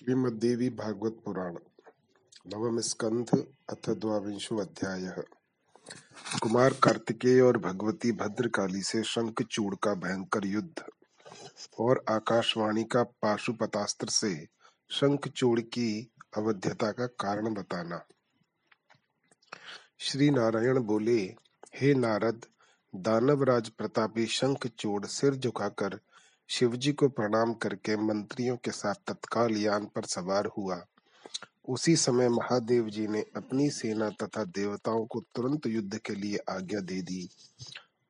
श्रीमद्देवी 0.00 0.70
भागवत 0.70 1.12
पुराण, 1.24 1.56
नवम 2.46 2.80
स्कंध, 2.80 3.46
अथ 3.70 3.90
द्वाविंशो 3.90 4.56
अध्याय। 4.56 5.22
कुमार 6.42 6.72
कार्तिकेय 6.72 7.40
और 7.40 7.58
भगवती 7.58 8.12
भद्रकाली 8.12 8.82
से 8.82 9.02
शंखचूड़ 9.02 9.74
का 9.74 9.94
भयंकर 9.94 10.46
युद्ध 10.46 10.82
और 11.78 12.04
आकाशवाणी 12.08 12.84
का 12.84 13.02
पाशुपतास्त्र 13.02 14.08
से 14.08 14.46
शंखचूड़ 14.90 15.60
की 15.60 16.10
अवध्यता 16.36 16.92
का 16.92 17.06
कारण 17.06 17.54
बताना। 17.54 18.06
श्री 19.98 20.30
नारायण 20.30 20.78
बोले, 20.78 21.34
हे 21.74 21.94
नारद, 21.94 22.46
दानवराज 22.94 23.68
प्रतापी 23.68 24.26
शंखचूड़ 24.26 25.06
सिर 25.06 25.34
झुकाकर 25.34 26.00
शिवजी 26.50 26.92
को 26.92 27.08
प्रणाम 27.08 27.54
करके 27.54 27.96
मंत्रियों 27.96 28.56
के 28.56 28.70
साथ 28.70 28.94
तत्काल 29.06 29.56
यान 29.56 29.84
पर 29.86 30.04
सवार 30.04 30.46
हुआ। 30.46 30.86
उसी 31.68 31.96
समय 31.96 32.28
महादेव 32.28 32.88
जी 32.88 33.06
ने 33.06 33.20
अपनी 33.36 33.70
सेना 33.70 34.10
तथा 34.10 34.44
देवताओं 34.44 35.06
को 35.06 35.20
तुरंत 35.20 35.66
युद्ध 35.66 35.98
के 35.98 36.14
लिए 36.14 36.38
आज्ञा 36.48 36.80
दे 36.80 37.02
दी 37.02 37.28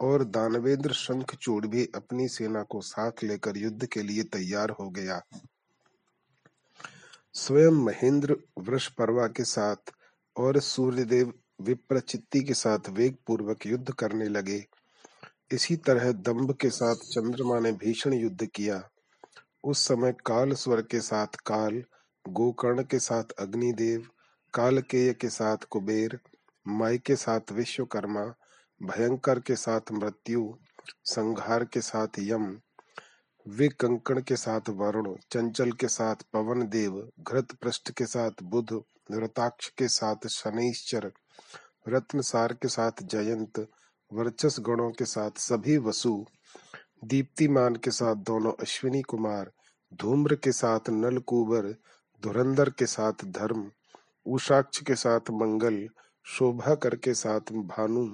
और 0.00 0.24
दानवेंद्र 0.24 0.92
शंखचूड़ 0.92 1.66
भी 1.66 1.88
अपनी 1.94 2.28
सेना 2.28 2.62
को 2.62 2.80
साथ 2.80 3.24
लेकर 3.24 3.56
युद्ध 3.56 3.86
के 3.86 4.02
लिए 4.02 4.22
तैयार 4.22 4.70
हो 4.70 4.90
गया। 4.90 5.22
स्वयं 7.34 7.70
महेंद्र 7.70 8.36
वृष 8.58 8.88
पर्वा 8.88 9.26
के 9.26 9.44
साथ 9.44 9.92
और 10.36 10.60
सूर्यदेव 10.60 11.32
विप्रचित्ति 11.60 12.40
के 12.40 12.54
साथ 12.54 12.88
वेग 12.88 13.16
पूर्वक 13.26 13.66
युद्ध 13.66 13.92
करने 13.92 14.28
लगे। 14.28 14.66
इसी 15.50 15.76
तरह 15.76 16.10
दंभ 16.12 16.52
के 16.60 16.70
साथ 16.70 16.96
चंद्रमा 17.12 17.58
ने 17.60 17.72
भीषण 17.72 18.12
युद्ध 18.12 18.46
किया 18.46 18.82
उस 19.64 19.86
समय 19.88 20.12
काल 20.26 20.52
स्वर 20.52 20.82
के 20.82 21.00
साथ 21.00 21.36
काल 21.46 21.82
गोकर्ण 22.24 22.82
के 22.82 22.98
साथ 22.98 23.32
अग्निदेव 23.38 24.06
कालकेय 24.54 25.12
के 25.12 25.28
साथ 25.28 25.64
कुबेर 25.70 26.18
माई 26.66 26.98
के 26.98 27.16
साथ 27.16 27.52
विश्वकर्मा 27.52 28.24
भयंकर 28.80 29.40
के 29.40 29.56
साथ 29.56 29.92
मृत्यु 29.92 30.52
संघार 31.04 31.64
के 31.64 31.80
साथ 31.80 32.18
यम 32.18 32.46
विकंकण 33.46 34.20
के 34.22 34.36
साथ 34.36 34.68
वरुण 34.70 35.14
चंचल 35.30 35.72
के 35.72 35.88
साथ 35.88 36.22
पवन 36.32 36.66
देव 36.68 37.02
घृत 37.20 37.52
पृष्ठ 37.62 37.90
के 37.90 38.06
साथ 38.06 38.42
बुध 38.42 38.72
रताक्ष 39.12 39.68
के 39.78 39.88
साथ 39.88 40.26
शनिश्चर 40.28 41.10
रत्नसार 41.88 42.52
के 42.52 42.68
साथ 42.68 43.02
जयंत 43.02 43.66
वर्चस 44.12 44.56
गणों 44.60 44.90
के 44.90 45.04
साथ 45.04 45.30
सभी 45.38 45.76
वसु, 45.78 46.24
दीप्तिमान 47.04 47.76
के 47.76 47.90
साथ 47.90 48.14
दोनों 48.14 48.52
अश्विनी 48.60 49.02
कुमार, 49.02 49.52
धूम्र 49.94 50.34
के 50.34 50.52
साथ 50.52 50.80
नलकुबर, 50.90 51.74
धुरंधर 52.22 52.70
के 52.70 52.86
साथ 52.86 53.12
धर्म, 53.24 53.70
उषाक्ष 54.26 54.82
के 54.82 54.94
साथ 54.94 55.20
मंगल 55.30 55.88
शोभाकर 56.24 56.96
के 56.96 57.14
साथ 57.14 57.52
भानु, 57.52 58.06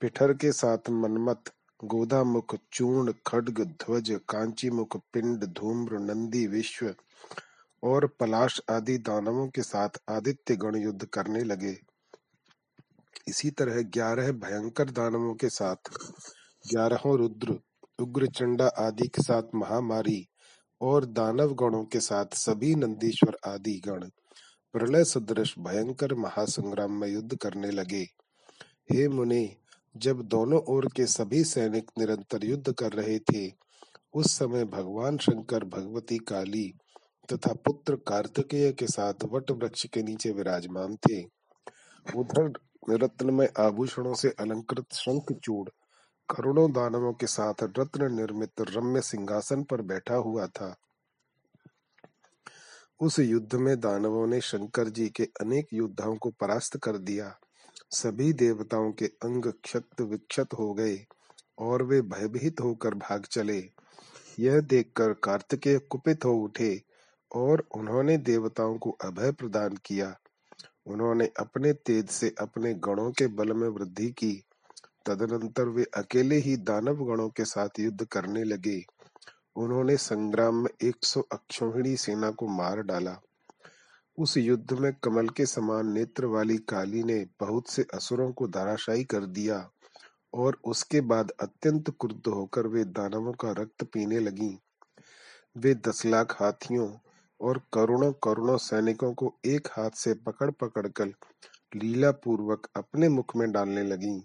पिठर 0.00 0.32
के 0.32 0.52
साथ 0.52 0.90
मनमत 0.90 1.44
गोदामुख, 1.84 2.56
चूर्ण, 2.72 3.12
खड्ग, 3.26 3.60
ध्वज 3.64 4.20
कांची 4.28 4.70
मुख 4.70 4.96
पिंड, 5.12 5.44
धूम्र, 5.44 5.98
नंदी, 5.98 6.46
विश्व 6.46 6.94
और 7.82 8.06
पलाश 8.06 8.60
आदि 8.70 8.98
दानवों 8.98 9.48
के 9.48 9.62
साथ 9.62 9.88
आदित्य 10.08 10.56
गण 10.56 10.76
युद्ध 10.76 11.04
करने 11.04 11.44
लगे। 11.44 11.76
इसी 13.28 13.50
तरह 13.50 13.82
ग्यारह 13.82 14.32
भयंकर 14.32 14.90
दानवों 14.90 15.34
के 15.34 15.48
साथ, 15.48 15.76
ग्यारहों 16.64 17.18
रुद्र 17.18 17.58
उग्र 18.00 18.26
चंडा 18.26 18.66
आदि 18.66 19.08
के 19.08 19.22
साथ 19.22 19.42
महामारी 19.54 20.28
और 20.80 21.04
दानव 21.04 21.54
गणों 21.54 21.84
के 21.84 22.00
साथ 22.00 22.26
सभी 22.34 22.74
नंदीश्वर 22.74 23.36
आदि 23.46 23.82
गण 23.88 24.08
प्रलय 24.72 25.04
सदृश 25.04 25.54
भयंकर 25.58 26.14
महासंग्राम 26.14 26.92
में 26.92 27.08
युद्ध 27.08 27.36
करने 27.36 27.70
लगे। 27.70 28.02
हे 28.92 29.08
मुने, 29.08 29.56
जब 29.96 30.22
दोनों 30.22 30.60
ओर 30.62 30.88
के 30.96 31.06
सभी 31.06 31.44
सैनिक 31.44 31.90
निरंतर 31.98 32.44
युद्ध 32.44 32.72
कर 32.72 32.92
रहे 32.92 33.18
थे, 33.18 33.52
उस 34.14 34.38
समय 34.38 34.64
भगवान 34.64 35.18
शंकर, 35.18 35.64
भगवती 35.64 36.18
काली 36.18 36.74
तथा 37.32 37.52
पुत्र 37.52 37.96
कार्तिकेय 37.96 38.72
के 38.72 38.86
साथ 38.86 39.14
वट 39.24 39.50
वृक्ष 39.50 39.86
के 39.86 40.02
नीचे 40.02 40.30
विराजमान 40.30 40.96
थे। 40.96 41.22
उधर 42.16 42.52
रत्नमय 42.96 43.52
आभूषणों 43.58 44.14
से 44.14 44.28
अलंकृत 44.28 44.86
शंखचूड़ 44.92 45.68
करोड़ों 46.30 46.72
दानवों 46.72 47.12
के 47.12 47.26
साथ 47.26 47.54
रत्न 47.62 48.14
निर्मित 48.14 48.52
रम्य 48.60 49.00
सिंहासन 49.00 49.62
पर 49.62 49.82
बैठा 49.82 50.14
हुआ 50.14 50.46
था। 50.46 50.76
उस 53.00 53.18
युद्ध 53.18 53.54
में 53.54 53.80
दानवों 53.80 54.26
ने 54.26 54.40
शंकर 54.40 54.88
जी 54.88 55.08
के 55.08 55.24
अनेक 55.24 55.68
योद्धाओं 55.72 56.16
को 56.16 56.30
परास्त 56.30 56.76
कर 56.76 56.98
दिया। 56.98 57.38
सभी 57.90 58.32
देवताओं 58.32 58.92
के 58.92 59.04
अंग 59.04 59.52
क्षत 59.64 60.00
विक्षत 60.00 60.48
हो 60.58 60.74
गए 60.74 61.06
और 61.58 61.82
वे 61.82 62.00
भयभीत 62.02 62.60
होकर 62.60 62.94
भाग 62.94 63.24
चले। 63.24 63.70
यह 64.38 64.60
देखकर 64.60 65.12
कार्तिकेय 65.12 65.78
कुपित 65.78 66.24
हो 66.24 66.32
उठे 66.32 66.82
और 67.34 67.68
उन्होंने 67.74 68.18
देवताओं 68.18 68.78
को 68.78 68.90
अभय 68.90 69.32
प्रदान 69.32 69.78
किया। 69.84 70.16
उन्होंने 70.88 71.30
अपने 71.38 71.72
तेज 71.72 72.08
से 72.08 72.34
अपने 72.40 72.74
गणों 72.74 73.10
के 73.10 73.26
बल 73.26 73.52
में 73.52 73.68
वृद्धि 73.68 74.10
की। 74.10 74.44
तदनंतर 75.06 75.68
वे 75.68 75.86
अकेले 75.96 76.36
ही 76.36 76.56
दानव 76.56 77.04
गणों 77.04 77.28
के 77.28 77.44
साथ 77.44 77.80
युद्ध 77.80 78.04
करने 78.04 78.44
लगे। 78.44 78.84
उन्होंने 79.56 79.96
संग्राम 79.96 80.54
में 80.54 80.70
एक 80.82 80.96
सौ 81.02 81.20
अक्षोहिणी 81.20 81.96
सेना 81.96 82.30
को 82.30 82.46
मार 82.46 82.82
डाला। 82.82 83.20
उस 84.18 84.36
युद्ध 84.36 84.72
में 84.72 84.92
कमल 85.04 85.28
के 85.28 85.46
समान 85.46 85.92
नेत्र 85.92 86.26
वाली 86.26 86.56
काली 86.58 87.02
ने 87.02 87.26
बहुत 87.40 87.68
से 87.68 87.86
असुरों 87.94 88.32
को 88.32 88.48
धराशायी 88.48 89.04
कर 89.04 89.26
दिया 89.26 89.70
और 90.34 90.58
उसके 90.64 91.00
बाद 91.00 91.30
अत्यंत 91.40 91.90
क्रुद्ध 91.90 92.26
होकर 92.28 92.66
वे 92.66 92.84
दानवों 92.84 93.32
का 93.32 93.50
रक्त 93.50 93.84
पीने 93.84 94.18
लगी। 94.18 94.58
वे 95.56 95.74
दस 95.74 96.06
लाख 96.06 96.42
हाथियों 96.42 96.88
और 97.40 97.60
करोड़ों 97.72 98.12
करोड़ों 98.24 98.56
सैनिकों 98.58 99.12
को 99.14 99.34
एक 99.46 99.68
हाथ 99.72 99.90
से 99.90 100.14
पकड़ 100.26 100.50
पकड़ 100.50 100.86
कर 100.88 101.12
लीला 101.76 102.10
पूर्वक 102.10 102.68
अपने 102.76 103.08
मुख 103.08 103.36
में 103.36 103.50
डालने 103.52 103.82
लगी। 103.82 104.16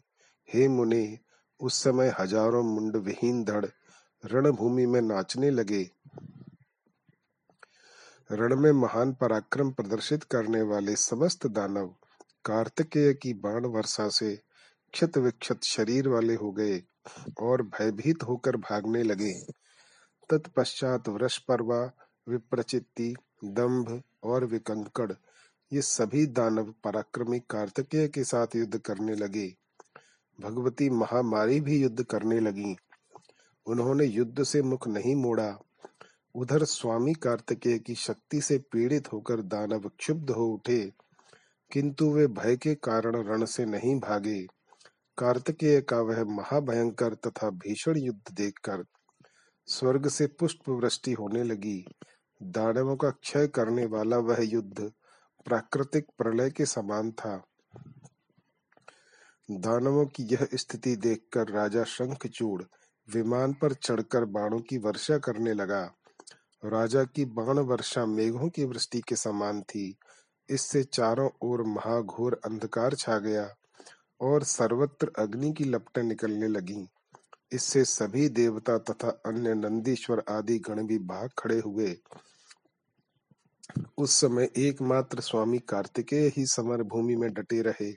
हे 0.49 0.67
मुने, 0.67 1.19
उस 1.59 1.83
समय 1.83 2.13
हज़ारों 2.19 2.63
मुंड 2.63 2.95
विहीन 2.97 3.43
धड़ 3.43 3.65
रणभूमि 4.23 4.85
में 4.85 5.01
नाचने 5.01 5.49
लगे। 5.49 5.83
रण 8.29 8.55
में 8.55 8.71
महान 8.71 9.13
पराक्रम 9.13 9.71
प्रदर्शित 9.71 10.23
करने 10.23 10.61
वाले 10.61 10.95
समस्त 10.95 11.47
दानव 11.47 11.87
कार्तिकेय 12.45 13.13
की 13.13 13.33
बाण 13.33 13.65
वर्षा 13.65 14.07
से 14.09 14.35
क्षत 14.93 15.17
विक्षत 15.17 15.63
शरीर 15.63 16.07
वाले 16.07 16.35
हो 16.35 16.51
गए 16.51 16.81
और 17.41 17.61
भयभीत 17.69 18.23
होकर 18.23 18.57
भागने 18.59 19.03
लगे। 19.03 19.33
तत्पश्चात 20.29 21.09
वृष 21.09 21.37
पर्वा 21.37 21.79
विप्रचित्ति 22.29 23.15
दंभ 23.43 24.01
और 24.23 24.45
विकंकड़, 24.45 25.11
ये 25.73 25.81
सभी 25.81 26.25
दानव 26.25 26.73
पराक्रमी 26.83 27.39
कार्तिकेय 27.39 28.07
के 28.07 28.23
साथ 28.23 28.47
युद्ध 28.55 28.77
करने 28.77 29.15
लगे। 29.15 29.55
भगवती 30.41 30.89
महामारी 30.89 31.61
भी 31.61 31.81
युद्ध 31.81 32.03
करने 32.03 32.39
लगी। 32.39 32.75
उन्होंने 33.65 34.05
युद्ध 34.05 34.43
से 34.43 34.61
मुख 34.61 34.87
नहीं 34.87 35.15
मोड़ा। 35.15 35.59
उधर 36.35 36.63
स्वामी 36.63 37.13
कार्तिकेय 37.13 37.79
की 37.79 37.95
शक्ति 37.95 38.41
से 38.41 38.57
पीड़ित 38.57 39.13
होकर 39.13 39.41
दानव 39.41 39.91
क्षुब्ध 39.99 40.29
हो 40.29 40.47
उठे। 40.47 40.91
किंतु 41.71 42.11
वे 42.11 42.27
भय 42.27 42.55
के 42.55 42.75
कारण 42.75 43.23
रण 43.23 43.45
से 43.45 43.65
नहीं 43.65 43.99
भागे। 43.99 44.47
कार्तिकेय 45.17 45.81
का 45.81 45.99
वह 45.99 46.23
महाभयंकर 46.23 47.13
तथा 47.13 47.49
भीषण 47.49 47.97
युद्ध 47.97 48.35
देखकर 48.35 48.85
स्वर्ग 49.65 50.07
से 50.07 50.27
पुष्प 50.27 50.69
वृष्टि 50.69 51.13
होने 51.13 51.43
लगी। 51.43 51.85
दानवों 52.43 52.95
का 52.95 53.09
क्षय 53.09 53.47
करने 53.47 53.85
वाला 53.85 54.17
वह 54.17 54.37
युद्ध 54.39 54.91
प्राकृतिक 55.45 56.05
प्रलय 56.17 56.49
के 56.49 56.65
समान 56.65 57.11
था। 57.11 57.43
दानवों 59.51 60.05
की 60.05 60.23
यह 60.23 60.47
स्थिति 60.55 60.95
देखकर 60.95 61.49
राजा 61.49 61.83
शंखचूड़ 61.83 62.63
विमान 63.13 63.53
पर 63.53 63.73
चढ़कर 63.73 64.25
बाणों 64.25 64.59
की 64.59 64.77
वर्षा 64.77 65.17
करने 65.17 65.53
लगा। 65.53 65.93
राजा 66.65 67.03
की 67.03 67.25
बाण 67.25 67.59
वर्षा 67.59 68.05
मेघों 68.05 68.49
की 68.49 68.65
वृष्टि 68.65 69.01
के 69.01 69.15
समान 69.15 69.61
थी। 69.61 69.97
इससे 70.49 70.83
चारों 70.83 71.29
ओर 71.41 71.63
महाघोर 71.63 72.41
अंधकार 72.45 72.95
छा 72.95 73.17
गया 73.17 73.55
और 74.21 74.43
सर्वत्र 74.43 75.11
अग्नि 75.19 75.53
की 75.53 75.63
लपटें 75.63 76.03
निकलने 76.03 76.47
लगीं। 76.47 76.87
इससे 77.51 77.85
सभी 77.85 78.29
देवता 78.29 78.77
तथा 78.77 79.09
अन्य 79.25 79.53
नंदीश्वर 79.53 80.23
आदि 80.29 80.59
गण 80.59 80.87
भी 80.87 80.97
भाग 80.97 81.29
खड़े 81.37 81.59
हुए। 81.59 81.97
उस 83.97 84.11
समय 84.11 84.49
एकमात्र 84.57 85.19
स्वामी 85.19 85.59
कार्तिकेय 85.59 86.27
ही 86.27 86.45
समर 86.45 86.83
भूमि 86.83 87.15
में 87.15 87.33
डटे 87.33 87.61
रहे। 87.61 87.91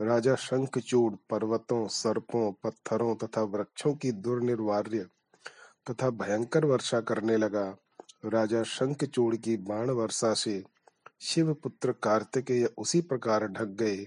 राजा 0.00 0.34
शंखचूड़, 0.34 1.14
पर्वतों, 1.30 1.88
सर्पों, 1.88 2.52
पत्थरों 2.52 3.16
तथा 3.16 3.42
वृक्षों 3.42 3.94
की 3.94 4.12
दुर्निर्वार्य 4.12 5.06
तथा 5.90 6.10
भयंकर 6.10 6.64
वर्षा 6.64 7.00
करने 7.00 7.36
लगा। 7.36 7.76
राजा 8.24 8.62
शंखचूड़ 8.62 9.36
की 9.36 9.56
बाण 9.56 9.90
वर्षा 9.90 10.34
से 10.34 10.64
शिव 11.20 11.54
पुत्र 11.54 11.92
कार्तिकेय 11.92 12.64
उसी 12.78 13.00
प्रकार 13.00 13.46
ढक 13.48 13.64
गए, 13.64 14.06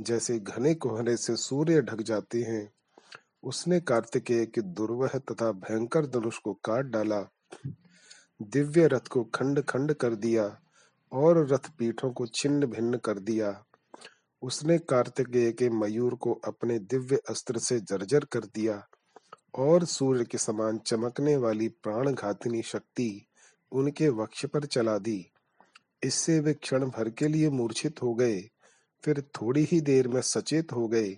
जैसे 0.00 0.38
घने 0.38 0.74
कोहरे 0.74 1.16
से 1.16 1.36
सूर्य 1.36 1.82
ढक 1.82 2.02
जाते 2.02 2.42
हैं। 2.42 2.72
उसने 3.42 3.80
कार्तिकेय 3.80 4.46
के 4.46 4.60
दुर्वह 4.60 5.18
तथा 5.18 5.52
भयंकर 5.52 6.06
धनुष 6.06 6.38
को 6.38 6.54
काट 6.54 6.84
डाला। 6.84 7.20
दिव्य 8.40 8.86
रथ 8.86 9.08
को 9.08 9.22
खंड 9.24 9.60
खंड 9.60 9.92
कर 9.92 10.14
दिया 10.14 10.44
और 11.12 11.46
रथ 11.48 11.68
पीठों 11.78 12.10
को 12.10 12.26
छिन्न 12.26 12.66
भिन्न 12.66 12.96
कर 12.96 13.18
दिया। 13.18 13.64
उसने 14.42 14.78
कार्तिकेय 14.78 15.52
के 15.52 15.68
मयूर 15.70 16.14
को 16.14 16.32
अपने 16.44 16.78
दिव्य 16.78 17.16
अस्त्र 17.30 17.58
से 17.58 17.78
जर्जर 17.80 18.24
कर 18.24 18.40
दिया 18.54 18.82
और 19.54 19.84
सूर्य 19.84 20.24
के 20.24 20.38
समान 20.38 20.78
चमकने 20.78 21.36
वाली 21.36 21.68
प्राण 21.68 22.12
घातिनी 22.12 22.62
शक्ति 22.62 23.26
उनके 23.72 24.08
वक्ष 24.08 24.44
पर 24.46 24.64
चला 24.64 24.98
दी। 24.98 25.32
इससे 26.04 26.40
वे 26.40 26.54
क्षण 26.54 26.84
भर 26.86 27.10
के 27.10 27.28
लिए 27.28 27.50
मूर्छित 27.50 28.02
हो 28.02 28.14
गए, 28.14 28.40
फिर 29.04 29.20
थोड़ी 29.20 29.64
ही 29.64 29.80
देर 29.80 30.08
में 30.08 30.20
सचेत 30.20 30.72
हो 30.72 30.86
गए। 30.88 31.16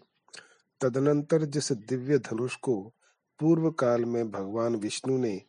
तदनंतर 0.80 1.44
जिस 1.44 1.72
दिव्य 1.72 2.18
धनुष 2.18 2.56
को 2.56 2.80
पूर्व 3.40 3.70
काल 3.70 4.04
में 4.04 4.30
भगवान 4.30 4.76
विष्णु 4.76 5.18
ने 5.18 5.40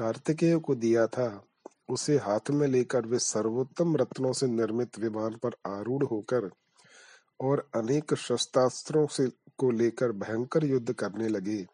कार्तिकेय 0.00 0.58
को 0.58 0.74
दिया 0.74 1.06
था, 1.06 1.44
उसे 1.90 2.16
हाथ 2.16 2.50
में 2.50 2.66
लेकर 2.68 3.06
वे 3.06 3.18
सर्वोत्तम 3.18 3.96
रत्नों 3.96 4.32
से 4.32 4.46
निर्मित 4.46 4.98
विमान 4.98 5.34
पर 5.34 5.50
आरूढ़ 5.66 6.04
होकर 6.04 6.50
और 7.40 7.68
अनेक 7.74 8.14
शस्त्रास्त्रों 8.14 9.06
से 9.06 9.28
को 9.58 9.70
लेकर 9.70 10.12
भयंकर 10.12 10.64
युद्ध 10.64 10.92
करने 10.92 11.28
लगे। 11.28 11.66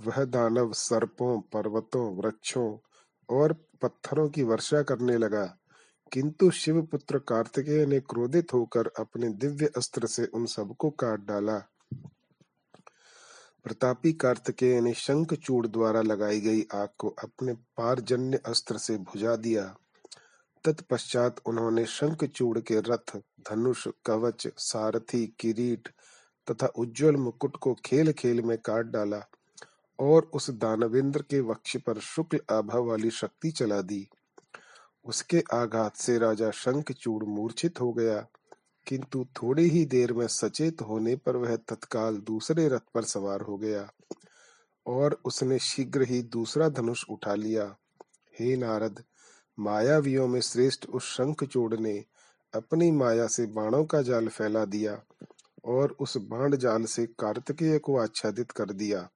वह 0.00 0.24
दानव 0.24 0.72
सर्पों, 0.72 1.40
पर्वतों, 1.40 2.16
वृक्षों 2.16 2.78
और 3.28 3.52
पत्थरों 3.82 4.28
की 4.28 4.42
वर्षा 4.42 4.82
करने 4.82 5.16
लगा, 5.16 5.44
किंतु 6.12 6.50
शिवपुत्र 6.50 7.18
कार्तिकेय 7.18 7.86
ने 7.86 8.00
क्रोधित 8.00 8.52
होकर 8.54 8.90
अपने 8.98 9.28
दिव्य 9.28 9.70
अस्त्र 9.76 10.06
से 10.06 10.26
उन 10.26 10.46
सबको 10.46 10.90
काट 10.90 11.20
डाला। 11.20 11.62
प्रतापी 13.66 14.12
कार्तिकेय 14.12 14.80
ने 14.80 14.94
शंख 14.94 15.34
चूड़ 15.34 15.66
द्वारा 15.66 16.02
लगाई 16.02 16.40
गई 16.40 16.66
आग 16.74 16.88
को 16.98 17.08
अपने 17.08 17.52
पारजन्य 17.52 18.40
अस्त्र 18.46 18.78
से 18.78 18.96
भुजा 18.98 19.36
दिया। 19.36 19.76
तत्पश्चात 20.64 21.36
उन्होंने 21.46 21.86
शंख 21.86 22.24
चूड़ 22.24 22.58
के 22.58 22.80
रथ, 22.80 23.16
धनुष, 23.50 23.88
कवच, 24.06 24.48
सारथी, 24.58 25.34
किरीट 25.40 25.88
तथा 26.50 26.66
उज्जवल 26.66 27.16
मुकुट 27.16 27.56
को 27.56 27.74
खेल 27.84 28.12
खेल 28.12 28.42
में 28.42 28.58
काट 28.58 28.86
डाला 28.86 29.20
और 29.98 30.30
उस 30.32 30.50
दानवेंद्र 30.50 31.22
के 31.22 31.40
वक्ष 31.40 31.76
पर 31.76 31.98
शुक्ल 31.98 32.40
आभा 32.50 32.78
वाली 32.78 33.10
शक्ति 33.10 33.50
चला 33.50 33.82
दी। 33.82 34.08
उसके 35.04 35.44
आघात 35.52 35.96
से 35.96 36.18
राजा 36.18 36.50
शंखचूड़ 36.50 37.24
मूर्छित 37.24 37.80
हो 37.80 37.92
गया। 37.92 38.26
किंतु 38.86 39.24
थोड़ी 39.36 39.68
ही 39.68 39.84
देर 39.84 40.12
में 40.12 40.26
सचेत 40.26 40.82
होने 40.82 41.16
पर 41.16 41.36
वह 41.36 41.56
तत्काल 41.56 42.16
दूसरे 42.16 42.68
रथ 42.68 42.92
पर 42.94 43.04
सवार 43.04 43.40
हो 43.40 43.56
गया 43.56 43.88
और 44.86 45.20
उसने 45.24 45.58
शीघ्र 45.58 46.02
ही 46.02 46.22
दूसरा 46.22 46.68
धनुष 46.68 47.04
उठा 47.10 47.34
लिया। 47.34 47.76
हे 48.40 48.56
नारद, 48.56 49.02
मायावियों 49.58 50.28
में 50.28 50.40
श्रेष्ठ 50.40 50.86
उस 50.86 51.04
शंखचूड़ 51.04 51.74
ने 51.74 52.04
अपनी 52.54 52.90
माया 52.90 53.26
से 53.26 53.46
बाणों 53.46 53.84
का 53.84 54.02
जाल 54.02 54.28
फैला 54.28 54.64
दिया 54.64 55.02
और 55.64 55.96
उस 56.00 56.16
बाण 56.16 56.56
जाल 56.56 56.84
से 56.84 57.06
कार्तिकेय 57.06 57.78
को 57.78 57.98
आच्छादित 57.98 58.50
कर 58.50 58.72
दिया। 58.72 59.08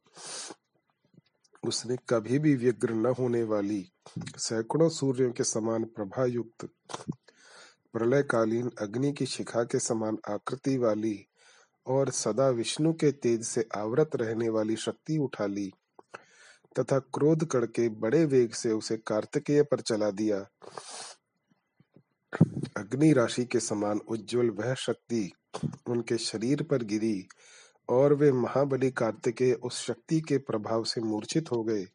उसने 1.64 1.96
कभी 2.08 2.38
भी 2.38 2.54
व्यग्र 2.56 2.94
न 2.94 3.06
होने 3.06 3.42
वाली 3.42 3.84
सैकड़ों 4.18 4.88
सूर्यों 4.88 5.30
के 5.32 5.44
समान 5.44 5.84
प्रभा 5.84 6.24
युक्त 6.24 6.68
प्रलयकालीन 7.94 8.70
अग्नि 8.80 9.12
की 9.12 9.26
शिखा 9.26 9.62
के 9.64 9.78
समान 9.78 10.18
आकृति 10.28 10.76
वाली 10.78 11.26
और 11.86 12.10
सदा 12.10 12.48
विष्णु 12.48 12.92
के 12.92 13.10
तेज 13.12 13.42
से 13.42 13.64
आवृत 13.76 14.10
रहने 14.16 14.48
वाली 14.48 14.76
शक्ति 14.76 15.18
उठा 15.18 15.46
ली 15.46 15.70
तथा 16.78 16.98
क्रोध 16.98 17.44
करके 17.44 17.88
बड़े 17.88 18.24
वेग 18.24 18.52
से 18.52 18.72
उसे 18.72 18.96
कार्तिकेय 18.96 19.62
पर 19.62 19.80
चला 19.80 20.10
दिया। 20.10 20.38
अग्नि 22.76 23.12
राशि 23.12 23.44
के 23.44 23.60
समान 23.60 24.00
उज्जवल 24.08 24.50
वह 24.50 24.74
शक्ति 24.74 25.30
उनके 25.88 26.18
शरीर 26.18 26.62
पर 26.62 26.82
गिरी 26.84 27.28
और 27.88 28.14
वे 28.14 28.32
महाबली 28.32 28.90
कार्तिकेय 28.90 29.52
उस 29.52 29.84
शक्ति 29.86 30.20
के 30.20 30.38
प्रभाव 30.38 30.84
से 30.84 31.00
मूर्छित 31.00 31.50
हो 31.52 31.62
गए। 31.64 31.86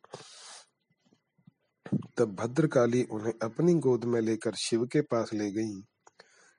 तब 2.17 2.35
भद्रकाली 2.35 3.03
उन्हें 3.03 3.33
अपनी 3.41 3.73
गोद 3.73 4.05
में 4.05 4.21
लेकर 4.21 4.53
शिव 4.53 4.85
के 4.85 5.01
पास 5.01 5.33
ले 5.33 5.51
गईं। 5.51 5.81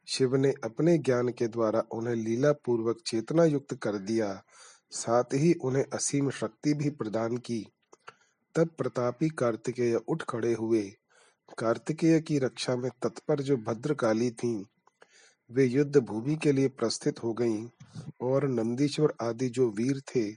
शिव 0.06 0.36
ने 0.36 0.54
अपने 0.64 0.98
ज्ञान 0.98 1.28
के 1.28 1.48
द्वारा 1.48 1.80
उन्हें 1.92 2.14
लीला 2.14 2.52
पूर्वक 2.52 2.98
चेतना 3.06 3.44
युक्त 3.44 3.74
कर 3.74 3.98
दिया। 3.98 4.42
साथ 4.90 5.24
ही 5.24 5.52
उन्हें 5.52 5.84
असीम 5.92 6.30
शक्ति 6.30 6.74
भी 6.74 6.90
प्रदान 6.90 7.36
की। 7.36 7.66
तब 8.54 8.68
प्रतापी 8.68 9.28
कार्तिकेय 9.28 9.94
उठ 9.94 10.22
खड़े 10.22 10.52
हुए। 10.52 10.92
कार्तिकेय 11.58 12.20
की 12.20 12.38
रक्षा 12.38 12.76
में 12.76 12.90
तत्पर 13.02 13.40
जो 13.40 13.56
भद्रकाली 13.56 14.30
थीं, 14.30 14.64
वे 15.50 15.64
युद्ध 15.64 15.96
भूमि 15.96 16.36
के 16.36 16.52
लिए 16.52 16.68
प्रस्थित 16.68 17.24
हो 17.24 17.32
गईं 17.32 17.68
और 18.20 18.48
नंदीश्वर 18.48 19.14
आदि 19.22 19.48
जो 19.48 19.70
वीर 19.70 20.00
थे, 20.00 20.30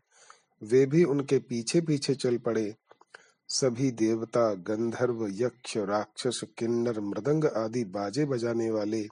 वे 0.63 0.85
भी 0.85 1.03
उनके 1.03 1.39
पीछे 1.39 1.81
पीछे 1.81 2.15
चल 2.15 2.37
पड़े। 2.37 2.75
सभी 3.49 3.91
देवता, 3.91 4.53
गंधर्व, 4.53 5.27
यक्ष, 5.31 5.77
राक्षस, 5.77 6.41
किन्नर, 6.57 6.99
मृदंग 6.99 7.45
आदि 7.45 7.83
बाजे 7.83 8.25
बजाने 8.25 8.71
वाले 8.71 9.03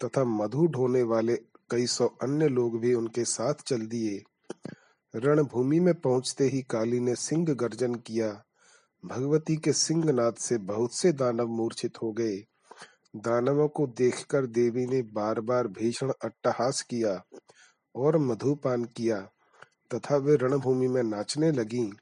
तथा 0.00 0.24
मधु 0.24 0.66
ढोने 0.66 1.02
वाले 1.02 1.36
कई 1.70 1.86
सौ 1.86 2.06
अन्य 2.22 2.48
लोग 2.48 2.80
भी 2.80 2.94
उनके 2.94 3.24
साथ 3.24 3.54
चल 3.66 3.86
दिए। 3.86 4.22
रणभूमि 5.16 5.80
में 5.80 5.94
पहुँचते 5.94 6.44
ही 6.44 6.62
काली 6.62 7.00
ने 7.00 7.14
सिंह 7.14 7.46
गर्जन 7.54 7.94
किया। 7.94 8.44
भगवती 9.04 9.56
के 9.56 9.72
सिंहनाद 9.72 10.34
से 10.34 10.58
बहुत 10.58 10.94
से 10.94 11.12
दानव 11.12 11.46
मूर्छित 11.46 12.02
हो 12.02 12.12
गए। 12.12 12.36
दानवों 13.16 13.68
को 13.68 13.86
देखकर 13.86 14.46
देवी 14.46 14.86
ने 14.86 15.02
बार 15.02 15.40
बार 15.40 15.68
भीषण 15.68 16.12
अट्टहास 16.24 16.82
किया 16.82 17.24
और 17.94 18.18
मधुपान 18.18 18.84
किया 18.84 19.20
तथा 19.94 20.16
वे 20.16 20.36
रणभूमि 20.36 20.88
में 20.88 21.02
नाचने 21.02 21.52
लगीं। 21.52 21.92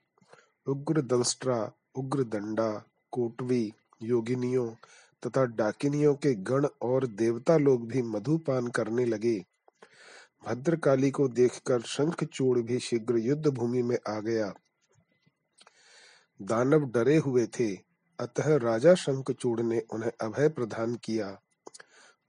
उग्र 0.67 1.01
दंष्ट्रा 1.03 1.73
उग्र 1.95 2.23
दंडा 2.23 2.85
कोटवी, 3.13 3.73
योगिनियों 4.03 4.71
तथा 5.27 5.45
डाकिनियों 5.45 6.15
के 6.15 6.35
गण 6.35 6.67
और 6.83 7.07
देवता 7.07 7.57
लोग 7.57 7.89
भी 7.89 8.03
मधुपान 8.03 8.69
करने 8.69 9.05
लगे। 9.05 9.45
भद्रकाली 10.47 11.11
को 11.11 11.29
देखकर 11.29 11.81
शंखचूड़ 11.81 12.59
भी 12.59 12.79
शीघ्र 12.79 13.17
युद्ध 13.17 13.49
भूमि 13.49 13.83
में 13.83 13.99
आ 14.09 14.21
गया। 14.21 14.55
दानव 16.43 16.91
डरे 16.91 17.17
हुए 17.17 17.47
थे, 17.47 17.75
अतः 18.21 18.57
राजा 18.57 18.95
शंखचूड़ 18.95 19.61
ने 19.61 19.83
उन्हें 19.93 20.11
अभय 20.21 20.49
प्रदान 20.49 20.95
किया। 20.95 21.41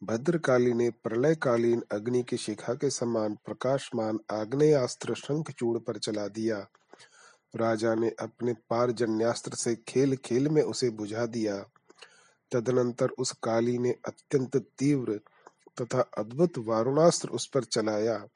भद्रकाली 0.04 0.74
ने 0.74 0.90
प्रलयकालीन 0.90 1.84
अग्नि 1.92 2.24
की 2.24 2.38
शिखा 2.38 2.74
के 2.74 2.90
समान 2.90 3.36
प्रकाशमान 3.36 4.20
आग्नेयास्त्र 4.32 5.16
शंखचूड़ 5.16 5.78
पर 5.80 5.98
चला 5.98 6.28
दिया। 6.28 6.68
राजा 7.56 7.96
ने 7.96 8.10
अपने 8.20 8.54
पारजन्यास्त्र 8.54 9.56
से 9.56 9.76
खेल 9.76 10.16
खेल 10.16 10.50
में 10.50 10.62
उसे 10.62 10.90
बुझा 10.90 11.26
दिया। 11.26 11.58
तदनंतर 12.52 13.10
उस 13.10 13.32
काली 13.44 13.78
ने 13.78 13.92
अत्यंत 14.08 14.58
तीव्र 14.58 15.20
तथा 15.82 16.02
अद्भुत 16.18 16.58
वारुणास्त्र 16.58 17.30
उस 17.30 17.48
पर 17.48 17.64
चलाया, 17.64 18.28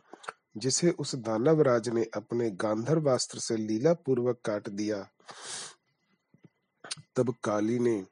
जिसे 0.57 0.91
उस 0.91 1.15
दानव 1.15 1.61
राज 1.61 1.89
ने 1.89 2.05
अपने 2.13 2.49
गांधर्वास्त्र 2.49 3.39
से 3.39 3.57
लीला 3.57 3.93
पूर्वक 3.93 4.39
काट 4.45 4.69
दिया। 4.69 5.07
तब 7.15 7.33
काली 7.43 7.79
ने 7.79 8.05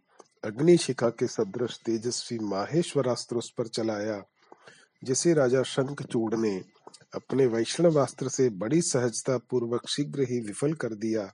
अग्नि 0.44 0.78
शिखा 0.78 1.10
के 1.10 1.28
सदृश 1.28 1.80
तेजस्वी 1.86 2.40
माहेश्वरास्त्र 2.40 3.36
उस 3.36 3.50
पर 3.50 3.68
चलाया, 3.68 4.24
जिसे 5.04 5.34
राजा 5.34 5.64
शंखचूड़ 5.64 6.36
ने 6.36 6.62
अपने 7.16 7.46
वैष्णवास्त्र 7.46 8.30
से 8.30 8.50
बड़ी 8.50 8.82
सहजता 8.82 9.38
पूर्वक 9.38 9.88
शीघ्र 9.88 10.22
ही 10.22 10.40
विफल 10.40 10.74
कर 10.74 10.94
दिया। 10.94 11.34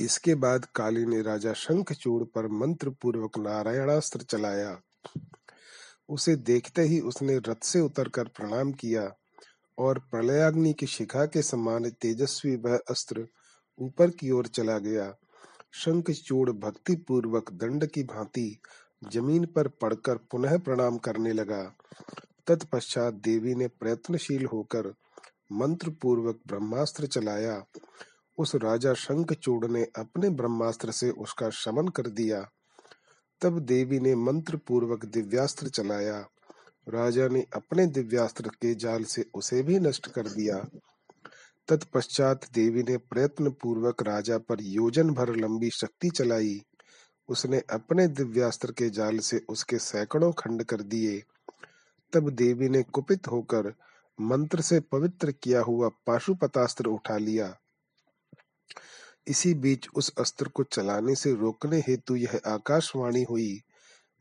इसके 0.00 0.34
बाद 0.34 0.64
काली 0.64 1.04
ने 1.04 1.22
राजा 1.22 1.52
शंखचूड़ 1.52 2.24
पर 2.24 2.46
मंत्र 2.46 2.90
पूर्वक 2.90 3.38
नारायणास्त्र 3.38 4.22
चलाया। 4.22 4.80
उसे 6.08 6.36
देखते 6.36 6.82
ही 6.82 7.00
उसने 7.00 7.38
रथ 7.38 7.64
से 7.64 7.80
उतरकर 7.80 8.24
प्रणाम 8.24 8.72
किया 8.72 9.16
और 9.78 9.98
प्रलयाग्नि 9.98 10.72
की 10.72 10.86
शिखा 10.86 11.24
के 11.26 11.42
समान 11.42 11.90
तेजस्वी 11.90 12.56
वह 12.56 12.78
अस्त्र 12.90 13.26
ऊपर 13.78 14.10
की 14.10 14.30
ओर 14.30 14.46
चला 14.46 14.78
गया। 14.78 15.14
शंखचूड़ 15.72 16.50
भक्ति 16.50 16.94
पूर्वक 16.94 17.52
दंड 17.52 17.86
की 17.86 18.02
भांति 18.02 18.60
ज़मीन 19.12 19.46
पर 19.46 19.68
पड़कर 19.68 20.16
पुनः 20.16 20.58
प्रणाम 20.58 20.98
करने 20.98 21.32
लगा। 21.32 21.76
तत्पश्चात 22.46 23.14
देवी 23.14 23.54
ने 23.54 23.68
प्रयत्नशील 23.68 24.46
होकर 24.46 24.94
मंत्र 25.52 25.90
पूर्वक 25.90 26.40
ब्रह्मास्त्र 26.46 27.06
चलाया। 27.06 27.64
उस 28.38 28.54
राजा 28.54 28.94
शंखचूड़ 28.94 29.66
ने 29.66 29.84
अपने 29.84 30.30
ब्रह्मास्त्र 30.30 30.90
से 30.90 31.10
उसका 31.10 31.50
शमन 31.50 31.88
कर 31.88 32.06
दिया। 32.06 32.50
तब 33.40 33.58
देवी 33.58 34.00
ने 34.00 34.14
मंत्र 34.14 34.56
पूर्वक 34.56 35.04
दिव्यास्त्र 35.04 35.68
चलाया। 35.68 36.26
राजा 36.88 37.28
ने 37.28 37.46
अपने 37.56 37.86
दिव्यास्त्र 37.86 38.48
के 38.48 38.74
जाल 38.74 39.04
से 39.04 39.24
उसे 39.34 39.62
भी 39.62 39.78
नष्ट 39.78 40.06
कर 40.06 40.28
दिया। 40.28 40.68
तत्पश्चात 41.68 42.40
देवी 42.52 42.82
ने 42.82 42.96
प्रयत्न 42.96 43.50
पूर्वक 43.50 44.02
राजा 44.02 44.38
पर 44.38 44.56
योजन 44.60 45.10
भर 45.10 45.36
लंबी 45.36 45.70
शक्ति 45.70 46.10
चलाई। 46.10 46.62
उसने 47.28 47.62
अपने 47.70 48.08
दिव्यास्त्र 48.08 48.72
के 48.72 48.90
जाल 48.90 49.18
से 49.18 49.40
उसके 49.48 49.78
सैकड़ों 49.78 50.32
खंड 50.32 50.64
कर 50.64 50.82
दिए। 50.82 51.22
तब 52.12 52.30
देवी 52.30 52.68
ने 52.68 52.82
कुपित 52.82 53.28
होकर 53.28 53.74
मंत्र 54.20 54.60
से 54.60 54.80
पवित्र 54.80 55.32
किया 55.32 55.60
हुआ 55.60 55.88
पाशुपतास्त्र 56.06 56.86
उठा 56.86 57.16
लिया। 57.16 57.56
इसी 59.26 59.54
बीच 59.54 59.88
उस 59.94 60.12
अस्त्र 60.18 60.48
को 60.48 60.62
चलाने 60.62 61.14
से 61.14 61.34
रोकने 61.34 61.78
हेतु 61.78 62.16
यह 62.16 62.40
आकाशवाणी 62.46 63.22
हुई, 63.22 63.60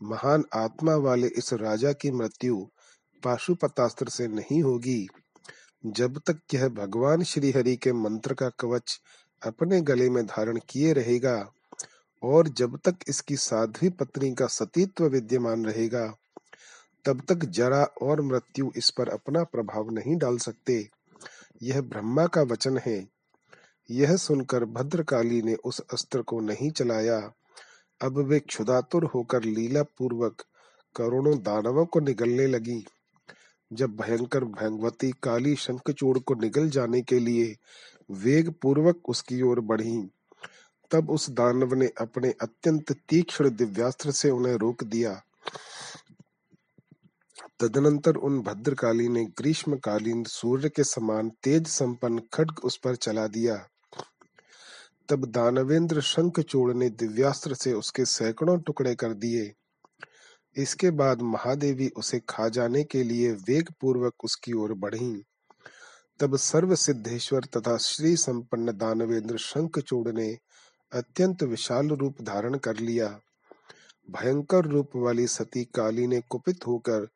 महान 0.01 0.43
आत्मा 0.53 0.95
वाले 0.95 1.27
इस 1.27 1.53
राजा 1.53 1.93
की 1.93 2.11
मृत्यु 2.11 2.67
पाशुपतास्त्र 3.23 4.09
से 4.09 4.27
नहीं 4.27 4.61
होगी। 4.63 5.07
जब 5.85 6.17
तक 6.17 6.39
यह 6.53 6.67
भगवान 6.69 7.23
श्री 7.23 7.51
हरि 7.51 7.75
के 7.75 7.93
मंत्र 7.93 8.33
का 8.33 8.49
कवच 8.49 8.99
अपने 9.45 9.81
गले 9.81 10.09
में 10.09 10.25
धारण 10.25 10.59
किए 10.69 10.93
रहेगा 10.93 11.51
और 12.23 12.47
जब 12.47 12.77
तक 12.77 12.95
इसकी 13.07 13.35
साध्वी 13.35 13.89
पत्नी 13.89 14.33
का 14.35 14.47
सतीत्व 14.47 15.05
विद्यमान 15.05 15.65
रहेगा 15.65 16.15
तब 17.05 17.21
तक 17.29 17.35
जरा 17.35 17.83
और 17.83 18.21
मृत्यु 18.21 18.71
इस 18.75 18.89
पर 18.89 19.09
अपना 19.09 19.43
प्रभाव 19.43 19.89
नहीं 19.89 20.15
डाल 20.15 20.37
सकते। 20.37 20.89
यह 21.63 21.81
ब्रह्मा 21.81 22.27
का 22.27 22.41
वचन 22.41 22.77
है। 22.77 23.07
यह 23.91 24.15
सुनकर 24.15 24.65
भद्रकाली 24.65 25.41
ने 25.41 25.55
उस 25.55 25.81
अस्त्र 25.93 26.21
को 26.21 26.39
नहीं 26.39 26.71
चलाया। 26.71 27.33
अब 28.01 28.17
वे 28.17 28.39
क्षुदातुर 28.39 29.05
होकर 29.05 29.43
लीला 29.43 29.83
पूर्वक 29.83 30.43
करोड़ों 30.95 31.37
दानवों 31.37 31.85
को 31.85 31.99
निगलने 31.99 32.47
लगी। 32.47 32.85
जब 33.73 33.89
भयंकर 33.89 34.43
भगवती 34.43 35.11
काली 35.23 35.55
शंखचूड़ 35.55 36.19
को 36.19 36.33
निगल 36.33 36.69
जाने 36.69 37.01
के 37.01 37.19
लिए 37.19 37.55
वेग 38.11 38.53
पूर्वक 38.61 39.09
उसकी 39.09 39.41
ओर 39.41 39.59
बढ़ी, 39.59 40.11
तब 40.91 41.09
उस 41.09 41.29
दानव 41.29 41.73
ने 41.73 41.87
अपने 41.87 42.33
अत्यंत 42.41 42.91
तीक्ष्ण 42.91 43.49
दिव्यास्त्र 43.49 44.11
से 44.11 44.29
उन्हें 44.29 44.55
रोक 44.55 44.83
दिया। 44.83 45.23
तदनंतर 47.59 48.15
उन 48.15 48.41
भद्रकाली 48.41 49.07
ने 49.09 49.25
ग्रीष्मकालीन 49.25 50.23
सूर्य 50.23 50.69
के 50.69 50.83
समान 50.83 51.29
तेज 51.43 51.67
संपन्न 51.67 52.21
खड्ग 52.33 52.59
उस 52.63 52.77
पर 52.77 52.95
चला 52.95 53.27
दिया। 53.27 53.67
तब 55.09 55.25
दानवेंद्र 55.25 56.01
शंखचूड़ 56.01 56.73
ने 56.73 56.89
दिव्यास्त्र 56.89 57.53
से 57.53 57.73
उसके 57.73 58.05
सैकड़ों 58.05 58.59
टुकड़े 58.59 58.95
कर 58.95 59.13
दिए। 59.13 59.53
इसके 60.57 60.91
बाद 60.91 61.21
महादेवी 61.21 61.89
उसे 61.89 62.21
खा 62.29 62.47
जाने 62.49 62.83
के 62.83 63.03
लिए 63.03 63.31
वेग 63.31 63.69
पूर्वक 63.81 64.13
उसकी 64.23 64.53
ओर 64.53 64.73
बढ़ी। 64.73 65.23
तब 66.19 66.35
सर्व 66.35 66.75
सिद्धेश्वर 66.75 67.43
तथा 67.43 67.77
श्री 67.77 68.15
संपन्न 68.15 68.71
दानवेंद्र 68.71 69.37
शंखचूड़ 69.37 70.09
ने 70.09 70.37
अत्यंत 70.93 71.43
विशाल 71.43 71.87
रूप 71.87 72.21
धारण 72.21 72.55
कर 72.57 72.77
लिया। 72.77 73.19
भयंकर 74.09 74.65
रूप 74.65 74.89
वाली 74.95 75.27
सती 75.27 75.63
काली 75.63 76.07
ने 76.07 76.21
कुपित 76.29 76.67
होकर 76.67 77.07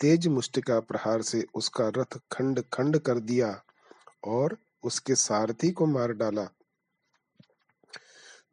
तेज 0.00 0.26
मुष्टिका 0.26 0.80
प्रहार 0.80 1.22
से 1.22 1.44
उसका 1.54 1.88
रथ 1.88 2.18
खंड 2.32 2.62
खंड 2.72 2.98
कर 2.98 3.18
दिया 3.18 3.62
और 4.24 4.58
उसके 4.84 5.14
सारथी 5.14 5.70
को 5.70 5.86
मार 5.86 6.12
डाला। 6.12 6.44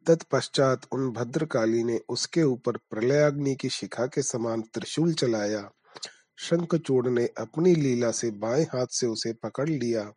तत्पश्चात 0.06 0.86
उन 0.92 1.10
भद्रकाली 1.12 1.84
ने 1.84 2.00
उसके 2.08 2.42
ऊपर 2.42 2.76
प्रलयाग्नि 2.76 3.54
की 3.54 3.68
शिखा 3.68 4.06
के 4.06 4.22
समान 4.22 4.62
त्रिशूल 4.62 5.14
चलाया। 5.14 5.70
शंखचूड़ 6.38 7.08
ने 7.08 7.26
अपनी 7.26 7.74
लीला 7.74 8.10
से 8.10 8.30
बाएँ 8.30 8.64
हाथ 8.64 8.86
से 8.90 9.06
उसे 9.06 9.32
पकड़ 9.32 9.68
लिया। 9.68 10.12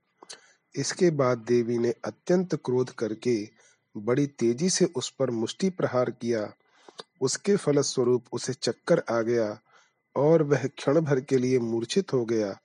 इसके 0.75 1.09
बाद 1.11 1.37
देवी 1.37 1.77
ने 1.77 1.93
अत्यंत 2.05 2.55
क्रोध 2.55 2.89
करके 2.89 3.49
बड़ी 3.97 4.27
तेज़ी 4.27 4.69
से 4.69 4.85
उस 4.85 5.13
पर 5.19 5.31
मुष्टि 5.31 5.69
प्रहार 5.69 6.09
किया। 6.09 6.53
उसके 7.21 7.55
फलस्वरूप 7.55 8.25
उसे 8.31 8.53
चक्कर 8.53 9.03
आ 9.11 9.21
गया 9.21 9.59
और 10.15 10.43
वह 10.43 10.63
क्षण 10.65 10.99
भर 10.99 11.21
के 11.21 11.37
लिए 11.37 11.59
मूर्छित 11.59 12.13
हो 12.13 12.25
गया। 12.25 12.59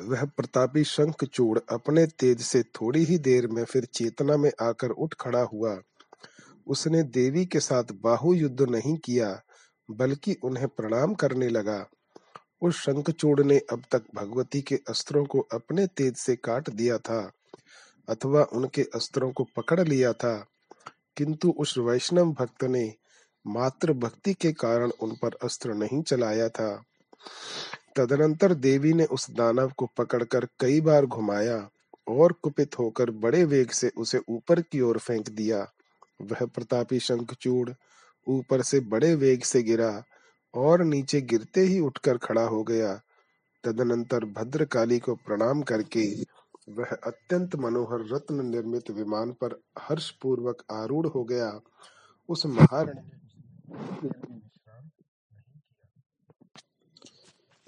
वह 0.00 0.24
प्रतापी 0.24 0.84
शंखचूड़ 0.84 1.58
अपने 1.70 2.06
तेज 2.06 2.40
से 2.40 2.62
थोड़ी 2.62 3.04
ही 3.04 3.18
देर 3.18 3.46
में 3.46 3.64
फिर 3.64 3.84
चेतना 3.84 4.36
में 4.36 4.52
आकर 4.60 4.90
उठ 4.90 5.14
खड़ा 5.20 5.42
हुआ। 5.42 5.80
उसने 6.66 7.02
देवी 7.02 7.46
के 7.46 7.60
साथ 7.60 7.84
बाहु 7.92 8.34
युद्ध 8.34 8.62
नहीं 8.62 8.96
किया, 8.96 9.42
बल्कि 9.90 10.36
उन्हें 10.44 10.68
प्रणाम 10.68 11.14
करने 11.14 11.48
लगा। 11.48 11.86
उस 12.62 12.80
शंखचूड़ 12.80 13.40
ने 13.40 13.58
अब 13.58 13.82
तक 13.92 14.02
भगवती 14.14 14.62
के 14.62 14.80
अस्त्रों 14.88 15.24
को 15.24 15.40
अपने 15.40 15.86
तेज 15.86 16.16
से 16.16 16.36
काट 16.36 16.70
दिया 16.70 16.98
था, 16.98 17.32
अथवा 18.08 18.42
उनके 18.42 18.82
अस्त्रों 18.82 19.32
को 19.32 19.44
पकड़ 19.56 19.88
लिया 19.88 20.12
था। 20.12 20.46
किंतु 21.16 21.54
उस 21.58 21.78
वैष्णव 21.78 22.32
भक्त 22.32 22.64
ने 22.64 22.94
मात्र 23.46 23.92
भक्ति 23.92 24.34
के 24.34 24.52
कारण 24.52 24.90
उन 25.00 25.16
पर 25.22 25.36
अस्त्र 25.42 25.74
नहीं 25.74 26.02
चलाया 26.02 26.48
था। 26.48 26.84
तदनंतर 27.96 28.54
देवी 28.54 28.92
ने 28.92 29.04
उस 29.04 29.30
दानव 29.30 29.72
को 29.76 29.88
पकड़कर 29.96 30.44
कई 30.60 30.80
बार 30.80 31.06
घुमाया 31.06 31.68
और 32.08 32.32
कुपित 32.32 32.78
होकर 32.78 33.10
बड़े 33.10 33.44
वेग 33.44 33.70
से 33.70 33.90
उसे 33.96 34.20
ऊपर 34.28 34.60
की 34.60 34.80
ओर 34.80 34.98
फेंक 34.98 35.28
दिया। 35.28 35.72
वह 36.22 36.46
प्रतापी 36.46 36.98
शंखचूड़ 36.98 37.70
ऊपर 38.28 38.62
से 38.62 38.80
बड़े 38.80 39.14
वेग 39.14 39.42
से 39.42 39.62
गिरा 39.62 40.02
और 40.54 40.84
नीचे 40.84 41.20
गिरते 41.20 41.60
ही 41.60 41.80
उठकर 41.80 42.18
खड़ा 42.18 42.42
हो 42.42 42.62
गया। 42.62 43.00
तदनंतर 43.64 44.24
भद्रकाली 44.24 44.98
को 44.98 45.14
प्रणाम 45.14 45.62
करके 45.62 46.22
वह 46.68 46.96
अत्यंत 47.06 47.56
मनोहर 47.56 48.14
रत्न 48.14 48.46
निर्मित 48.46 48.90
विमान 48.90 49.32
पर 49.32 49.60
हर्ष 49.78 50.10
पूर्वक 50.10 50.62
आरूढ़ 50.70 51.06
हो 51.06 51.24
गया। 51.24 51.60
उस 52.28 52.46
महाराणी 52.46 53.27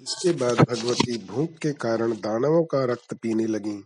इसके 0.01 0.31
बाद 0.33 0.57
भगवती 0.57 1.25
भूख 1.25 1.49
के 1.49 1.71
कारण 1.71 2.11
दानवों 2.11 2.63
का 2.63 2.85
रक्त 2.85 3.13
पीने 3.13 3.45
लगी। 3.45 3.83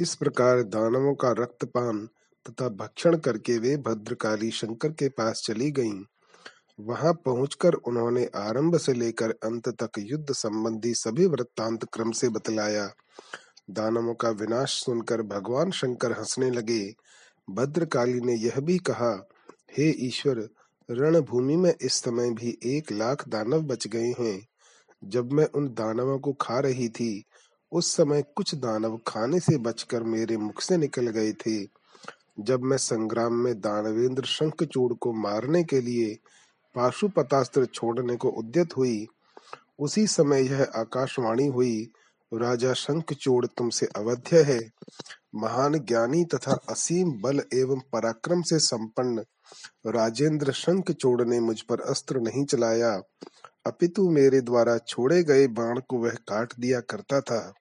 इस 0.00 0.14
प्रकार 0.14 0.62
दानवों 0.62 1.14
का 1.14 1.32
रक्तपान 1.32 2.08
तथा 2.50 2.68
भक्षण 2.68 3.16
करके 3.16 3.58
वे 3.58 3.76
भद्रकाली 3.76 4.50
शंकर 4.50 4.88
के 4.88 5.08
पास 5.08 5.42
चली 5.46 5.70
गईं। 5.70 6.04
वहाँ 6.80 7.12
पहुंचकर 7.12 7.74
उन्होंने 7.74 8.24
आरंभ 8.24 8.76
से 8.76 8.92
लेकर 8.92 9.30
अंत 9.30 9.68
तक 9.68 9.90
युद्ध 9.98 10.32
संबंधी 10.32 10.94
सभी 10.94 11.26
वृत्तांत 11.26 11.84
क्रम 11.84 12.10
से 12.10 12.28
बतलाया। 12.28 12.94
दानवों 13.70 14.14
का 14.14 14.30
विनाश 14.30 14.84
सुनकर 14.84 15.22
भगवान 15.22 15.70
शंकर 15.70 16.12
हंसने 16.12 16.50
लगे। 16.50 16.94
भद्रकाली 17.50 18.20
ने 18.20 18.34
यह 18.34 18.60
भी 18.60 18.78
कहा, 18.78 19.28
हे 19.78 20.06
ईश्वर 20.06 20.48
रणभूमि 20.92 21.56
में 21.56 21.74
इस 21.82 21.92
समय 21.92 22.30
भी 22.30 22.58
एक 22.64 22.92
लाख 22.92 23.28
दानव 23.28 23.62
बच 23.62 23.86
गए 23.86 24.14
हैं। 24.20 24.48
जब 25.04 25.32
मैं 25.32 25.46
उन 25.46 25.68
दानवों 25.68 26.18
को 26.18 26.32
खा 26.32 26.58
रही 26.58 26.88
थी, 26.88 27.24
उस 27.72 27.96
समय 27.96 28.22
कुछ 28.36 28.54
दानव 28.54 29.00
खाने 29.06 29.40
से 29.40 29.58
बचकर 29.58 30.02
मेरे 30.02 30.36
मुख 30.36 30.60
से 30.60 30.76
निकल 30.76 31.06
गए 31.08 31.32
थे। 31.32 31.68
जब 32.40 32.60
मैं 32.62 32.76
संग्राम 32.76 33.34
में 33.34 33.60
दानवेंद्र 33.60 34.24
शंखचूड़ 34.24 34.92
को 34.92 35.12
मारने 35.12 35.64
के 35.64 35.80
लिए 35.80 36.14
पाशुपतास्त्र 36.74 37.66
छोड़ने 37.66 38.16
को 38.16 38.28
उद्यत 38.28 38.76
हुई, 38.76 39.06
उसी 39.78 40.06
समय 40.06 40.42
यह 40.42 40.72
आकाशवाणी 40.76 41.46
हुई, 41.46 41.90
राजा 42.34 42.72
शंखचूड़ 42.72 43.46
तुमसे 43.46 43.86
अवध्य 43.86 44.42
है। 44.42 44.70
महान 45.34 45.78
ज्ञानी 45.78 46.24
तथा 46.24 46.52
असीम 46.68 47.22
बल 47.22 47.42
एवं 47.54 47.80
पराक्रम 47.92 48.42
से 48.42 48.58
संपन्न 48.58 49.24
राजेंद्र 49.86 50.52
शंखचूड़ 50.52 51.22
ने 51.22 51.40
मुझ 51.40 51.60
पर 51.60 51.80
अस्त्र 51.80 52.20
नहीं 52.20 52.44
चलाया। 52.44 53.02
अपितु 53.66 54.10
मेरे 54.10 54.40
द्वारा 54.40 54.78
छोड़े 54.78 55.22
गए 55.22 55.46
बाण 55.46 55.80
को 55.80 55.98
वह 55.98 56.10
काट 56.10 56.52
दिया 56.60 56.80
करता 56.80 57.20
था। 57.20 57.54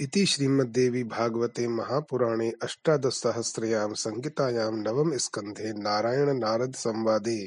इति 0.00 0.26
श्रीमद्देवी 0.26 1.04
भागवते 1.04 1.68
महापुराणे 1.68 2.52
अष्टादशसहस्रयां 2.62 3.94
संहितायां 3.94 4.72
नवम 4.72 5.16
स्कंधे 5.16 5.72
नारायण 5.72 6.38
नारद 6.38 6.74
संवादे। 6.74 7.46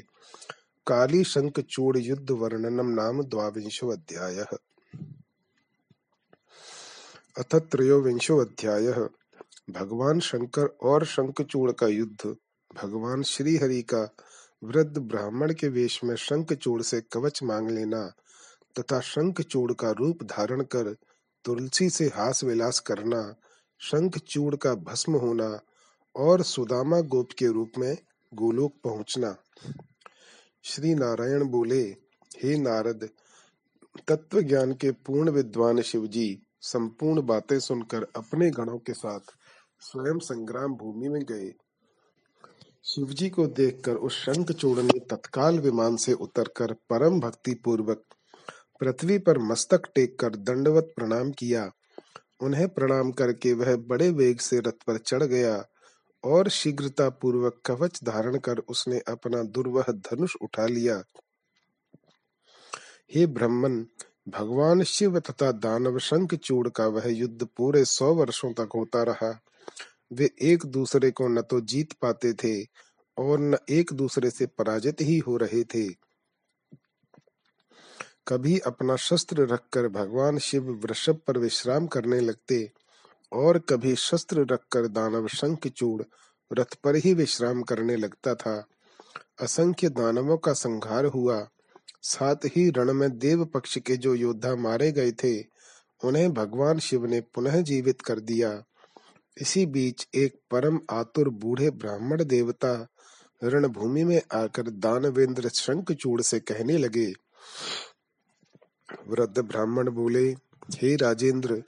काली 0.87 1.23
शंख 1.23 1.59
चूड़ 1.59 1.97
युद्ध 1.97 2.31
वर्णनम 2.31 2.89
नाम 2.89 3.23
द्वाविंशो 3.23 3.87
अध्याय। 3.87 4.45
अथ 7.37 7.55
त्रयोविंशो 7.55 8.37
अध्याय। 8.37 9.09
भगवान 9.69 10.19
शंकर 10.19 10.65
और 10.83 11.05
शंखचूड़ 11.05 11.71
का 11.71 11.87
युद्ध, 11.87 12.35
भगवान 12.75 13.23
श्री 13.23 13.57
हरि 13.57 13.81
का 13.81 14.15
वृद्ध 14.63 14.97
ब्राह्मण 14.97 15.53
के 15.53 15.67
वेश 15.67 16.03
में 16.03 16.15
शंखचूड़ 16.15 16.81
से 16.81 17.01
कवच 17.01 17.43
मांग 17.43 17.69
लेना 17.69 18.13
तथा 18.79 18.99
शंखचूड़ 18.99 19.73
का 19.73 19.91
रूप 19.91 20.23
धारण 20.23 20.61
कर 20.61 20.95
तुलसी 21.45 21.89
से 21.89 22.05
हास 22.05 22.43
विलास 22.43 22.79
करना, 22.79 23.35
शंखचूड़ 23.79 24.55
का 24.55 24.73
भस्म 24.73 25.15
होना 25.15 25.59
और 26.15 26.43
सुदामा 26.43 26.99
गोप 27.01 27.31
के 27.37 27.47
रूप 27.47 27.71
में 27.77 27.97
गोलोक 28.33 28.73
पहुँचना। 28.83 29.35
श्री 30.63 30.95
नारायण 30.95 31.43
बोले, 31.43 31.81
हे 32.43 32.57
नारद 32.57 33.09
तत्व 34.07 34.41
ज्ञान 34.41 34.73
के 34.73 34.91
पूर्ण 34.91 35.29
विद्वान 35.29 35.81
शिवजी, 35.81 36.41
संपूर्ण 36.61 37.21
बातें 37.21 37.59
सुनकर 37.59 38.03
अपने 38.15 38.49
गणों 38.49 38.77
के 38.77 38.93
साथ 38.93 39.19
स्वयं 39.81 40.19
संग्राम 40.19 40.73
भूमि 40.73 41.09
में 41.09 41.21
गए। 41.21 41.53
शिवजी 42.85 43.29
को 43.29 43.47
देखकर 43.47 43.95
उस 43.95 44.17
शंखचूड़ 44.17 44.79
ने 44.79 44.99
तत्काल 44.99 45.59
विमान 45.59 45.95
से 45.95 46.13
उतरकर 46.13 46.73
परम 46.73 47.19
भक्ति 47.19 47.53
पूर्वक 47.53 48.03
पृथ्वी 48.79 49.17
पर 49.17 49.37
मस्तक 49.39 49.81
टेक 49.95 50.19
कर 50.19 50.35
दंडवत 50.35 50.93
प्रणाम 50.95 51.31
किया। 51.31 51.71
उन्हें 52.41 52.69
प्रणाम 52.69 53.11
करके 53.11 53.53
वह 53.53 53.75
बड़े 53.75 54.09
वेग 54.09 54.39
से 54.39 54.59
रथ 54.59 54.85
पर 54.87 54.97
चढ़ 54.97 55.23
गया 55.23 55.65
और 56.23 56.49
शीघ्रता 56.49 57.09
पूर्वक 57.09 57.61
कवच 57.65 57.99
धारण 58.03 58.37
कर 58.37 58.57
उसने 58.57 58.99
अपना 58.99 59.43
दुर्वह 59.43 59.85
धनुष 59.91 60.35
उठा 60.41 60.65
लिया। 60.65 61.03
हे 63.13 63.25
ब्रह्मन 63.27 63.85
भगवान 64.29 64.83
शिव 64.83 65.19
तथा 65.19 65.51
दानव 65.51 65.99
शंख 65.99 66.35
चूड़ 66.35 66.69
का 66.69 66.87
वह 66.87 67.07
युद्ध 67.07 67.47
पूरे 67.57 67.85
सौ 67.85 68.13
वर्षों 68.13 68.53
तक 68.53 68.69
होता 68.75 69.03
रहा। 69.03 69.39
वे 70.11 70.31
एक 70.41 70.65
दूसरे 70.65 71.11
को 71.11 71.27
न 71.27 71.41
तो 71.41 71.61
जीत 71.61 71.93
पाते 71.93 72.33
थे 72.33 72.63
और 73.17 73.39
न 73.39 73.57
एक 73.69 73.93
दूसरे 73.93 74.29
से 74.29 74.45
पराजित 74.45 75.01
ही 75.01 75.17
हो 75.17 75.37
रहे 75.37 75.63
थे। 75.63 75.89
कभी 78.27 78.59
अपना 78.59 78.95
शस्त्र 78.95 79.47
रखकर 79.47 79.87
भगवान 79.87 80.37
शिव 80.37 80.71
वृषभ 80.83 81.19
पर 81.27 81.37
विश्राम 81.37 81.87
करने 81.87 82.19
लगते 82.19 82.71
और 83.33 83.59
कभी 83.59 83.95
शस्त्र 83.95 84.45
रखकर 84.45 84.87
दानव 84.87 85.27
शंख 85.27 85.67
चूड़ 85.67 86.03
रथ 86.53 86.75
पर 86.83 86.95
ही 86.95 87.13
विश्राम 87.13 87.61
करने 87.61 87.95
लगता 87.95 88.35
था। 88.35 88.67
असंख्य 89.41 89.89
दानवों 89.89 90.37
का 90.37 90.53
संहार 90.53 91.05
हुआ। 91.05 91.49
साथ 92.01 92.35
ही 92.35 92.69
रण 92.69 92.93
में 92.93 93.17
देव 93.17 93.45
पक्ष 93.45 93.77
के 93.77 93.97
जो 93.97 94.15
योद्धा 94.15 94.55
मारे 94.55 94.91
गए 94.91 95.11
थे, 95.11 95.41
उन्हें 96.03 96.33
भगवान 96.33 96.79
शिव 96.79 97.05
ने 97.05 97.21
पुनः 97.21 97.61
जीवित 97.61 98.01
कर 98.01 98.19
दिया। 98.19 98.63
इसी 99.37 99.65
बीच 99.65 100.07
एक 100.15 100.39
परम 100.51 100.79
आतुर 100.89 101.29
बूढ़े 101.29 101.69
ब्राह्मण 101.69 102.23
देवता 102.23 102.87
रणभूमि 103.43 104.03
में 104.03 104.21
आकर 104.33 104.69
दानवेंद्र 104.69 105.49
शंखचूड़ 105.49 106.21
से 106.21 106.39
कहने 106.39 106.77
लगे, 106.77 107.13
वृद्ध 109.07 109.39
ब्राह्मण 109.39 109.89
बोले, 109.89 110.29
हे 110.75 110.95
राजेंद्र, 110.95 111.63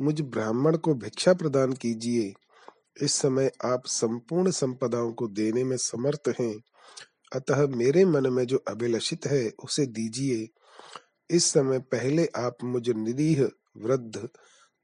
मुझ 0.00 0.20
ब्राह्मण 0.20 0.76
को 0.76 0.94
भिक्षा 0.94 1.32
प्रदान 1.32 1.72
कीजिए। 1.72 2.34
इस 3.02 3.12
समय 3.12 3.50
आप 3.64 3.82
संपूर्ण 3.86 4.50
संपदाओं 4.50 5.12
को 5.12 5.28
देने 5.28 5.64
में 5.64 5.76
समर्थ 5.76 6.32
हैं। 6.40 6.54
अतः 7.32 7.66
मेरे 7.66 8.04
मन 8.04 8.32
में 8.32 8.44
जो 8.46 8.64
अभिलषित 8.68 9.26
है, 9.26 9.52
उसे 9.64 9.86
दीजिए। 9.86 10.48
इस 11.30 11.44
समय 11.44 11.78
पहले 11.78 12.28
आप 12.36 12.56
मुझ 12.64 12.88
निरीह 12.88 13.42
वृद्ध 13.76 14.28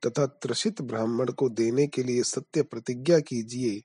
तथा 0.07 0.27
त्रसित 0.27 0.83
ब्राह्मण 0.83 1.31
को 1.33 1.49
देने 1.49 1.87
के 1.87 2.03
लिए 2.03 2.23
सत्य 2.23 2.63
प्रतिज्ञा 2.63 3.19
कीजिए, 3.21 3.81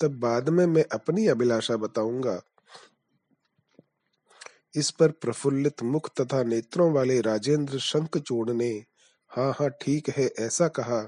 तब 0.00 0.18
बाद 0.18 0.48
में 0.48 0.66
मैं 0.66 0.84
अपनी 0.92 1.26
अभिलाषा 1.26 1.76
बताऊँगा। 1.76 2.40
इस 4.74 4.90
पर 4.90 5.10
प्रफुल्लित 5.10 5.82
मुख 5.82 6.10
तथा 6.20 6.42
नेत्रों 6.42 6.92
वाले 6.92 7.20
राजेंद्र 7.20 7.78
शंखचूड़ 7.78 8.50
ने 8.50 8.84
हाँ 9.30 9.52
हाँ 9.52 9.68
ठीक 9.82 10.08
है, 10.08 10.26
ऐसा 10.38 10.68
कहा। 10.68 11.02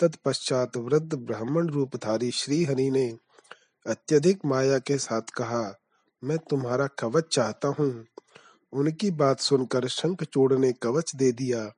तत्पश्चात 0.00 0.76
वृद्ध 0.76 1.14
ब्राह्मण 1.14 1.68
रूपधारी 1.68 2.30
श्री 2.30 2.64
हरि 2.64 2.90
ने 2.90 3.06
अत्यधिक 3.86 4.44
माया 4.44 4.78
के 4.78 4.98
साथ 4.98 5.30
कहा, 5.36 5.62
मैं 6.22 6.38
तुम्हारा 6.38 6.86
कवच 6.98 7.34
चाहता 7.34 7.68
हूँ। 7.68 8.06
उनकी 8.72 9.10
बात 9.10 9.40
सुनकर 9.40 9.88
शंखचूड़ 9.88 10.52
ने 10.54 10.72
कवच 10.72 11.14
दे 11.16 11.32
दिया। 11.32 11.72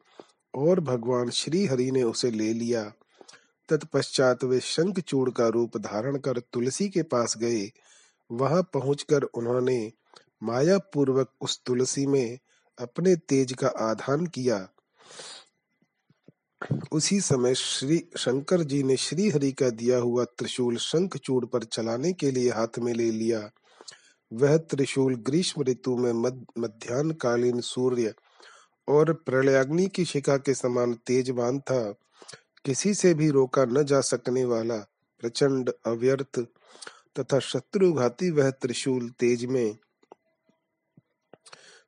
और 0.54 0.80
भगवान 0.80 1.30
श्री 1.30 1.66
हरि 1.66 1.90
ने 1.90 2.02
उसे 2.02 2.30
ले 2.30 2.52
लिया। 2.52 2.92
तत्पश्चात 3.68 4.44
वे 4.44 4.60
शंखचूड़ 4.60 5.30
का 5.30 5.48
रूप 5.48 5.76
धारण 5.76 6.18
कर 6.18 6.38
तुलसी 6.38 6.88
के 6.88 7.02
पास 7.02 7.36
गए। 7.38 7.72
वहाँ 8.32 8.62
पहुंचकर 8.62 9.22
उन्होंने 9.22 9.92
माया 10.42 10.78
पूर्वक 10.78 11.32
उस 11.40 11.60
तुलसी 11.66 12.06
में 12.06 12.38
अपने 12.78 13.16
तेज 13.16 13.52
का 13.52 13.68
आधान 13.68 14.26
किया। 14.26 14.68
उसी 16.92 17.20
समय 17.20 17.54
श्री 17.54 18.08
शंकर 18.16 18.62
जी 18.62 18.82
ने 18.82 18.96
श्री 18.96 19.30
हरि 19.30 19.52
का 19.52 19.70
दिया 19.70 19.98
हुआ 19.98 20.24
त्रिशूल 20.24 20.76
शंखचूड़ 20.76 21.44
पर 21.44 21.64
चलाने 21.64 22.12
के 22.12 22.30
लिए 22.30 22.50
हाथ 22.50 22.78
में 22.78 22.94
ले 22.94 23.10
लिया। 23.10 23.50
वह 24.32 24.56
त्रिशूल 24.56 25.14
ग्रीष्म 25.14 25.62
ऋतु 25.62 25.96
में 25.96 26.12
मध्यान्ह 26.58 27.14
कालीन 27.14 27.60
सूर्य 27.60 28.14
और 28.88 29.12
प्रलयाग्नि 29.12 29.86
की 29.86 30.04
शिखा 30.04 30.36
के 30.36 30.54
समान 30.54 30.94
तेजवान 31.06 31.60
था। 31.60 31.80
किसी 32.64 32.94
से 32.94 33.14
भी 33.14 33.30
रोका 33.30 33.64
न 33.64 33.82
जा 33.84 34.00
सकने 34.00 34.44
वाला 34.44 34.76
प्रचंड 35.22 35.72
अव्यर्थ 35.86 36.38
तथा 37.18 37.38
शत्रुघाती 37.38 38.30
वह 38.30 38.50
त्रिशूल 38.50 39.08
तेज 39.10 39.44
में। 39.44 39.76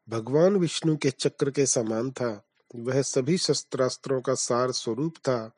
भगवान 0.09 0.57
विष्णु 0.57 0.97
के 0.97 1.11
चक्र 1.11 1.51
के 1.51 1.67
समान 1.67 2.11
था। 2.11 2.31
वह 2.77 3.03
सभी 3.03 3.37
शस्त्रास्त्रों 3.39 4.21
का 4.21 4.35
सार 4.35 4.73
स्वरूप 4.73 5.17
था। 5.17 5.53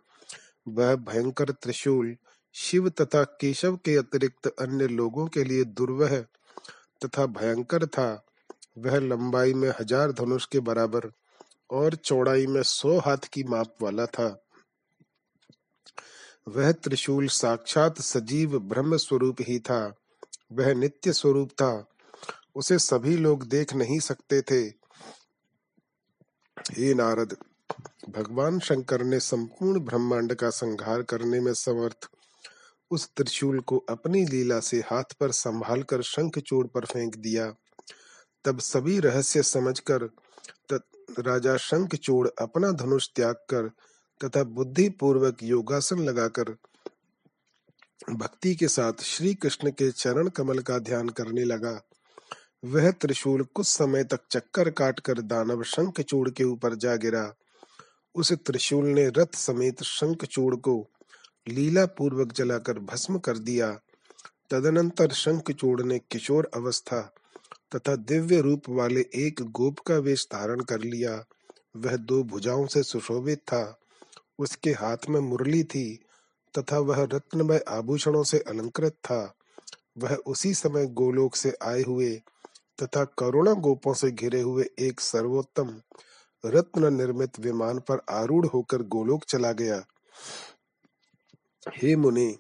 वह 0.69 0.95
भयंकर 0.97 1.51
त्रिशूल, 1.51 2.17
शिव 2.55 2.89
तथा 2.89 3.23
केशव 3.41 3.77
के 3.77 3.97
अतिरिक्त 3.97 4.47
अन्य 4.47 4.87
लोगों 4.87 5.27
के 5.27 5.45
लिए 5.45 5.65
दुर्वह 5.65 6.19
तथा 7.05 7.27
भयंकर 7.27 7.87
था। 7.87 8.25
वह 8.79 8.99
लंबाई 8.99 9.55
में 9.55 9.69
हज़ार 9.81 10.13
धनुष 10.13 10.47
के 10.47 10.61
बराबर 10.61 11.11
और 11.73 11.95
चौड़ाई 11.95 12.47
में 12.47 12.63
सौ 12.63 12.99
हाथ 12.99 13.17
की 13.17 13.45
माप 13.45 13.75
वाला 13.83 14.07
था। 14.07 14.45
वह 16.49 16.73
त्रिशूल 16.73 17.29
साक्षात 17.29 18.01
सजीव 18.01 18.59
ब्रह्म 18.59 18.97
स्वरूप 18.97 19.37
ही 19.41 19.59
था। 19.59 19.95
वह 20.53 20.75
नित्य 20.75 21.13
स्वरूप 21.13 21.51
था। 21.51 21.89
उसे 22.55 22.79
सभी 22.79 23.17
लोग 23.17 23.49
देख 23.49 23.75
नहीं 23.75 24.01
सकते 24.01 24.43
थे। 24.43 24.61
हे 26.73 26.95
नारद, 26.95 27.37
भगवान 28.11 28.59
शंकर 28.59 29.03
ने 29.03 29.21
संपूर्ण 29.21 29.81
ब्रह्मांड 29.81 30.35
का 30.35 30.51
संहार 30.51 31.03
करने 31.03 31.41
में 31.41 31.55
समर्थ 31.55 32.09
उस 32.91 33.09
त्रिशूल 33.17 33.61
को 33.61 33.79
अपनी 33.79 34.27
लीला 34.27 34.61
से 34.61 34.81
हाथ 34.81 35.05
पर 35.21 35.31
संभालकर 35.31 36.03
शंख 36.03 36.39
चूड़ 36.39 36.67
पर 36.67 36.85
फेंक 36.85 37.17
दिया। 37.17 37.55
तब 38.45 38.61
सभी 38.61 39.01
रहस्य 39.01 39.43
समझकर 39.43 40.11
राजा 41.19 41.57
शंख 41.57 41.95
चूड़ 41.95 42.29
अपना 42.39 42.73
धनुष 42.73 43.09
त्याग 43.17 43.35
कर 43.35 43.71
तथा 44.25 44.45
बुद्धि 44.45 44.89
पूर्वक 44.89 45.37
योगासन 45.43 45.99
लगाकर 45.99 46.57
भक्ति 48.11 48.55
के 48.55 48.69
साथ 48.69 48.93
श्री 49.03 49.35
कृष्ण 49.35 49.71
के 49.71 49.91
चरण 49.93 50.29
कमल 50.29 50.59
का 50.59 50.79
ध्यान 50.79 51.09
करने 51.09 51.45
लगा। 51.45 51.83
वह 52.65 52.91
त्रिशूल 52.91 53.43
कुछ 53.55 53.67
समय 53.67 54.05
तक 54.05 54.21
चक्कर 54.31 54.71
काट 54.71 55.01
कर 55.01 55.21
दानव 55.21 55.63
शंख 55.63 56.01
चूड़ 56.01 56.31
के 56.31 56.45
ऊपर 56.45 56.75
जा 56.75 56.97
गिरा। 56.97 57.35
उस 58.15 58.33
त्रिशूल 58.33 58.85
ने 58.85 59.09
रथ 59.09 59.35
समेत 59.35 59.83
शंख 59.83 60.25
चूड़ 60.25 60.57
को 60.57 60.89
लीला 61.49 61.87
पूर्वक 61.87 62.33
जलाकर 62.33 62.79
भस्म 62.79 63.19
कर 63.19 63.39
दिया। 63.39 63.81
तदनंतर 64.51 65.13
शंख 65.13 65.51
चूड़ 65.51 65.83
ने 65.83 65.99
किशोर 65.99 66.51
अवस्था 66.55 67.15
तथा 67.75 67.97
दिव्य 67.97 68.41
रूप 68.41 68.63
वाले 68.69 69.01
एक 69.15 69.43
गोप 69.43 69.79
का 69.79 69.97
वेश 69.99 70.29
धारण 70.33 70.61
कर 70.61 70.81
लिया। 70.81 71.25
वह 71.77 71.97
दो 71.97 72.23
भुजाओं 72.23 72.67
से 72.67 72.83
सुशोभित 72.83 73.39
था। 73.39 73.79
उसके 74.39 74.71
हाथ 74.71 74.97
में 75.09 75.21
मुरली 75.21 75.65
थी 75.65 76.01
तथा 76.59 76.79
वह 76.79 77.03
रत्नमय 77.03 77.65
आभूषणों 77.69 78.23
से 78.23 78.39
अलंकृत 78.39 78.93
था। 78.93 79.35
वह 79.99 80.15
उसी 80.27 80.55
समय 80.55 80.87
गोलोक 80.87 81.37
से 81.37 81.53
आए 81.63 81.83
हुए 81.83 82.23
तथा 82.83 83.05
करुणा 83.05 83.53
गोपों 83.53 83.95
से 83.95 84.11
घिरे 84.11 84.41
हुए 84.41 84.65
एक 84.79 85.01
सर्वोत्तम 85.01 85.81
रत्न 86.47 86.95
निर्मित 86.95 87.41
विमान 87.41 87.79
पर 87.79 88.01
आरूढ़ 88.11 88.47
होकर 88.47 88.83
गोलोक 88.83 89.25
चला 89.25 89.53
गया। 89.53 89.85
हे 91.77 91.97
मुनि, 91.97 92.37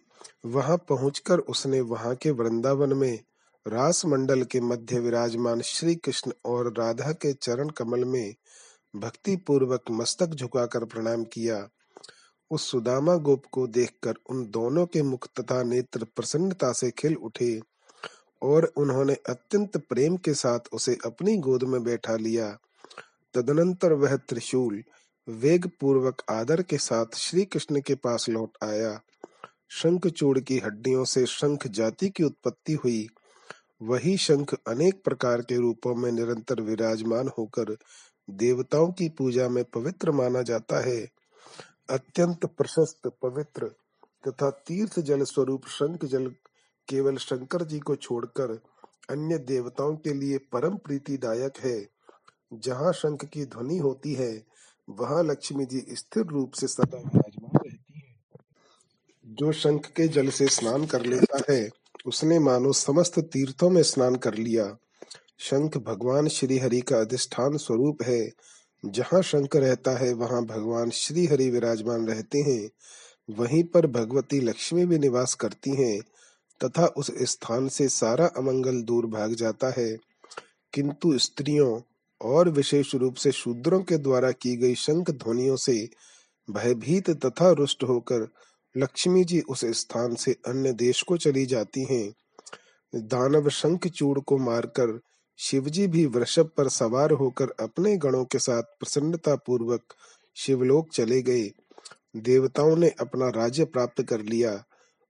वहाँ 0.46 0.76
पहुंचकर 0.76 1.38
उसने 1.38 1.80
वहाँ 1.80 2.14
के 2.14 2.30
वृंदावन 2.30 2.92
में 2.92 3.18
रास 3.66 4.06
मंडल 4.06 4.42
के 4.42 4.60
मध्य 4.60 4.98
विराजमान 4.98 5.60
श्री 5.60 5.94
कृष्ण 5.94 6.32
और 6.44 6.74
राधा 6.78 7.12
के 7.12 7.32
चरण 7.32 7.68
कमल 7.68 8.04
में 8.04 8.34
भक्ति 8.96 9.36
पूर्वक 9.36 9.82
मस्तक 9.90 10.26
झुकाकर 10.26 10.84
प्रणाम 10.84 11.24
किया। 11.24 11.68
उस 12.50 12.70
सुदामा 12.70 13.16
गोप 13.16 13.42
को 13.52 13.66
देखकर 13.66 14.14
उन 14.30 14.50
दोनों 14.50 14.86
के 14.86 15.02
मुख 15.02 15.28
तथा 15.40 15.62
नेत्र 15.62 16.04
प्रसन्नता 16.04 16.72
से 16.72 16.90
खिल 16.90 17.14
उठे 17.14 17.60
और 18.42 18.72
उन्होंने 18.76 19.16
अत्यंत 19.28 19.76
प्रेम 19.76 20.16
के 20.16 20.34
साथ 20.34 20.60
उसे 20.72 20.98
अपनी 21.06 21.36
गोद 21.36 21.62
में 21.62 21.84
बैठा 21.84 22.16
लिया। 22.16 22.58
तदनंतर 23.34 23.92
वह 23.92 24.16
त्रिशूल 24.16 24.82
वेग 25.28 25.70
पूर्वक 25.80 26.22
आदर 26.30 26.62
के 26.62 26.78
साथ 26.78 27.06
श्री 27.16 27.44
कृष्ण 27.44 27.80
के 27.80 27.94
पास 27.94 28.28
लौट 28.28 28.50
आया। 28.62 29.00
शंखचूड़ 29.70 30.38
की 30.38 30.58
हड्डियों 30.58 31.04
से 31.04 31.26
शंख 31.26 31.66
जाति 31.66 32.08
की 32.08 32.24
उत्पत्ति 32.24 32.72
हुई। 32.72 33.08
वही 33.82 34.16
शंख 34.16 34.54
अनेक 34.68 35.04
प्रकार 35.04 35.40
के 35.40 35.56
रूपों 35.56 35.94
में 35.94 36.12
निरंतर 36.12 36.60
विराजमान 36.60 37.30
होकर 37.38 37.76
देवताओं 38.30 38.92
की 38.92 39.08
पूजा 39.08 39.48
में 39.48 39.64
पवित्र 39.64 40.10
माना 40.10 40.42
जाता 40.42 40.84
है। 40.84 41.08
अत्यंत 41.90 42.46
प्रशस्त, 42.46 43.12
पवित्र 43.22 43.66
तथा 44.28 44.50
तीर्थ 44.50 45.00
जल 45.00 45.22
स्वरूप 45.22 45.66
शंख 45.66 46.04
जल 46.04 46.34
केवल 46.88 47.16
शंकर 47.16 47.64
जी 47.64 47.78
को 47.78 47.96
छोड़कर 47.96 48.60
अन्य 49.10 49.38
देवताओं 49.38 49.96
के 49.96 50.12
लिए 50.12 50.38
परम 50.38 50.76
प्रीतिदायक 50.76 51.52
है। 51.58 51.88
जहाँ 52.52 52.92
शंख 52.92 53.24
की 53.24 53.44
ध्वनि 53.44 53.78
होती 53.78 54.14
है, 54.14 54.46
वहाँ 54.90 55.22
लक्ष्मी 55.22 55.64
जी 55.64 55.84
स्थिर 55.92 56.24
रूप 56.24 56.52
से 56.52 56.66
सदा 56.66 56.98
विराजमान 56.98 57.68
रहती 57.68 57.98
है। 57.98 58.10
जो 59.26 59.52
शंख 59.52 59.86
के 59.86 60.08
जल 60.08 60.28
से 60.28 60.46
स्नान 60.46 60.86
कर 60.86 61.06
लेता 61.06 61.52
है 61.52 61.81
उसने 62.06 62.38
मानो 62.38 62.72
समस्त 62.72 63.18
तीर्थों 63.18 63.70
में 63.70 63.82
स्नान 63.82 64.16
कर 64.16 64.34
लिया। 64.34 64.76
शंख 65.38 65.76
भगवान 65.76 66.28
श्री 66.28 66.58
हरि 66.58 66.80
का 66.80 66.98
अधिष्ठान 67.00 67.56
स्वरूप 67.56 68.02
है। 68.02 68.30
जहाँ 68.86 69.22
शंख 69.22 69.56
रहता 69.56 69.90
है, 69.90 70.12
वहाँ 70.12 70.44
भगवान 70.44 70.90
श्री 70.90 71.26
हरि 71.26 71.50
विराजमान 71.50 72.06
रहते 72.06 72.38
हैं। 72.38 72.70
वहीं 73.30 73.64
पर 73.64 73.86
भगवती 73.86 74.40
लक्ष्मी 74.40 74.86
भी 74.86 74.98
निवास 74.98 75.34
करती 75.34 75.70
हैं, 75.70 76.00
तथा 76.64 76.86
उस 76.86 77.10
स्थान 77.22 77.68
से 77.68 77.88
सारा 77.88 78.26
अमंगल 78.26 78.82
दूर 78.82 79.06
भाग 79.06 79.34
जाता 79.34 79.74
है। 79.78 79.96
किंतु 80.72 81.18
स्त्रियों 81.18 81.80
और 82.22 82.48
विशेष 82.48 82.94
रूप 82.94 83.14
से 83.14 83.32
शूद्रों 83.32 83.82
के 83.82 83.96
द्वारा 83.98 84.30
की 84.30 84.56
गई 84.56 84.74
शंख 84.74 85.10
ध्वनियों 85.10 85.56
से 85.56 85.88
भयभीत 86.50 87.10
तथा 87.10 87.50
रुष्ट 87.50 87.82
होकर 87.82 88.28
लक्ष्मी 88.76 89.24
जी 89.24 89.40
उस 89.40 89.64
स्थान 89.64 90.14
से 90.14 90.36
अन्य 90.46 90.72
देश 90.72 91.02
को 91.02 91.16
चली 91.16 91.46
जाती 91.46 91.84
हैं। 91.84 92.14
दानव 92.94 93.48
शंख 93.48 93.86
चूड़ 93.86 94.18
को 94.20 94.38
मारकर 94.38 95.00
शिवजी 95.38 95.86
भी 95.86 96.06
वृषभ 96.06 96.50
पर 96.56 96.68
सवार 96.68 97.10
होकर 97.10 97.50
अपने 97.60 97.96
गणों 97.96 98.24
के 98.24 98.38
साथ 98.38 98.62
प्रसन्नता 98.62 99.34
पूर्वक 99.36 99.82
शिवलोक 100.36 100.88
चले 100.92 101.22
गए। 101.22 101.50
देवताओं 102.16 102.76
ने 102.76 102.88
अपना 103.00 103.28
राज्य 103.28 103.64
प्राप्त 103.64 104.02
कर 104.02 104.20
लिया 104.20 104.64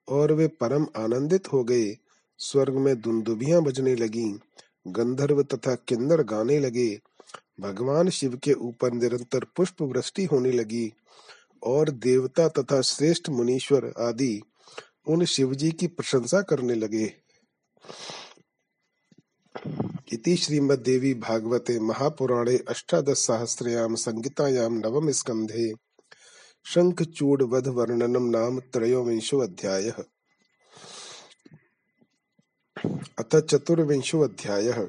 और 0.09 0.33
वे 0.33 0.49
परम 0.49 0.87
आनंदित 0.97 1.53
हो 1.53 1.65
गए। 1.65 1.97
स्वर्ग 2.39 2.75
में 2.75 3.01
दुंदुभियाँ 3.01 3.63
बजने 3.63 3.95
लगीं, 3.95 4.35
गंधर्व 4.89 5.43
तथा 5.43 5.75
किन्नर 5.75 6.23
गाने 6.23 6.59
लगे। 6.61 7.01
भगवान 7.61 8.09
शिव 8.09 8.41
के 8.45 8.53
ऊपर 8.53 8.93
निरंतर 8.93 9.45
पुष्प 9.57 9.83
वृष्टि 9.83 10.25
होने 10.25 10.53
लगी। 10.53 10.93
और 11.63 11.91
देवता 12.07 12.49
तथा 12.59 12.81
श्रेष्ठ 12.83 13.29
मुनीश्वर 13.31 13.93
आदि 14.09 14.41
उन 15.09 15.25
शिवजी 15.27 15.71
की 15.73 15.87
प्रशंसा 15.89 16.43
करने 16.51 16.75
लगे। 16.75 17.13
इति 20.13 20.37
श्रीमद्देवी 20.37 21.15
भागवते 21.15 21.79
महापुराणे 21.81 22.57
अष्टादशसहस्रयां 22.69 23.95
संहितायां 23.97 24.71
नवमस्कन्धे 24.71 25.73
वर्णनम 27.71 28.27
नाम 28.31 28.61
त्रयोविंशोऽध्यायः 28.73 30.03
अथ 33.19 33.37
चतुर्विंशोऽध्यायः 33.41 34.87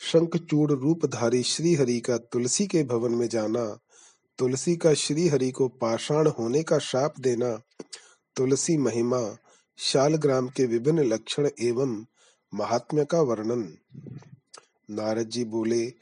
शंखचूड़ 0.00 0.72
रूपधारी 0.72 1.42
श्री 1.42 1.74
हरि 1.74 2.00
का 2.00 2.18
तुलसी 2.32 2.66
के 2.66 2.82
भवन 2.84 3.12
में 3.12 3.28
जाना 3.28 3.64
तुलसी 4.38 4.76
का 4.76 4.94
श्री 4.94 5.28
हरि 5.28 5.50
को 5.50 5.68
पाषाण 5.68 6.26
होने 6.26 6.62
का 6.62 6.78
शाप 6.78 7.14
देना, 7.20 7.60
तुलसी 8.36 8.76
महिमा, 8.76 9.36
शालग्राम 9.78 10.48
के 10.48 10.66
विभिन्न 10.66 10.98
लक्षण 10.98 11.48
एवं 11.60 12.04
महात्म्य 12.54 13.04
का 13.04 13.20
वर्णन। 13.20 13.78
नारद 14.90 15.28
जी 15.28 15.44
बोले, 15.44 15.92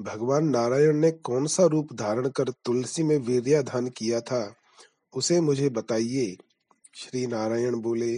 भगवान 0.00 0.48
नारायण 0.48 0.96
ने 0.96 1.10
कौन 1.10 1.46
सा 1.46 1.64
रूप 1.64 1.92
धारण 1.92 2.28
कर 2.28 2.48
तुलसी 2.48 3.02
में 3.02 3.18
वीर्याधान 3.18 3.88
किया 3.88 4.20
था, 4.20 4.54
उसे 5.14 5.40
मुझे 5.40 5.68
बताइए। 5.68 6.36
श्री 6.94 7.26
नारायण 7.26 7.74
बोले, 7.74 8.12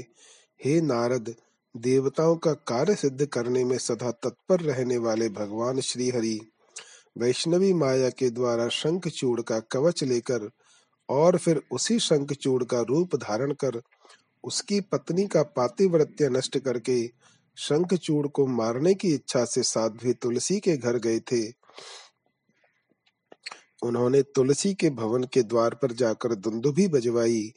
हे 0.64 0.80
नारद, 0.80 1.34
देवताओं 1.76 2.36
का 2.36 2.52
कार्य 2.52 2.94
सिद्ध 2.94 3.26
करने 3.26 3.64
में 3.64 3.78
सदा 3.78 4.10
तत्पर 4.10 4.60
रहने 4.60 4.96
वाले 4.96 5.28
भगवान 5.28 5.80
श्री 5.80 6.10
हरि 6.10 6.40
वैष्णवी 7.18 7.72
माया 7.72 8.10
के 8.10 8.30
द्वारा 8.30 8.68
शंखचूड़ 8.68 9.40
का 9.40 9.60
कवच 9.60 10.04
लेकर 10.04 10.50
और 11.08 11.38
फिर 11.38 11.62
उसी 11.72 11.98
शंखचूड़ 11.98 12.64
का 12.64 12.80
रूप 12.80 13.16
धारण 13.16 13.52
कर 13.52 13.82
उसकी 14.44 14.80
पत्नी 14.80 15.26
का 15.26 15.42
पातिव्रत्य 15.42 16.28
नष्ट 16.28 16.58
करके 16.58 17.10
शंखचूड़ 17.56 18.26
को 18.26 18.46
मारने 18.46 18.94
की 18.94 19.14
इच्छा 19.14 19.44
से 19.44 19.62
साध्वी 19.62 20.12
तुलसी 20.12 20.60
के 20.60 20.76
घर 20.76 20.96
गए 20.96 21.20
थे। 21.20 21.52
उन्होंने 23.82 24.22
तुलसी 24.22 24.74
के 24.74 24.90
भवन 24.90 25.24
के 25.24 25.42
द्वार 25.42 25.74
पर 25.74 25.92
जाकर 25.92 26.34
दुंदुभी 26.34 26.88
बजवाई 26.88 27.52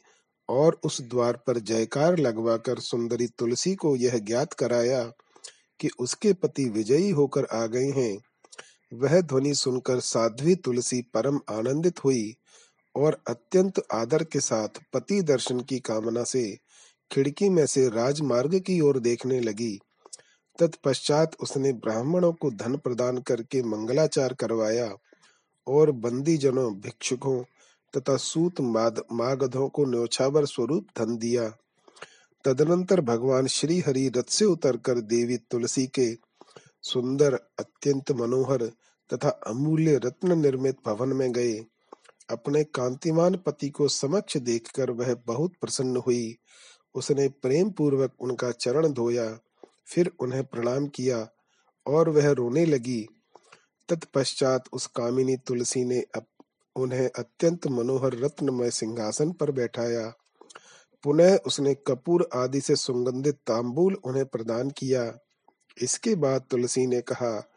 और 0.48 0.80
उस 0.84 1.00
द्वार 1.00 1.32
पर 1.46 1.58
जयकार 1.58 2.18
लगवाकर 2.18 2.78
सुंदरी 2.78 3.26
तुलसी 3.26 3.74
को 3.74 3.96
यह 3.96 4.18
ज्ञात 4.18 4.52
कराया 4.52 5.04
कि 5.80 5.88
उसके 5.98 6.32
पति 6.32 6.64
विजयी 6.64 7.10
होकर 7.10 7.44
आ 7.44 7.66
गए 7.66 7.90
हैं। 7.90 8.18
वह 8.92 9.20
ध्वनि 9.20 9.54
सुनकर 9.54 10.00
साध्वी 10.00 10.54
तुलसी 10.54 11.02
परम 11.14 11.40
आनंदित 11.50 12.04
हुई 12.04 12.36
और 12.96 13.20
अत्यंत 13.28 13.82
आदर 13.92 14.24
के 14.24 14.40
साथ 14.40 14.80
पति 14.92 15.22
दर्शन 15.22 15.60
की 15.60 15.78
कामना 15.78 16.24
से 16.24 16.58
खिड़की 17.10 17.48
में 17.48 17.66
से 17.66 17.88
राजमार्ग 17.88 18.58
की 18.58 18.80
ओर 18.80 18.98
देखने 18.98 19.40
लगी। 19.40 19.78
तत्पश्चात 20.58 21.36
उसने 21.40 21.72
ब्राह्मणों 21.72 22.32
को 22.32 22.50
धन 22.50 22.76
प्रदान 22.76 23.18
करके 23.18 23.62
मंगलाचार 23.62 24.34
करवाया 24.34 24.90
और 25.66 25.90
बंदी 25.90 26.36
जनों 26.36 26.74
भिक्षुकों 26.74 27.42
तथा 27.94 28.16
सूत 28.16 28.60
मागधों 28.60 29.68
को 29.68 29.84
न्योछावर 29.84 30.44
स्वरूप 30.44 30.86
धन 30.98 31.16
दिया। 31.16 31.48
तदनंतर 32.44 33.00
भगवान 33.00 33.46
श्री 33.46 33.80
हरि 33.80 34.08
रथ 34.08 34.30
से 34.30 34.44
उतरकर 34.44 35.00
देवी 35.00 35.36
तुलसी 35.36 35.86
के 35.86 36.27
सुंदर, 36.82 37.34
अत्यंत 37.34 38.12
मनोहर 38.12 38.66
तथा 39.10 39.28
अमूल्य 39.28 39.96
रत्न 39.96 40.38
निर्मित 40.38 40.76
भवन 40.86 41.08
में 41.08 41.32
गए। 41.32 41.64
अपने 42.30 42.64
कांतिमान 42.64 43.36
पति 43.36 43.68
को 43.68 43.88
समक्ष 43.88 44.36
देखकर 44.36 44.90
वह 44.90 45.14
बहुत 45.26 45.52
प्रसन्न 45.60 45.96
हुई। 45.96 46.36
उसने 46.94 47.28
प्रेम 47.28 47.70
पूर्वक 47.70 48.12
उनका 48.20 48.50
चरण 48.50 48.92
धोया, 48.92 49.38
फिर 49.86 50.12
उन्हें 50.20 50.44
प्रणाम 50.44 50.86
किया 50.86 51.28
और 51.86 52.08
वह 52.08 52.30
रोने 52.30 52.64
लगी। 52.64 53.06
तत्पश्चात 53.88 54.64
उस 54.72 54.86
कामिनी 54.86 55.36
तुलसी 55.36 55.84
ने 55.84 56.04
उन्हें 56.76 57.10
अत्यंत 57.18 57.66
मनोहर 57.66 58.14
रत्नमय 58.14 58.70
सिंहासन 58.70 59.32
पर 59.32 59.50
बैठाया। 59.50 60.12
पुनः 61.04 61.36
उसने 61.36 61.74
कपूर 61.74 62.28
आदि 62.34 62.60
से 62.60 62.76
सुगंधित 62.76 63.34
तांबूल 63.34 63.94
उन्हें 63.94 64.26
प्रदान 64.26 64.70
किया। 64.70 65.18
इसके 65.82 66.14
बाद 66.14 66.44
तुलसी 66.50 66.86
ने 66.86 67.00
कहा, 67.00 67.48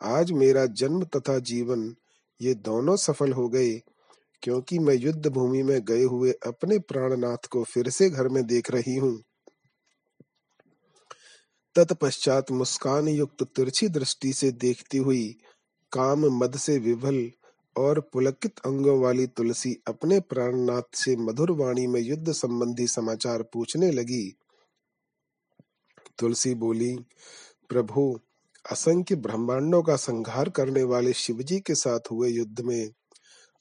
आज 0.00 0.32
मेरा 0.32 0.64
जन्म 0.66 1.04
तथा 1.04 1.38
जीवन 1.38 1.94
ये 2.40 2.54
दोनों 2.54 2.96
सफल 2.96 3.32
हो 3.32 3.48
गए, 3.48 3.70
क्योंकि 4.42 4.78
मैं 4.78 4.94
युद्ध 4.94 5.26
भूमि 5.26 5.62
में 5.62 5.80
गए 5.84 6.02
हुए 6.02 6.32
अपने 6.46 6.78
प्राणनाथ 6.78 7.46
को 7.50 7.64
फिर 7.64 7.88
से 7.90 8.10
घर 8.10 8.28
में 8.28 8.46
देख 8.46 8.70
रही 8.70 8.96
हूँ। 8.96 9.16
तत्पश्चात 11.76 12.50
मुस्कान 12.50 13.08
युक्त 13.08 13.42
तिरछी 13.56 13.88
दृष्टि 13.88 14.32
से 14.32 14.50
देखती 14.52 14.98
हुई 14.98 15.26
काम 15.92 16.26
मद 16.38 16.56
से 16.56 16.78
विभल 16.78 17.30
और 17.76 18.00
पुलकित 18.12 18.58
अंगों 18.58 18.98
वाली 19.00 19.26
तुलसी 19.26 19.76
अपने 19.88 20.18
प्राणनाथ 20.20 20.96
से 20.96 21.16
मधुर 21.16 21.50
वाणी 21.50 21.86
में 21.86 22.00
युद्ध 22.00 22.32
संबंधी 22.32 22.86
समाचार 22.86 23.42
पूछने 23.42 23.90
लगी। 23.92 24.24
तुलसी 26.18 26.54
बोली 26.54 26.96
प्रभु, 27.68 28.20
असंख्य 28.72 29.14
ब्रह्मांडों 29.14 29.82
का 29.82 29.96
संहार 29.96 30.48
करने 30.48 30.82
वाले 30.82 31.12
शिवजी 31.12 31.60
के 31.60 31.74
साथ 31.74 32.00
हुए 32.10 32.28
युद्ध 32.28 32.60
में 32.60 32.90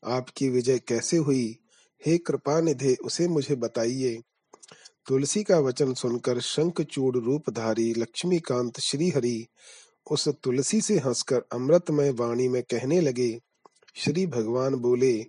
आपकी 0.05 0.49
विजय 0.49 0.79
कैसे 0.79 1.17
हुई? 1.17 1.59
हे 2.05 2.17
कृपा 2.17 2.61
निधे 2.61 2.95
उसे 2.95 3.27
मुझे 3.27 3.55
बताइए। 3.55 4.21
तुलसी 5.07 5.43
का 5.43 5.59
वचन 5.59 5.93
सुनकर 5.93 6.39
शंख 6.39 6.81
चूड़ 6.81 7.17
रूपधारी 7.17 7.93
लक्ष्मीकांत 7.93 8.79
श्री 8.79 9.09
हरि 9.09 9.47
उस 10.11 10.29
तुलसी 10.29 10.81
से 10.81 10.97
हंसकर 10.97 11.43
अमृतमय 11.51 12.09
वाणी 12.09 12.47
में 12.47 12.63
कहने 12.63 13.01
लगे, 13.01 13.41
श्री 13.95 14.27
भगवान 14.27 14.75
बोले, 14.75 15.25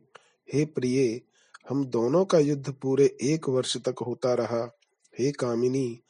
हे 0.54 0.64
प्रिय, 0.64 1.20
हम 1.68 1.84
दोनों 1.84 2.24
का 2.24 2.38
युद्ध 2.38 2.72
पूरे 2.72 3.16
एक 3.22 3.48
वर्ष 3.48 3.76
तक 3.76 3.94
होता 4.06 4.34
रहा। 4.34 4.76
हे 5.18 5.32
कामिनी 5.32 6.00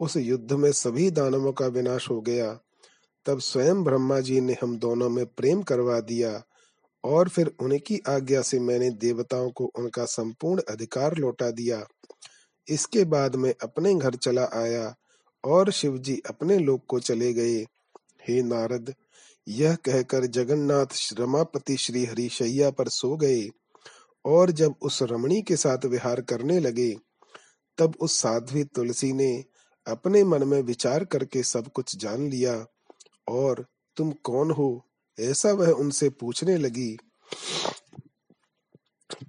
उस 0.00 0.16
युद्ध 0.16 0.52
में 0.52 0.72
सभी 0.72 1.10
दानवों 1.10 1.52
का 1.52 1.66
विनाश 1.66 2.10
हो 2.10 2.20
गया। 2.20 2.60
तब 3.26 3.38
स्वयं 3.38 3.84
ब्रह्मा 3.84 4.20
जी 4.20 4.40
ने 4.40 4.56
हम 4.62 4.78
दोनों 4.78 5.10
में 5.10 5.26
प्रेम 5.26 5.62
करवा 5.62 6.00
दिया 6.00 6.42
और 7.04 7.28
फिर 7.28 7.54
उनकी 7.60 8.00
आज्ञा 8.08 8.42
से 8.42 8.58
मैंने 8.58 8.90
देवताओं 8.90 9.50
को 9.50 9.64
उनका 9.78 10.04
संपूर्ण 10.04 10.62
अधिकार 10.68 11.16
लौटा 11.16 11.50
दिया। 11.50 11.86
इसके 12.68 13.04
बाद 13.04 13.36
मैं 13.36 13.54
अपने 13.62 13.94
घर 13.94 14.14
चला 14.14 14.44
आया 14.52 14.94
और 15.44 15.70
शिवजी 15.70 16.22
अपने 16.28 16.58
लोक 16.58 16.84
को 16.88 17.00
चले 17.00 17.32
गए। 17.32 17.66
हे 18.28 18.42
नारद, 18.42 18.94
यह 19.48 19.74
कहकर 19.74 20.26
जगन्नाथ 20.26 21.20
रमापति 21.20 21.76
श्री 21.76 22.04
हरि 22.04 22.28
शैया 22.28 22.70
पर 22.70 22.88
सो 22.88 23.16
गए 23.16 23.48
और 24.24 24.50
जब 24.50 24.74
उस 24.82 25.02
रमणी 25.02 25.42
के 25.42 25.56
साथ 25.56 25.84
विहार 25.84 26.20
करने 26.20 26.60
लगे, 26.60 26.96
तब 27.78 27.94
उस 28.00 28.18
साध्वी 28.20 28.64
तुलसी 28.64 29.12
ने 29.12 29.44
अपने 29.86 30.24
मन 30.24 30.48
में 30.48 30.62
विचार 30.62 31.04
करके 31.04 31.42
सब 31.42 31.68
कुछ 31.68 31.96
जान 31.96 32.28
लिया, 32.30 32.66
और 33.28 33.66
तुम 33.96 34.12
कौन 34.12 34.50
हो? 34.50 34.86
ऐसा 35.20 35.52
वह 35.52 35.68
उनसे 35.68 36.08
पूछने 36.08 36.56
लगी। 36.56 36.96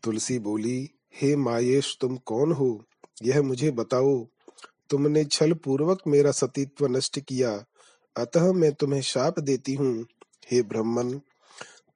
तुलसी 0.03 0.39
बोली, 0.39 0.89
हे 1.15 1.35
मायेश, 1.35 1.97
तुम 2.01 2.17
कौन 2.17 2.51
हो? 2.51 2.85
यह 3.23 3.41
मुझे 3.41 3.71
बताओ। 3.71 4.27
तुमने 4.89 5.25
छल 5.25 5.53
पूर्वक 5.53 6.01
मेरा 6.07 6.31
सतीत्व 6.31 6.87
नष्ट 6.87 7.19
किया। 7.19 7.65
अतः 8.17 8.51
मैं 8.53 8.73
तुम्हें 8.73 9.01
शाप 9.01 9.39
देती 9.39 9.73
हूँ, 9.73 10.05
हे 10.51 10.61
ब्रह्मन 10.61 11.21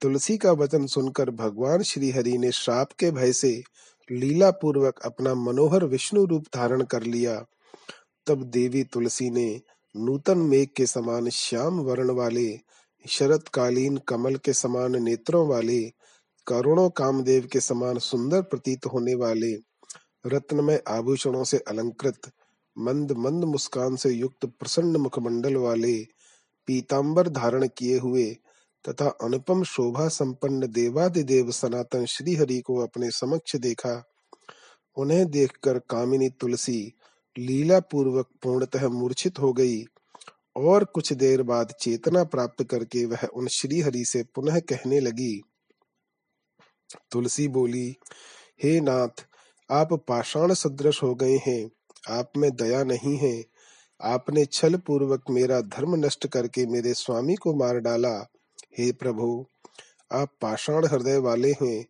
तुलसी 0.01 0.37
का 0.37 0.51
वचन 0.51 0.85
सुनकर 0.85 1.29
भगवान 1.29 1.83
श्री 1.83 2.11
हरि 2.11 2.37
ने 2.37 2.51
श्राप 2.51 2.91
के 2.91 3.11
भय 3.11 3.33
से 3.33 3.63
लीला 4.11 4.51
पूर्वक 4.51 4.99
अपना 4.99 5.33
मनोहर 5.35 5.85
विष्णु 5.85 6.25
रूप 6.25 6.45
धारण 6.55 6.83
कर 6.83 7.03
लिया। 7.03 7.45
तब 8.29 8.43
देवी 8.43 8.83
तुलसी 8.83 9.29
ने 9.29 9.61
नूतन 9.95 10.37
मेघ 10.37 10.67
के 10.75 10.85
समान 10.85 11.29
श्याम 11.29 11.79
वर्ण 11.79 12.11
वाले, 12.11 12.59
शरतकालीन 13.09 13.97
कमल 13.97 14.35
के 14.35 14.53
समान 14.53 15.03
नेत्रों 15.03 15.47
वाले, 15.47 15.91
करोड़ों 16.47 16.89
कामदेव 16.89 17.47
के 17.51 17.59
समान 17.59 17.97
सुंदर 17.97 18.41
प्रतीत 18.41 18.85
होने 18.85 19.15
वाले, 19.15 19.53
रत्नमय 20.25 20.83
आभूषणों 20.87 21.43
से 21.43 21.57
अलंकृत, 21.57 22.21
मंद 22.77 23.11
मंद 23.11 23.43
मुस्कान 23.43 23.95
से 23.95 24.09
युक्त 24.09 24.45
प्रसन्न 24.45 24.97
मुखमंडल 24.97 25.55
वाले, 25.55 26.03
पीतांबर 26.67 27.29
धारण 27.29 27.67
किए 27.77 27.99
हुए 27.99 28.37
तथा 28.89 29.07
अनुपम 29.07 29.63
शोभा 29.63 30.07
संपन्न 30.07 30.67
देवादिदेव 30.67 31.51
सनातन 31.51 32.05
श्री 32.05 32.35
हरि 32.35 32.59
को 32.59 32.77
अपने 32.77 33.11
समक्ष 33.11 33.55
देखा। 33.55 34.03
उन्हें 34.97 35.31
देखकर 35.31 35.79
कामिनी 35.79 36.29
तुलसी 36.29 36.93
लीला 37.37 37.79
पूर्वक 37.79 38.27
पूर्णतः 38.43 38.87
मूर्छित 38.87 39.39
हो 39.39 39.53
गई 39.53 39.83
और 40.55 40.83
कुछ 40.83 41.13
देर 41.13 41.43
बाद 41.43 41.71
चेतना 41.71 42.23
प्राप्त 42.23 42.63
करके 42.63 43.05
वह 43.05 43.25
उन 43.25 43.47
श्री 43.47 43.81
हरि 43.81 44.05
से 44.05 44.23
पुनः 44.35 44.59
कहने 44.59 44.99
लगी, 44.99 45.41
तुलसी 47.11 47.47
बोली, 47.47 47.97
हे 48.63 48.79
नाथ, 48.81 49.25
आप 49.69 49.93
पाषाण 50.07 50.53
सदृश 50.53 51.03
हो 51.03 51.15
गए 51.15 51.37
हैं, 51.37 51.69
आप 52.09 52.31
में 52.37 52.51
दया 52.51 52.83
नहीं 52.83 53.17
है। 53.17 53.45
आपने 54.01 54.45
छल 54.45 54.75
पूर्वक 54.75 55.23
मेरा 55.29 55.61
धर्म 55.61 55.95
नष्ट 55.95 56.27
करके 56.27 56.65
मेरे 56.65 56.93
स्वामी 56.93 57.35
को 57.35 57.53
मार 57.53 57.79
डाला। 57.79 58.15
हे 58.77 58.91
प्रभु, 58.91 59.45
आप 60.11 60.33
पाषाण 60.41 60.85
हृदय 60.85 61.17
वाले 61.17 61.51
हैं, 61.51 61.83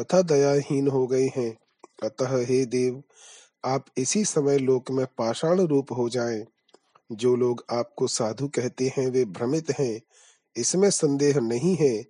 तथा 0.00 0.22
दयाहीन 0.22 0.88
हो 0.88 1.06
गए 1.06 1.26
हैं। 1.36 1.58
अतः 2.02 2.36
हे 2.46 2.64
देव 2.66 3.02
आप 3.64 3.86
इसी 3.96 4.24
समय 4.24 4.58
लोक 4.58 4.90
में 4.90 5.06
पाषाण 5.06 5.60
रूप 5.60 5.92
हो 5.92 6.08
जाएँ। 6.08 6.46
जो 7.12 7.36
लोग 7.36 7.64
आपको 7.70 8.06
साधु 8.06 8.48
कहते 8.48 8.92
हैं, 8.98 9.08
वे 9.08 9.24
भ्रमित 9.24 9.70
हैं। 9.78 10.00
इसमें 10.56 10.90
संदेह 10.90 11.40
नहीं 11.40 11.76
है। 11.76 12.04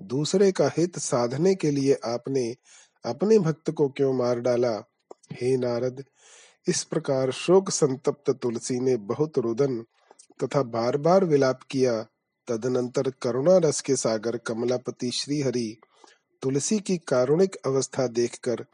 दूसरे 0.00 0.52
का 0.52 0.70
हित 0.76 0.98
साधने 0.98 1.54
के 1.54 1.70
लिए 1.70 1.98
आपने 2.04 2.56
अपने 3.04 3.38
भक्त 3.38 3.70
को 3.70 3.88
क्यों 3.88 4.12
मार 4.12 4.40
डाला? 4.40 4.90
हे 5.32 5.56
नारद, 5.56 6.04
इस 6.68 6.84
प्रकार 6.84 7.30
शोक 7.30 7.70
संतप्त 7.70 8.30
तुलसी 8.30 8.80
ने 8.80 8.96
बहुत 8.96 9.38
रुदन 9.38 9.84
तथा 10.42 10.62
बार 10.62 10.96
बार 10.96 11.24
विलाप 11.24 11.60
किया। 11.70 12.06
तदनंतर 12.48 13.10
करुणा 13.10 13.56
रस 13.56 13.80
के 13.80 13.96
सागर 13.96 14.36
कमलापति 14.36 15.10
श्री 15.10 15.40
हरि 15.40 15.80
तुलसी 16.42 16.78
की 16.78 16.98
कारुणिक 16.98 17.56
अवस्था 17.56 18.06
देखकर 18.06 18.66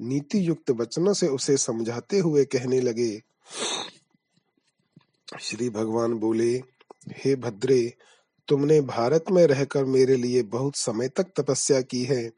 नीति 0.00 0.48
युक्त 0.48 0.70
वचनों 0.70 1.12
से 1.12 1.26
उसे 1.28 1.56
समझाते 1.56 2.18
हुए 2.18 2.44
कहने 2.44 2.80
लगे, 2.80 3.22
श्री 5.40 5.70
भगवान 5.70 6.14
बोले, 6.14 6.62
हे 7.10 7.36
भद्रे, 7.36 7.92
तुमने 8.48 8.80
भारत 8.80 9.24
में 9.30 9.46
रहकर 9.46 9.84
मेरे 9.84 10.16
लिए 10.16 10.42
बहुत 10.42 10.76
समय 10.76 11.08
तक 11.08 11.26
तपस्या 11.36 11.80
की 11.80 12.04
है। 12.04 12.30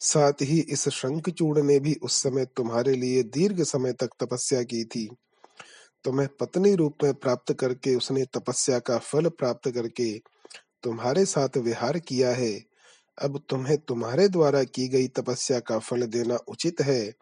साथ 0.00 0.32
ही 0.42 0.60
इस 0.60 0.88
शंखचूड़ 0.88 1.58
ने 1.58 1.78
भी 1.80 1.94
उस 1.94 2.22
समय 2.22 2.44
तुम्हारे 2.44 2.94
लिए 2.94 3.22
दीर्घ 3.22 3.62
समय 3.62 3.92
तक 3.92 4.10
तपस्या 4.20 4.62
की 4.62 4.84
थी। 4.84 5.08
तुम्हें 6.04 6.28
पत्नी 6.40 6.74
रूप 6.74 6.96
में 7.04 7.14
प्राप्त 7.14 7.52
करके 7.52 7.94
उसने 7.94 8.24
तपस्या 8.24 8.78
का 8.78 8.98
फल 8.98 9.28
प्राप्त 9.28 9.70
करके 9.70 10.18
तुम्हारे 10.82 11.24
साथ 11.24 11.56
विहार 11.56 11.98
किया 11.98 12.30
है। 12.30 12.71
अब 13.22 13.42
तुम्हें 13.48 13.78
तुम्हारे 13.78 14.28
द्वारा 14.28 14.64
की 14.64 14.88
गई 14.88 15.08
तपस्या 15.08 15.60
का 15.60 15.78
फल 15.78 16.02
देना 16.06 16.36
उचित 16.48 16.80
है। 16.80 17.14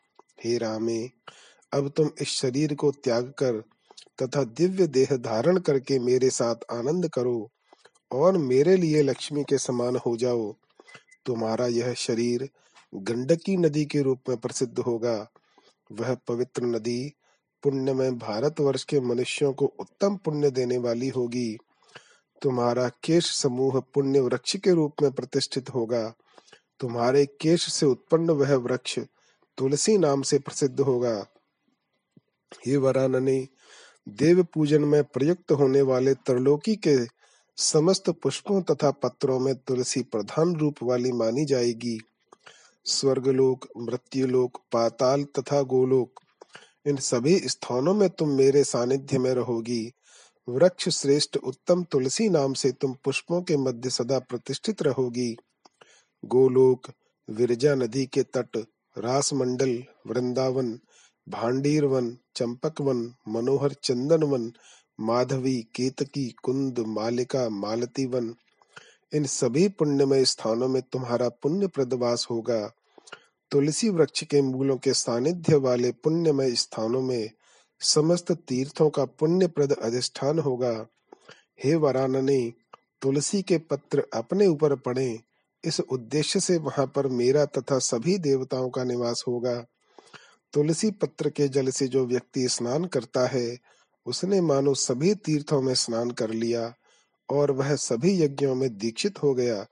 हे 0.44 0.58
रामे, 0.58 1.10
अब 1.72 1.88
तुम 1.96 2.10
इस 2.20 2.28
शरीर 2.28 2.74
को 2.74 2.90
त्याग 2.90 3.32
कर 3.38 3.62
तथा 4.22 4.44
दिव्य 4.44 4.86
देह 4.86 5.16
धारण 5.16 5.58
करके 5.58 5.98
मेरे 5.98 6.30
साथ 6.30 6.54
आनंद 6.72 7.08
करो 7.08 7.50
और 8.12 8.38
मेरे 8.38 8.76
लिए 8.76 9.02
लक्ष्मी 9.02 9.44
के 9.44 9.58
समान 9.58 9.96
हो 9.96 10.16
जाओ। 10.16 10.56
तुम्हारा 11.26 11.66
यह 11.66 11.92
शरीर 11.92 12.48
गंडकी 12.94 13.56
नदी 13.56 13.84
के 13.84 14.02
रूप 14.02 14.20
में 14.28 14.38
प्रसिद्ध 14.38 14.78
होगा। 14.78 15.30
वह 15.92 16.14
पवित्र 16.14 16.62
नदी 16.62 17.12
पुण्य 17.62 17.92
में 17.92 18.18
भारत 18.18 18.60
वर्ष 18.60 18.84
के 18.84 19.00
मनुष्यों 19.00 19.52
को 19.52 19.66
उत्तम 19.80 20.16
पुण्य 20.16 20.50
देने 20.50 20.78
वाली 20.78 21.08
होगी। 21.08 21.58
तुम्हारा 22.42 22.88
केश 22.88 23.32
समूह 23.36 23.80
पुण्य 23.80 24.20
वृक्ष 24.20 24.56
के 24.56 24.70
रूप 24.70 24.94
में 25.02 25.12
प्रतिष्ठित 25.12 25.70
होगा। 25.70 26.14
तुम्हारे 26.80 27.26
केश 27.26 27.72
से 27.72 27.86
उत्पन्न 27.86 28.30
वह 28.30 28.54
वृक्ष 28.54 28.98
तुलसी 29.58 29.98
नाम 29.98 30.22
से 30.22 30.38
प्रसिद्ध 30.38 30.80
होगा। 30.80 31.26
हे 32.66 32.76
वरानने, 32.76 33.48
देव 34.08 34.42
पूजन 34.42 34.84
में 34.84 35.04
प्रयुक्त 35.04 35.52
होने 35.52 35.82
वाले 35.82 36.14
त्रिलोकी 36.14 36.76
के 36.76 36.98
समस्त 37.56 38.10
पुष्पों 38.10 38.62
तथा 38.62 38.90
पत्रों 38.90 39.40
में 39.40 39.54
तुलसी 39.54 40.02
प्रधान 40.02 40.56
रूप 40.56 40.74
वाली 40.82 41.12
मानी 41.12 41.44
जाएगी। 41.44 42.00
स्वर्गलोक, 42.84 43.68
मृत्युलोक, 43.78 44.60
पाताल 44.72 45.24
तथा 45.24 45.62
गोलोक, 45.62 46.20
इन 46.86 46.96
सभी 46.96 47.38
स्थानों 47.38 47.94
में 47.94 48.10
तुम 48.10 48.28
मेरे 48.28 48.64
सानिध्य 48.64 49.18
में 49.18 49.34
रहोगी। 49.34 49.92
वृक्ष 50.48 50.88
श्रेष्ठ 50.88 51.36
उत्तम 51.36 51.82
तुलसी 51.82 52.28
नाम 52.28 52.52
से 52.52 52.72
तुम 52.72 52.94
पुष्पों 53.04 53.42
के 53.42 53.56
मध्य 53.56 53.90
सदा 53.90 54.18
प्रतिष्ठित 54.18 54.82
रहोगी। 54.82 55.36
गोलोक, 56.24 56.90
विरजा 57.30 57.74
नदी 57.74 58.06
के 58.06 58.22
तट 58.22 58.66
रास 58.98 59.32
मंडल 59.32 59.84
वृंदावन 60.06 60.78
भांडीर 61.28 61.84
वन 61.84 62.16
चंपक 62.36 62.80
वन 62.80 63.14
मनोहर 63.28 63.72
चंदन 63.72 64.22
वन 64.22 64.52
माधवी, 65.00 65.62
केतकी, 65.74 66.34
कुंद, 66.42 66.78
मालिका 66.78 67.48
मालती 67.48 68.06
वन 68.06 68.34
इन 69.12 69.24
सभी 69.24 69.68
पुण्यमय 69.68 70.24
स्थानों 70.24 70.68
में 70.68 70.82
तुम्हारा 70.82 71.28
पुण्य 71.28 71.66
प्रदवास 71.66 72.26
होगा। 72.30 72.72
तुलसी 73.50 73.88
वृक्ष 73.88 74.24
के 74.24 74.42
मूलों 74.42 74.76
के 74.76 74.94
सानिध्य 74.94 75.56
वाले 75.56 75.92
पुण्यमय 75.92 76.54
स्थानों 76.54 77.02
में 77.02 77.30
समस्त 77.80 78.32
तीर्थों 78.32 78.90
का 78.90 79.04
पुण्य 79.04 79.46
प्रद 79.46 79.72
अधिष्ठान 79.72 80.38
होगा। 80.38 80.86
हे 81.64 81.74
वरानने 81.74 82.52
तुलसी 83.02 83.42
के 83.42 83.58
पत्र 83.58 84.04
अपने 84.14 84.46
ऊपर 84.46 84.74
पड़े। 84.76 85.20
इस 85.64 85.80
उद्देश्य 85.80 86.40
से 86.40 86.56
वहाँ 86.58 86.86
पर 86.86 87.06
मेरा 87.06 87.44
तथा 87.44 87.78
सभी 87.78 88.18
देवताओं 88.18 88.70
का 88.70 88.84
निवास 88.84 89.24
होगा। 89.28 89.66
तुलसी 90.52 90.90
पत्र 90.90 91.30
के 91.30 91.48
जल 91.48 91.70
से 91.70 91.86
जो 91.86 92.06
व्यक्ति 92.06 92.48
स्नान 92.48 92.84
करता 92.84 93.26
है, 93.26 93.58
उसने 94.06 94.40
मानो 94.40 94.74
सभी 94.74 95.14
तीर्थों 95.14 95.62
में 95.62 95.74
स्नान 95.74 96.10
कर 96.10 96.30
लिया 96.30 96.74
और 97.28 97.50
वह 97.50 97.74
सभी 97.76 98.22
यज्ञों 98.22 98.54
में 98.54 98.78
दीक्षित 98.78 99.22
हो 99.22 99.34
गया। 99.34 99.66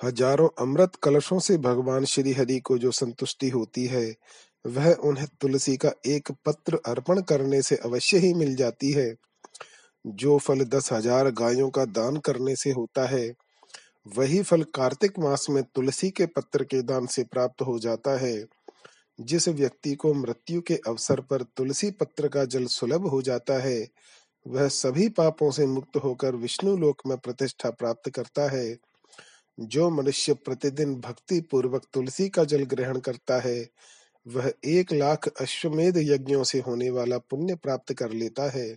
हज़ारों 0.00 0.48
अमृत 0.58 0.94
कलशों 0.94 1.38
से 1.38 1.56
भगवान 1.58 2.04
श्री 2.04 2.32
हरि 2.32 2.58
को 2.60 2.78
जो 2.78 2.90
संतुष्टि 2.90 3.48
होती 3.48 3.86
है 3.86 4.14
वह 4.64 4.92
उन्हें 4.92 5.26
तुलसी 5.40 5.76
का 5.76 5.92
एक 6.06 6.32
पत्र 6.46 6.80
अर्पण 6.86 7.20
करने 7.20 7.62
से 7.62 7.76
अवश्य 7.76 8.18
ही 8.18 8.34
मिल 8.34 8.54
जाती 8.56 8.92
है। 8.92 9.14
जो 10.04 10.38
फल 10.38 10.64
दस 10.64 10.92
हज़ार 10.92 11.30
गायों 11.30 11.70
का 11.70 11.84
दान 11.84 12.16
करने 12.16 12.56
से 12.56 12.70
होता 12.70 13.06
है, 13.06 13.32
वही 14.16 14.42
फल 14.42 14.62
कार्तिक 14.62 15.18
मास 15.18 15.46
में 15.50 15.62
तुलसी 15.74 16.10
के 16.10 16.26
पत्र 16.26 16.64
के 16.64 16.82
दान 16.82 17.06
से 17.06 17.24
प्राप्त 17.24 17.62
हो 17.62 17.78
जाता 17.78 18.18
है। 18.18 18.44
जिस 19.20 19.48
व्यक्ति 19.48 19.94
को 19.94 20.14
मृत्यु 20.14 20.60
के 20.60 20.74
अवसर 20.86 21.20
पर 21.20 21.42
तुलसी 21.56 21.90
पत्र 21.90 22.28
का 22.28 22.44
जल 22.44 22.66
सुलभ 22.66 23.06
हो 23.06 23.22
जाता 23.22 23.58
है, 23.58 23.88
वह 24.46 24.68
सभी 24.68 25.08
पापों 25.08 25.50
से 25.50 25.66
मुक्त 25.66 25.96
होकर 25.96 26.36
विष्णु 26.36 26.76
लोक 26.76 27.02
में 27.06 27.16
प्रतिष्ठा 27.18 27.70
प्राप्त 27.70 28.10
करता 28.10 28.48
है। 28.50 28.76
जो 29.58 29.90
मनुष्य 29.90 30.34
प्रतिदिन 30.34 30.94
भक्ति 31.00 31.40
पूर्वक 31.40 31.82
तुलसी 31.92 32.28
का 32.28 32.44
जल 32.44 32.62
ग्रहण 32.64 32.98
करता 32.98 33.40
है 33.40 33.60
वह 34.30 34.52
एक 34.64 34.92
लाख 34.92 35.28
अश्वमेध 35.28 35.96
यज्ञों 35.96 36.44
से 36.44 36.60
होने 36.60 36.90
वाला 36.90 37.18
पुण्य 37.18 37.54
प्राप्त 37.54 37.92
कर 37.92 38.10
लेता 38.10 38.50
है। 38.50 38.76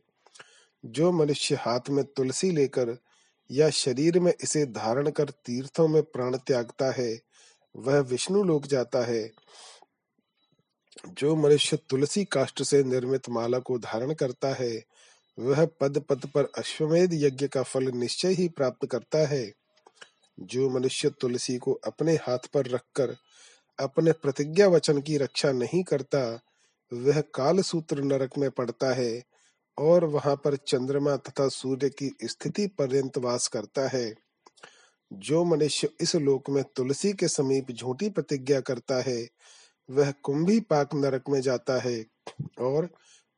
जो 0.85 1.11
मनुष्य 1.11 1.55
हाथ 1.55 1.79
में 1.89 2.05
तुलसी 2.05 2.51
लेकर 2.51 2.97
या 3.51 3.69
शरीर 3.69 4.19
में 4.19 4.33
इसे 4.43 4.65
धारण 4.65 5.09
कर 5.09 5.29
तीर्थों 5.29 5.87
में 5.87 6.03
प्राण 6.03 6.37
त्यागता 6.37 6.91
है, 6.91 7.21
वह 7.75 7.99
विष्णु 7.99 8.43
लोक 8.43 8.65
जाता 8.65 9.05
है। 9.05 9.31
जो 11.07 11.35
मनुष्य 11.35 11.77
तुलसी 11.77 12.25
काष्ट 12.25 12.63
से 12.63 12.83
निर्मित 12.83 13.29
माला 13.29 13.59
को 13.59 13.77
धारण 13.77 14.13
करता 14.13 14.53
है, 14.53 14.83
वह 15.39 15.65
पद 15.65 16.03
पद 16.09 16.25
पर 16.25 16.45
अश्वमेध 16.57 17.09
यज्ञ 17.13 17.47
का 17.47 17.63
फल 17.63 17.83
निश्चय 17.83 18.29
ही 18.29 18.49
प्राप्त 18.49 18.87
करता 18.87 19.27
है। 19.27 19.53
जो 20.39 20.69
मनुष्य 20.69 21.09
तुलसी 21.09 21.57
को 21.57 21.73
अपने 21.73 22.15
हाथ 22.15 22.39
पर 22.53 22.65
रखकर 22.65 23.15
अपने 23.79 24.11
प्रतिज्ञा 24.11 24.67
वचन 24.67 25.01
की 25.01 25.17
रक्षा 25.17 25.51
नहीं 25.51 25.83
करता, 25.83 26.39
वह 26.93 27.21
काल 27.21 27.61
सूत्र 27.61 28.03
नरक 28.03 28.37
में 28.37 28.51
पड़ता 28.51 28.93
है 28.93 29.23
और 29.77 30.05
वहाँ 30.05 30.35
पर 30.35 30.55
चंद्रमा 30.55 31.17
तथा 31.17 31.47
सूर्य 31.47 31.89
की 31.89 32.15
स्थिति 32.23 32.67
पर्यंत 32.67 33.17
वास 33.17 33.47
करता 33.47 33.87
है। 33.87 34.15
जो 35.13 35.43
मनुष्य 35.43 35.89
इस 36.01 36.15
लोक 36.15 36.49
में 36.49 36.63
तुलसी 36.75 37.13
के 37.13 37.27
समीप 37.27 37.71
झूठी 37.71 38.09
प्रतिज्ञा 38.09 38.59
करता 38.59 39.01
है, 39.01 39.29
वह 39.89 40.11
कुंभी 40.11 40.59
पाक 40.59 40.95
नरक 40.95 41.23
में 41.29 41.41
जाता 41.41 41.79
है 41.79 42.05
और 42.59 42.89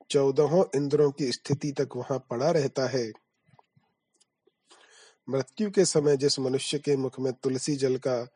चौदहों 0.10 0.66
इंद्रों 0.76 1.12
की 1.12 1.32
स्थिति 1.32 1.72
तक 1.72 1.90
वहाँ 1.96 2.28
पड़ा 2.30 2.52
रहता 2.52 2.88
है। 2.88 3.12
मृत्यु 5.30 5.72
के 5.72 5.86
समय 5.86 6.18
जिस 6.18 6.40
मनुष्य 6.40 6.80
के 6.80 6.98
मुख 6.98 7.20
में 7.20 7.34
तुलसी 7.34 7.76
जल 7.76 7.98
का 7.98 8.28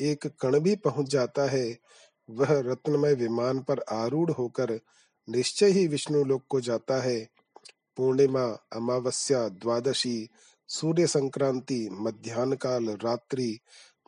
एक 0.00 0.26
कण 0.40 0.58
भी 0.58 0.76
पहुँच 0.76 1.08
जाता 1.08 1.50
है। 1.50 1.78
वह 2.30 2.46
रत्नमय 2.50 3.14
विमान 3.14 3.60
पर 3.60 3.84
आरूढ़ 3.92 4.30
होकर 4.30 4.80
निश्चय 5.28 5.66
ही 5.66 5.86
विष्णु 5.86 6.24
लोक 6.24 6.44
को 6.48 6.60
जाता 6.60 7.02
है। 7.02 7.28
पूर्णिमा, 7.96 8.44
अमावस्या, 8.72 9.48
द्वादशी 9.48 10.28
सूर्य 10.68 11.06
संक्रांति 11.06 11.88
मध्यान्ह 11.92 12.56
काल 12.56 12.88
रात्रि, 12.90 13.60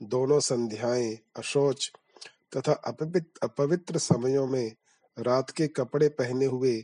दोनों 0.03 0.41
संध्याएँ, 0.41 1.19
अशोच 1.37 1.93
तथा 2.57 2.73
अपवित्र 3.43 3.99
समयों 3.99 4.47
में 4.47 4.73
रात 5.19 5.51
के 5.51 5.67
कपड़े 5.67 6.09
पहने 6.09 6.47
हुए 6.47 6.81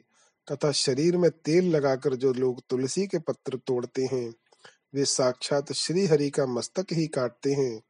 तथा 0.53 0.73
शरीर 0.73 1.17
में 1.17 1.31
तेल 1.31 1.77
लगाकर 1.77 2.15
जो 2.15 2.33
लोग 2.33 2.63
तुलसी 2.71 3.07
के 3.07 3.19
पत्र 3.19 3.59
तोड़ते 3.67 4.05
हैं, 4.13 4.35
वे 4.95 5.05
साक्षात 5.05 5.73
श्री 5.73 6.07
हरि 6.07 6.31
का 6.31 6.47
मस्तक 6.47 6.87
ही 6.93 7.07
काटते 7.07 7.53
हैं। 7.53 7.83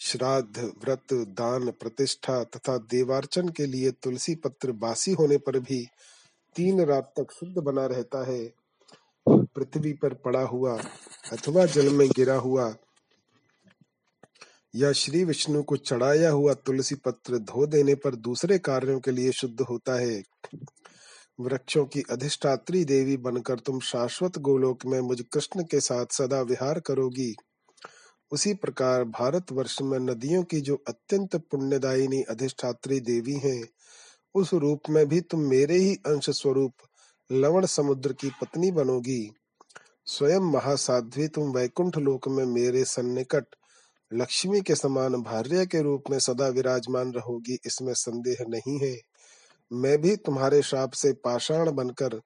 श्राद्ध, 0.00 0.58
व्रत, 0.58 1.12
दान, 1.12 1.70
प्रतिष्ठा 1.70 2.44
तथा 2.44 2.76
देवार्चन 2.78 3.48
के 3.48 3.66
लिए 3.66 3.90
तुलसी 3.90 4.34
पत्र 4.34 4.72
बासी 4.72 5.12
होने 5.12 5.36
पर 5.36 5.58
भी 5.58 5.86
तीन 6.56 6.80
रात 6.84 7.12
तक 7.16 7.32
शुद्ध 7.32 7.58
बना 7.58 7.86
रहता 7.86 8.24
है। 8.26 8.52
पृथ्वी 9.28 9.92
पर 9.92 10.14
पड़ा 10.14 10.42
हुआ 10.42 10.78
अथवा 11.32 11.64
जल 11.66 11.92
में 11.92 12.08
गिरा 12.08 12.34
हुआ 12.34 12.74
या 14.74 14.92
श्री 14.92 15.24
विष्णु 15.24 15.62
को 15.62 15.76
चढ़ाया 15.76 16.30
हुआ 16.30 16.54
तुलसी 16.54 16.94
पत्र 16.94 17.38
धो 17.38 17.66
देने 17.66 17.94
पर 17.94 18.14
दूसरे 18.14 18.58
कार्यों 18.58 19.00
के 19.00 19.10
लिए 19.10 19.32
शुद्ध 19.32 19.60
होता 19.60 20.00
है। 20.00 20.22
वृक्षों 21.40 21.84
की 21.86 22.02
अधिष्ठात्री 22.10 22.84
देवी 22.84 23.16
बनकर 23.16 23.58
तुम 23.58 23.80
शाश्वत 23.80 24.38
गोलोक 24.38 24.86
में 24.86 25.00
मुझ 25.00 25.20
कृष्ण 25.22 25.62
के 25.62 25.80
साथ 25.80 26.06
सदा 26.12 26.40
विहार 26.40 26.80
करोगी। 26.80 27.34
उसी 28.32 28.54
प्रकार 28.54 29.04
भारत 29.04 29.52
वर्ष 29.52 29.82
में 29.82 29.98
नदियों 29.98 30.42
की 30.42 30.60
जो 30.60 30.84
अत्यंत 30.88 31.36
पुण्यदायिनी 31.36 32.22
अधिष्ठात्री 32.22 33.00
देवी 33.00 33.34
हैं, 33.34 33.68
उस 34.34 34.54
रूप 34.54 34.80
में 34.90 35.06
भी 35.06 35.20
तुम 35.20 35.40
मेरे 35.40 35.76
ही 35.76 35.94
अंश 35.94 36.30
स्वरूप 36.30 36.72
लवण 37.32 37.66
समुद्र 37.66 38.12
की 38.12 38.30
पत्नी 38.30 38.70
बनोगी। 38.70 39.30
स्वयं 40.06 40.40
महासाध्वी 40.40 41.28
तुम 41.28 41.52
वैकुंठ 41.52 41.98
लोक 41.98 42.28
में 42.28 42.44
मेरे 42.44 42.84
सन्निकट 42.84 43.44
लक्ष्मी 44.12 44.60
के 44.60 44.74
समान 44.74 45.22
भार्य 45.22 45.66
के 45.66 45.82
रूप 45.82 46.02
में 46.10 46.18
सदा 46.18 46.48
विराजमान 46.48 47.12
रहोगी, 47.12 47.58
इसमें 47.66 47.94
संदेह 47.94 48.36
नहीं 48.48 48.78
है। 48.78 48.96
मैं 49.72 50.00
भी 50.00 50.16
तुम्हारे 50.16 50.62
श्राप 50.62 50.92
से 50.92 51.12
पाषाण 51.12 51.70
बनकर 51.70 52.20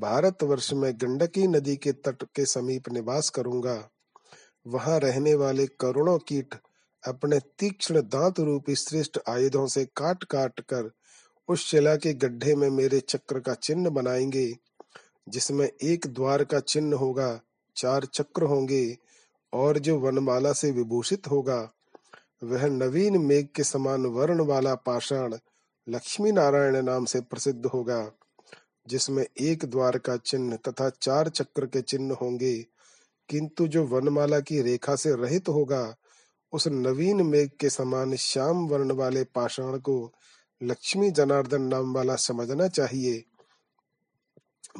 भारत 0.00 0.42
वर्ष 0.42 0.72
में 0.72 0.92
गंडकी 0.96 1.46
नदी 1.46 1.76
के 1.76 1.92
तट 1.92 2.22
के 2.22 2.46
समीप 2.46 2.88
निवास 2.92 3.30
करूँगा। 3.30 3.90
वहाँ 4.66 4.98
रहने 5.00 5.34
वाले 5.34 5.66
करोड़ों 5.66 6.18
कीट 6.18 6.54
अपने 7.08 7.38
तीक्ष्ण 7.38 8.00
दांत 8.00 8.40
रूपी 8.40 8.74
श्रेष्ठ 8.74 9.18
आयुधों 9.28 9.66
से 9.66 9.84
काट 9.84 10.24
काट 10.24 10.60
कर 10.60 10.90
उस 11.48 11.66
शिला 11.66 11.96
के 11.96 12.14
गड्ढे 12.14 12.54
में 12.56 12.70
मेरे 12.70 13.00
चक्र 13.00 13.40
का 13.40 13.54
चिन्ह 13.54 13.90
बनाएँगे, 13.90 14.56
जिसमें 15.28 15.70
एक 15.82 16.06
द्वार 16.06 16.44
का 16.44 16.60
चिन्ह 16.60 16.96
होगा, 16.96 17.40
चार 17.76 18.04
चक्र 18.04 18.42
होंगे 18.42 18.96
और 19.52 19.78
जो 19.78 19.98
वनमाला 19.98 20.52
से 20.52 20.70
विभूषित 20.70 21.26
होगा, 21.26 21.72
वह 22.44 22.66
नवीन 22.66 23.18
मेघ 23.18 23.46
के 23.56 23.64
समान 23.64 24.06
वर्ण 24.06 24.40
वाला 24.40 24.74
पाषाण 24.74 25.34
लक्ष्मी 25.88 26.32
नारायण 26.32 26.82
नाम 26.82 27.04
से 27.04 27.20
प्रसिद्ध 27.20 27.66
होगा, 27.66 28.12
जिसमें 28.88 29.26
एक 29.40 29.64
द्वार 29.64 29.98
का 29.98 30.16
चिन्ह 30.16 30.56
तथा 30.56 30.90
चार 31.02 31.28
चक्र 31.28 31.66
के 31.66 31.82
चिन्ह 31.82 32.14
होंगे। 32.14 32.66
किंतु 33.28 33.66
जो 33.66 33.84
वनमाला 33.86 34.40
की 34.40 34.60
रेखा 34.62 34.96
से 34.96 35.14
रहित 35.14 35.48
होगा, 35.48 35.94
उस 36.52 36.68
नवीन 36.68 37.22
मेघ 37.22 37.48
के 37.60 37.70
समान 37.70 38.14
श्याम 38.16 38.66
वर्ण 38.68 38.92
वाले 38.92 39.24
पाषाण 39.24 39.78
को 39.78 40.12
लक्ष्मी 40.62 41.10
जनार्दन 41.10 41.62
नाम 41.62 41.94
वाला 41.94 42.16
समझना 42.16 42.68
चाहिए। 42.68 43.24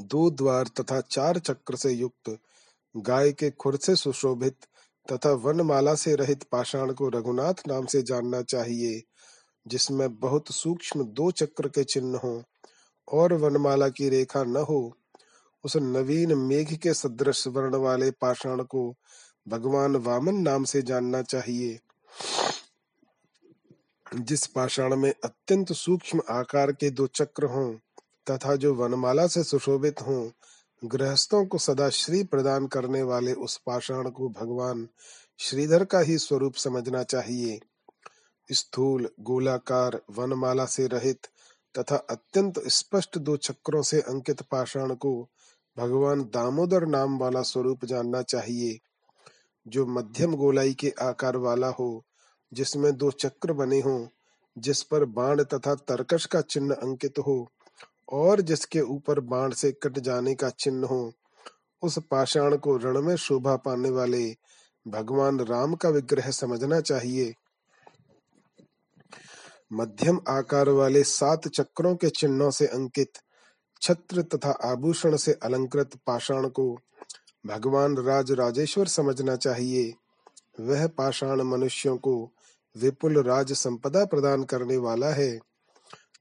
दो 0.01 0.31
द्वार 0.31 0.69
तथा 0.81 1.01
चार 1.01 1.39
चक्र 1.39 1.77
से 1.77 1.93
युक्त 1.93 2.39
गाय 2.97 3.33
के 3.33 3.51
खुर 3.51 3.77
से 3.77 3.97
सुशोभित 3.97 4.57
तथा 5.13 5.33
वनमाला 5.33 5.95
से 5.95 6.15
रहित 6.15 6.43
पाषाण 6.43 6.93
को 6.93 7.09
रघुनाथ 7.09 7.55
नाम 7.69 7.87
से 7.87 8.03
जानना 8.03 8.43
चाहिए, 8.43 9.03
जिसमें 9.67 10.19
बहुत 10.19 10.51
सूक्ष्म 10.51 11.05
दो 11.05 11.31
चक्र 11.31 11.69
के 11.69 11.85
चिन्ह 11.85 12.19
हो 12.19 12.43
और 13.09 13.33
वनमाला 13.33 13.89
की 13.89 14.09
रेखा 14.09 14.45
न 14.45 14.57
हो 14.57 14.97
उस 15.65 15.77
नवीन 15.77 16.35
मेघ 16.35 16.77
के 16.77 16.95
सदृश 16.95 17.47
वर्ण 17.47 17.75
वाले 17.75 18.11
पाषाण 18.11 18.63
को 18.63 18.95
भगवान 19.49 19.97
वामन 19.97 20.35
नाम 20.35 20.65
से 20.65 20.83
जानना 20.83 21.23
चाहिए। 21.23 21.81
जिस 24.15 24.47
पाषाण 24.47 24.97
में 24.97 25.15
अत्यंत 25.25 25.73
सूक्ष्म 25.73 26.23
आकार 26.31 26.73
के 26.73 26.91
दो 26.91 27.07
चक्र 27.07 27.45
हों 27.45 27.75
तथा 28.31 28.57
जो 28.57 28.75
वनमाला 28.75 29.27
से 29.27 29.45
सुशोभित 29.45 30.01
हों, 30.01 30.31
गृहस्थों 30.85 31.47
को 31.47 31.59
सदा 31.59 31.89
श्री 31.89 32.25
प्रदान 32.25 32.67
करने 32.67 33.03
वाले 33.03 33.33
उस 33.33 33.57
पाषाण 33.67 34.11
को 34.11 34.29
भगवान 34.29 34.89
श्रीधर 35.39 35.85
का 35.85 35.99
ही 35.99 36.19
स्वरूप 36.19 36.55
समझना 36.55 37.03
चाहिए। 37.03 37.61
स्थूल, 38.53 39.11
गोलाकार, 39.21 40.01
वनमाला 40.11 40.65
से 40.67 40.87
रहित 40.87 41.27
तथा 41.79 41.97
अत्यंत 41.97 42.69
स्पष्ट 42.69 43.19
दो 43.19 43.37
चक्रों 43.37 43.83
से 43.83 44.01
अंकित 44.01 44.43
पाषाण 44.43 44.95
को 44.95 45.29
भगवान 45.77 46.23
दामोदर 46.23 46.87
नाम 46.87 47.19
वाला 47.19 47.43
स्वरूप 47.43 47.85
जानना 47.85 48.23
चाहिए, 48.23 48.79
जो 49.67 49.87
मध्यम 49.87 50.35
गोलाई 50.35 50.75
के 50.75 50.95
आकार 51.03 51.37
वाला 51.37 51.69
हो, 51.69 52.05
जिसमें 52.53 52.97
दो 52.97 53.11
चक्र 53.11 53.53
बने 53.53 53.81
हों, 53.81 54.07
जिस 54.59 54.83
पर 54.83 55.05
बाण 55.05 55.43
तथा 55.43 55.75
तरकश 55.75 56.27
का 56.27 56.41
चिन्ह 56.41 56.75
अंकित 56.75 57.19
हो, 57.19 57.49
और 58.13 58.41
जिसके 58.41 58.81
ऊपर 58.81 59.21
बाण 59.21 59.51
से 59.51 59.73
कट 59.73 59.99
जाने 59.99 60.35
का 60.35 60.51
चिन्ह 60.51 60.87
हो, 60.87 61.13
उस 61.83 61.99
पाषाण 62.11 62.57
को 62.57 62.77
रण 62.77 63.03
में 63.03 63.17
शोभा 63.17 63.57
पाने 63.57 63.91
वाले 63.91 64.37
भगवान 64.89 65.41
राम 65.41 65.75
का 65.75 65.89
विग्रह 65.89 66.31
समझना 66.31 66.81
चाहिए। 66.81 67.35
मध्यम 69.73 70.21
आकार 70.29 70.69
वाले 70.69 71.03
सात 71.03 71.49
चक्रों 71.49 71.97
के 71.97 72.09
चिन्हों 72.11 72.51
से 72.51 72.67
अंकित 72.67 73.13
छत्र 73.85 74.23
तथा 74.23 74.51
आभूषण 74.51 75.17
से 75.17 75.33
अलंकृत 75.33 75.91
पाषाण 76.07 76.49
को 76.49 76.79
भगवान 77.47 77.97
राज 77.97 78.33
राजेश्वर 78.33 78.87
समझना 78.87 79.37
चाहिए। 79.37 79.95
वह 80.61 80.87
पाषाण 80.87 81.43
मनुष्यों 81.43 81.97
को 81.97 82.31
विपुल 82.77 83.23
राज 83.23 83.53
संपदा 83.53 84.05
प्रदान 84.05 84.45
करने 84.45 84.77
वाला 84.77 85.09
है। 85.09 85.41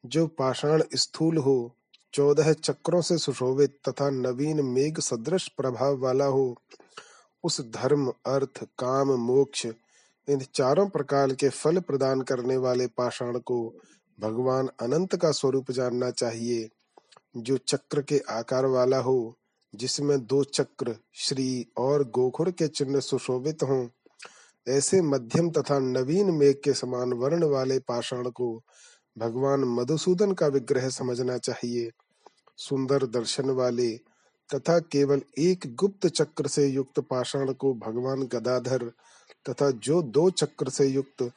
जो 0.05 0.27
पाषाण 0.27 0.83
स्थूल 0.95 1.37
हो, 1.37 1.75
चौदह 2.13 2.53
चक्रों 2.53 3.01
से 3.01 3.17
सुशोभित 3.17 3.79
तथा 3.89 4.09
नवीन 4.09 4.65
मेघ 4.65 4.99
सदृश 4.99 5.47
प्रभाव 5.47 5.97
वाला 5.97 6.25
हो, 6.25 6.55
उस 7.43 7.61
धर्म, 7.61 8.07
अर्थ, 8.25 8.63
काम, 8.63 9.11
मोक्ष, 9.11 9.65
इन 10.29 10.39
चारों 10.39 10.89
प्रकार 10.89 11.33
के 11.33 11.49
फल 11.49 11.79
प्रदान 11.79 12.21
करने 12.21 12.57
वाले 12.57 12.87
पाषाण 12.87 13.39
को 13.39 13.73
भगवान 14.19 14.69
अनंत 14.79 15.15
का 15.15 15.31
स्वरूप 15.31 15.71
जानना 15.71 16.11
चाहिए। 16.11 16.69
जो 17.35 17.57
चक्र 17.57 18.01
के 18.01 18.21
आकार 18.29 18.65
वाला 18.65 18.97
हो, 18.97 19.35
जिसमें 19.75 20.25
दो 20.25 20.43
चक्र, 20.43 20.95
श्री 21.13 21.67
और 21.77 22.03
गोखुर 22.09 22.51
के 22.51 22.67
चिन्ह 22.67 22.99
सुशोभित 22.99 23.63
हों, 23.63 23.87
ऐसे 24.67 25.01
मध्यम 25.01 25.49
तथा 25.49 25.79
नवीन 25.79 26.31
मेघ 26.31 26.55
के 26.63 26.73
समान 26.73 27.13
वर्ण 27.13 27.43
वाले 27.43 27.79
पाषाण 27.79 28.29
को 28.29 28.61
भगवान 29.17 29.63
मधुसूदन 29.63 30.31
का 30.31 30.47
विग्रह 30.47 30.89
समझना 30.89 31.37
चाहिए। 31.37 31.91
सुंदर 32.57 33.05
दर्शन 33.05 33.49
वाले 33.49 33.89
तथा 34.49 34.79
केवल 34.79 35.21
एक 35.39 35.75
गुप्त 35.75 36.07
चक्र 36.07 36.47
से 36.47 36.67
युक्त 36.67 36.99
पाषाण 36.99 37.53
को 37.53 37.73
भगवान 37.73 38.23
गदाधर 38.23 38.91
तथा 39.49 39.71
जो 39.71 40.01
दो 40.01 40.29
चक्र 40.29 40.69
से 40.69 40.87
युक्त 40.87 41.31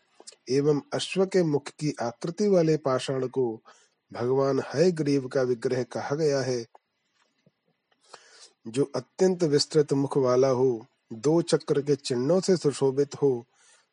एवं 0.50 0.80
अश्व 0.94 1.24
के 1.26 1.42
मुख 1.42 1.68
की 1.68 1.94
आकृति 2.02 2.48
वाले 2.48 2.76
पाषाण 2.76 3.26
को 3.26 3.62
भगवान 4.12 4.60
है 4.60 4.92
ग्रीव 4.92 5.28
का 5.28 5.42
विग्रह 5.42 5.82
कहा 5.82 6.14
गया 6.14 6.40
है। 6.40 6.66
जो 8.68 8.92
अत्यंत 8.96 9.44
विस्तृत 9.44 9.92
मुख 9.92 10.16
वाला 10.16 10.48
हो, 10.48 10.86
दो 11.12 11.42
चक्र 11.42 11.82
के 11.82 11.96
चिन्हों 11.96 12.40
से 12.40 12.56
सुशोभित 12.56 13.14
हो, 13.14 13.46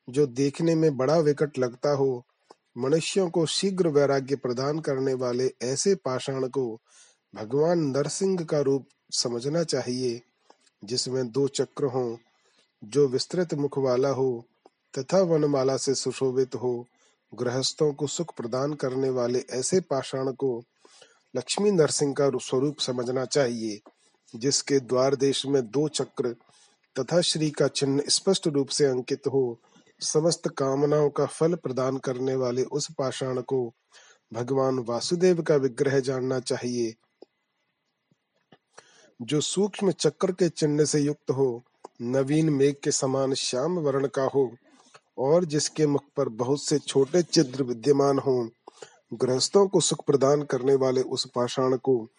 जो 0.09 0.27
देखने 0.27 0.75
में 0.75 0.97
बड़ा 0.97 1.17
विकट 1.17 1.57
लगता 1.59 1.89
हो, 1.89 2.25
मनुष्यों 2.77 3.29
को 3.29 3.45
शीघ्र 3.45 3.87
वैराग्य 3.87 4.35
प्रदान 4.35 4.79
करने 4.79 5.13
वाले 5.13 5.53
ऐसे 5.61 5.95
पाषाण 5.95 6.47
को 6.47 6.79
भगवान 7.35 7.79
नरसिंह 7.79 8.43
का 8.43 8.59
रूप 8.59 8.87
समझना 9.11 9.63
चाहिए, 9.63 10.21
जिसमें 10.83 11.31
दो 11.31 11.47
चक्र 11.47 11.83
हो, 11.83 12.19
जो 12.83 13.07
विस्तृत 13.07 13.53
मुख 13.53 13.77
वाला 13.77 14.09
हो 14.09 14.45
तथा 14.99 15.21
वनमाला 15.21 15.77
से 15.77 15.93
सुशोभित 15.95 16.55
हो 16.55 16.85
गृहस्थों 17.33 17.91
को 17.93 18.07
सुख 18.07 18.35
प्रदान 18.37 18.73
करने 18.73 19.09
वाले 19.09 19.39
ऐसे 19.51 19.79
पाषाण 19.81 20.31
को 20.31 20.63
लक्ष्मी 21.35 21.71
नरसिंह 21.71 22.13
का 22.13 22.29
स्वरूप 22.37 22.79
समझना 22.79 23.25
चाहिए, 23.25 23.79
जिसके 24.33 24.79
द्वार 24.79 25.15
देश 25.15 25.45
में 25.45 25.61
दो 25.67 25.87
चक्र 25.87 26.35
तथा 26.95 27.21
श्री 27.21 27.49
का 27.49 27.67
चिन्ह 27.67 28.03
स्पष्ट 28.07 28.47
रूप 28.47 28.67
से 28.67 28.85
अंकित 28.85 29.27
हो, 29.27 29.59
समस्त 30.01 30.47
कामनाओं 30.47 31.09
का 31.09 31.25
फल 31.25 31.55
प्रदान 31.55 31.97
करने 31.97 32.35
वाले 32.35 32.63
उस 32.63 32.87
पाषाण 32.91 33.41
को 33.41 33.73
भगवान 34.31 34.79
वासुदेव 34.79 35.41
का 35.41 35.55
विग्रह 35.55 35.99
जानना 35.99 36.39
चाहिए, 36.39 36.93
जो 39.19 39.41
सूक्ष्म 39.41 39.91
चक्र 39.91 40.31
के 40.31 40.49
चिन्ह 40.49 40.85
से 40.85 40.99
युक्त 40.99 41.31
हो, 41.31 41.63
नवीन 42.01 42.49
मेघ 42.49 42.75
के 42.83 42.91
समान 42.91 43.33
श्याम 43.33 43.79
वर्ण 43.79 44.07
का 44.07 44.23
हो। 44.23 44.51
और 45.17 45.45
जिसके 45.45 45.87
मुख 45.87 46.03
पर 46.17 46.29
बहुत 46.29 46.63
से 46.63 46.79
छोटे 46.79 47.21
चिद्र 47.21 47.63
विद्यमान 47.63 48.19
हो, 48.19 48.49
गृहस्थों 49.13 49.67
को 49.67 49.79
सुख 49.79 50.05
प्रदान 50.05 50.41
करने 50.41 50.75
वाले 50.75 51.01
उस 51.01 51.31
पाषाण 51.35 51.77
को 51.77 52.09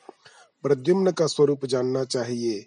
प्रद्युम्न 0.62 1.10
का 1.12 1.26
स्वरूप 1.26 1.64
जानना 1.64 2.04
चाहिए, 2.04 2.66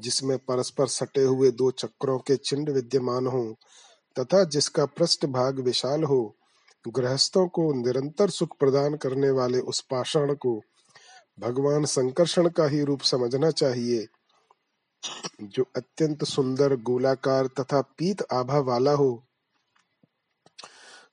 जिसमें 0.00 0.38
परस्पर 0.38 0.86
सटे 0.86 1.22
हुए 1.22 1.50
दो 1.50 1.70
चक्रों 1.70 2.18
के 2.18 2.36
चिन्ह 2.36 2.72
विद्यमान 2.72 3.26
हो, 3.26 3.56
तथा 4.18 4.44
जिसका 4.44 4.86
पृष्ठ 4.86 5.26
भाग 5.26 5.60
विशाल 5.60 6.04
हो, 6.04 6.36
गृहस्थों 6.88 7.48
को 7.48 7.72
निरंतर 7.72 8.30
सुख 8.30 8.48
प्रदान 8.58 8.94
करने 8.94 9.30
वाले 9.30 9.58
उस 9.58 9.80
पाषाण 9.80 10.34
को 10.34 10.60
भगवान 11.40 11.84
संकर्षण 11.84 12.48
का 12.48 12.66
ही 12.66 12.84
रूप 12.84 13.00
समझना 13.00 13.50
चाहिए। 13.50 14.06
जो 15.42 15.64
अत्यंत 15.76 16.24
सुंदर, 16.24 16.76
गोलाकार 16.76 17.46
तथा 17.46 17.80
पीत 17.80 18.22
आभा 18.32 18.58
वाला 18.58 18.92
हो 18.92 19.24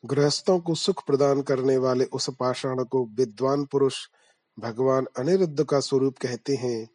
गृहस्थों 0.06 0.60
को 0.60 0.76
सुख 0.76 1.06
प्रदान 1.08 1.42
करने 1.42 1.78
वाले 1.78 2.06
उस 2.06 2.30
पाषाण 2.40 2.84
को 2.84 3.06
विद्वान 3.06 3.66
पुरुष 3.66 3.96
भगवान 4.60 5.08
अनिरुद्ध 5.20 5.64
का 5.64 5.80
स्वरूप 5.80 6.18
कहते 6.18 6.56
हैं, 6.56 6.88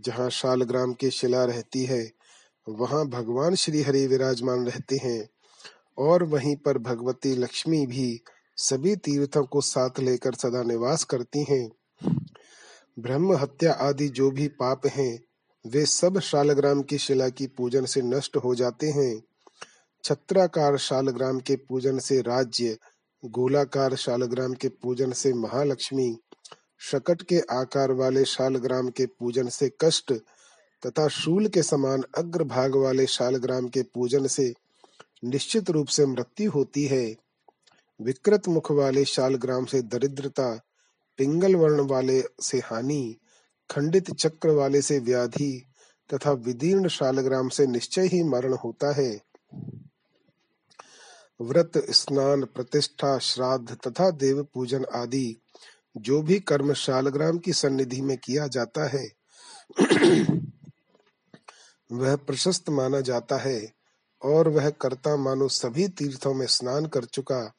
जहाँ 0.00 0.30
शालग्राम 0.30 0.92
की 0.92 1.10
शिला 1.10 1.44
रहती 1.44 1.84
है, 1.84 2.12
वहाँ 2.68 3.06
भगवान 3.06 3.54
श्री 3.54 3.82
हरि 3.82 4.06
विराजमान 4.06 4.66
रहते 4.66 4.96
हैं 4.96 5.28
और 5.98 6.22
वहीं 6.22 6.56
पर 6.56 6.78
भगवती 6.78 7.34
लक्ष्मी 7.34 7.86
भी 7.86 8.20
सभी 8.56 8.96
तीर्थों 8.96 9.44
को 9.44 9.60
साथ 9.60 10.00
लेकर 10.00 10.34
सदा 10.34 10.62
निवास 10.62 11.04
करती 11.04 11.44
हैं। 11.50 11.70
ब्रह्म 12.98 13.36
हत्या 13.36 13.72
आदि 13.72 14.08
जो 14.08 14.30
भी 14.30 14.48
पाप 14.48 14.86
हैं, 14.86 15.20
वे 15.66 15.86
सब 15.86 16.20
शालग्राम 16.20 16.82
की 16.82 16.98
शिला 16.98 17.28
की 17.28 17.46
पूजन 17.46 17.84
से 17.84 18.02
नष्ट 18.02 18.36
हो 18.36 18.54
जाते 18.54 18.90
हैं। 18.90 19.22
छत्राकार 20.04 20.76
शालग्राम 20.78 21.38
के 21.40 21.56
पूजन 21.56 21.98
से 21.98 22.20
राज्य 22.20 22.76
गोलाकार 23.24 23.96
शालग्राम 23.96 24.54
के 24.54 24.68
पूजन 24.68 25.12
से 25.12 25.32
महालक्ष्मी, 25.32 26.16
शकट 26.78 27.22
के 27.22 27.38
आकार 27.50 27.92
वाले 27.92 28.24
शालग्राम 28.24 28.88
के 28.88 29.06
पूजन 29.06 29.48
से 29.48 29.70
कष्ट 29.80 30.12
तथा 30.86 31.08
शूल 31.08 31.48
के 31.48 31.62
समान 31.62 32.02
अग्र 32.18 32.44
भाग 32.44 32.76
वाले 32.76 33.06
शालग्राम 33.06 33.68
के 33.68 33.82
पूजन 33.82 34.26
से 34.26 34.54
निश्चित 35.24 35.70
रूप 35.70 35.86
से 35.86 36.06
मृत्यु 36.06 36.50
होती 36.50 36.86
है। 36.86 37.16
विकृत 38.00 38.48
मुख 38.48 38.70
वाले 38.70 39.04
शालग्राम 39.04 39.64
से 39.64 39.82
दरिद्रता, 39.82 40.60
पिंगल 41.18 41.54
वर्ण 41.54 41.80
वाले 41.80 42.22
से 42.42 42.58
हानि, 42.58 43.16
खंडित 43.70 44.10
चक्र 44.10 44.48
वाले 44.48 44.82
से 44.82 44.98
व्याधि 44.98 45.66
तथा 46.14 46.32
विदीर्ण 46.32 46.88
शालग्राम 46.88 47.48
से 47.48 47.66
निश्चय 47.66 48.06
ही 48.06 48.22
मरण 48.22 48.54
होता 48.54 48.94
है। 48.94 49.34
व्रत, 51.40 51.72
स्नान, 51.76 52.44
प्रतिष्ठा, 52.44 53.18
श्राद्ध 53.18 53.74
तथा 53.74 54.10
देव 54.10 54.42
पूजन 54.54 54.84
आदि 54.94 55.40
जो 55.96 56.22
भी 56.22 56.40
कर्म 56.40 56.72
शालग्राम 56.72 57.38
की 57.38 57.52
सन्निधि 57.52 58.00
में 58.00 58.18
किया 58.18 58.46
जाता 58.46 58.88
है, 58.88 59.08
वह 61.92 62.16
प्रशस्त 62.16 62.68
माना 62.68 63.00
जाता 63.00 63.36
है 63.36 63.72
और 64.22 64.48
वह 64.48 64.70
कर्ता 64.70 65.16
मानो 65.16 65.48
सभी 65.48 65.88
तीर्थों 65.88 66.34
में 66.34 66.46
स्नान 66.46 66.86
कर 66.86 67.04
चुका 67.04 67.52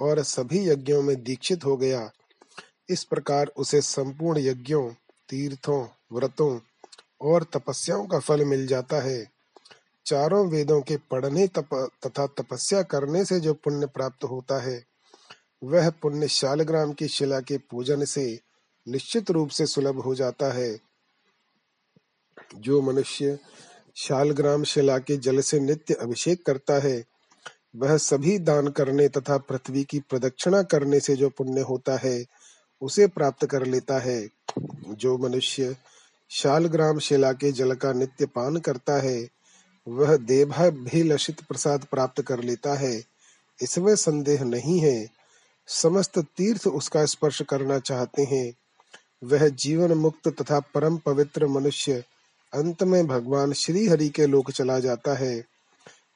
और 0.00 0.22
सभी 0.22 0.68
यज्ञों 0.68 1.02
में 1.02 1.22
दीक्षित 1.22 1.64
हो 1.64 1.76
गया। 1.76 2.10
इस 2.88 3.04
प्रकार 3.04 3.46
उसे 3.46 3.80
संपूर्ण 3.80 4.38
यज्ञों, 4.38 4.90
तीर्थों, 5.28 5.86
व्रतों 6.12 6.60
और 7.20 7.42
तपस्याओं 7.42 8.06
का 8.06 8.18
फल 8.18 8.44
मिल 8.44 8.66
जाता 8.66 9.00
है। 9.00 9.37
चारों 10.08 10.48
वेदों 10.48 10.80
के 10.80 10.96
पढ़ने 10.96 11.46
तप, 11.46 11.90
तथा 12.06 12.26
तपस्या 12.26 12.82
करने 12.82 13.24
से 13.24 13.40
जो 13.40 13.54
पुण्य 13.54 13.86
प्राप्त 13.86 14.24
होता 14.24 14.62
है, 14.62 14.84
वह 15.64 15.90
पुण्य 15.90 16.28
शालग्राम 16.28 16.92
की 16.92 17.08
शिला 17.08 17.40
के 17.40 17.58
पूजन 17.58 18.04
से 18.04 18.40
निश्चित 18.88 19.30
रूप 19.30 19.48
से 19.48 19.66
सुलभ 19.66 19.98
हो 19.98 20.14
जाता 20.14 20.52
है। 20.52 20.80
जो 22.54 22.82
मनुष्य 22.82 23.38
शालग्राम 23.96 24.64
शिला 24.64 24.98
के 24.98 25.16
जल 25.16 25.40
से 25.40 25.60
नित्य 25.60 25.94
अभिषेक 25.94 26.46
करता 26.46 26.78
है, 26.78 27.04
वह 27.76 27.96
सभी 27.96 28.38
दान 28.38 28.68
करने 28.68 29.08
तथा 29.08 29.38
पृथ्वी 29.38 29.84
की 29.84 30.00
प्रदक्षिणा 30.00 30.62
करने 30.62 31.00
से 31.00 31.16
जो 31.16 31.28
पुण्य 31.28 31.60
होता 31.60 31.96
है, 31.96 32.24
उसे 32.80 33.06
प्राप्त 33.06 33.46
कर 33.46 33.66
लेता 33.66 33.98
है। 33.98 34.28
जो 34.88 35.18
मनुष्य 35.18 35.76
शालग्राम 36.30 36.98
शिला 36.98 37.32
के 37.32 37.52
जल 37.52 37.74
का 37.74 37.92
नित्य 37.92 38.26
पान 38.26 38.56
करता 38.56 39.02
है 39.02 39.37
वह 39.88 40.16
देभा 40.16 40.70
भी 40.70 41.02
लसित 41.02 41.40
प्रसाद 41.40 41.84
प्राप्त 41.84 42.22
कर 42.22 42.40
लेता 42.40 42.74
है। 42.74 43.04
इसमें 43.62 43.96
संदेह 43.96 44.44
नहीं 44.44 44.80
है। 44.80 45.08
समस्त 45.66 46.18
तीर्थ 46.18 46.66
उसका 46.66 47.04
स्पर्श 47.04 47.42
करना 47.42 47.78
चाहते 47.78 48.22
हैं। 48.22 48.52
वह 49.24 49.48
जीवन 49.48 49.92
मुक्त 49.92 50.28
तथा 50.28 50.60
परम 50.60 50.96
पवित्र 50.96 51.46
मनुष्य 51.46 52.04
अंत 52.54 52.82
में 52.82 53.06
भगवान 53.06 53.52
श्री 53.52 53.88
हरि 53.88 54.08
के 54.08 54.26
लोक 54.26 54.50
चला 54.50 54.78
जाता 54.78 55.14
है। 55.14 55.44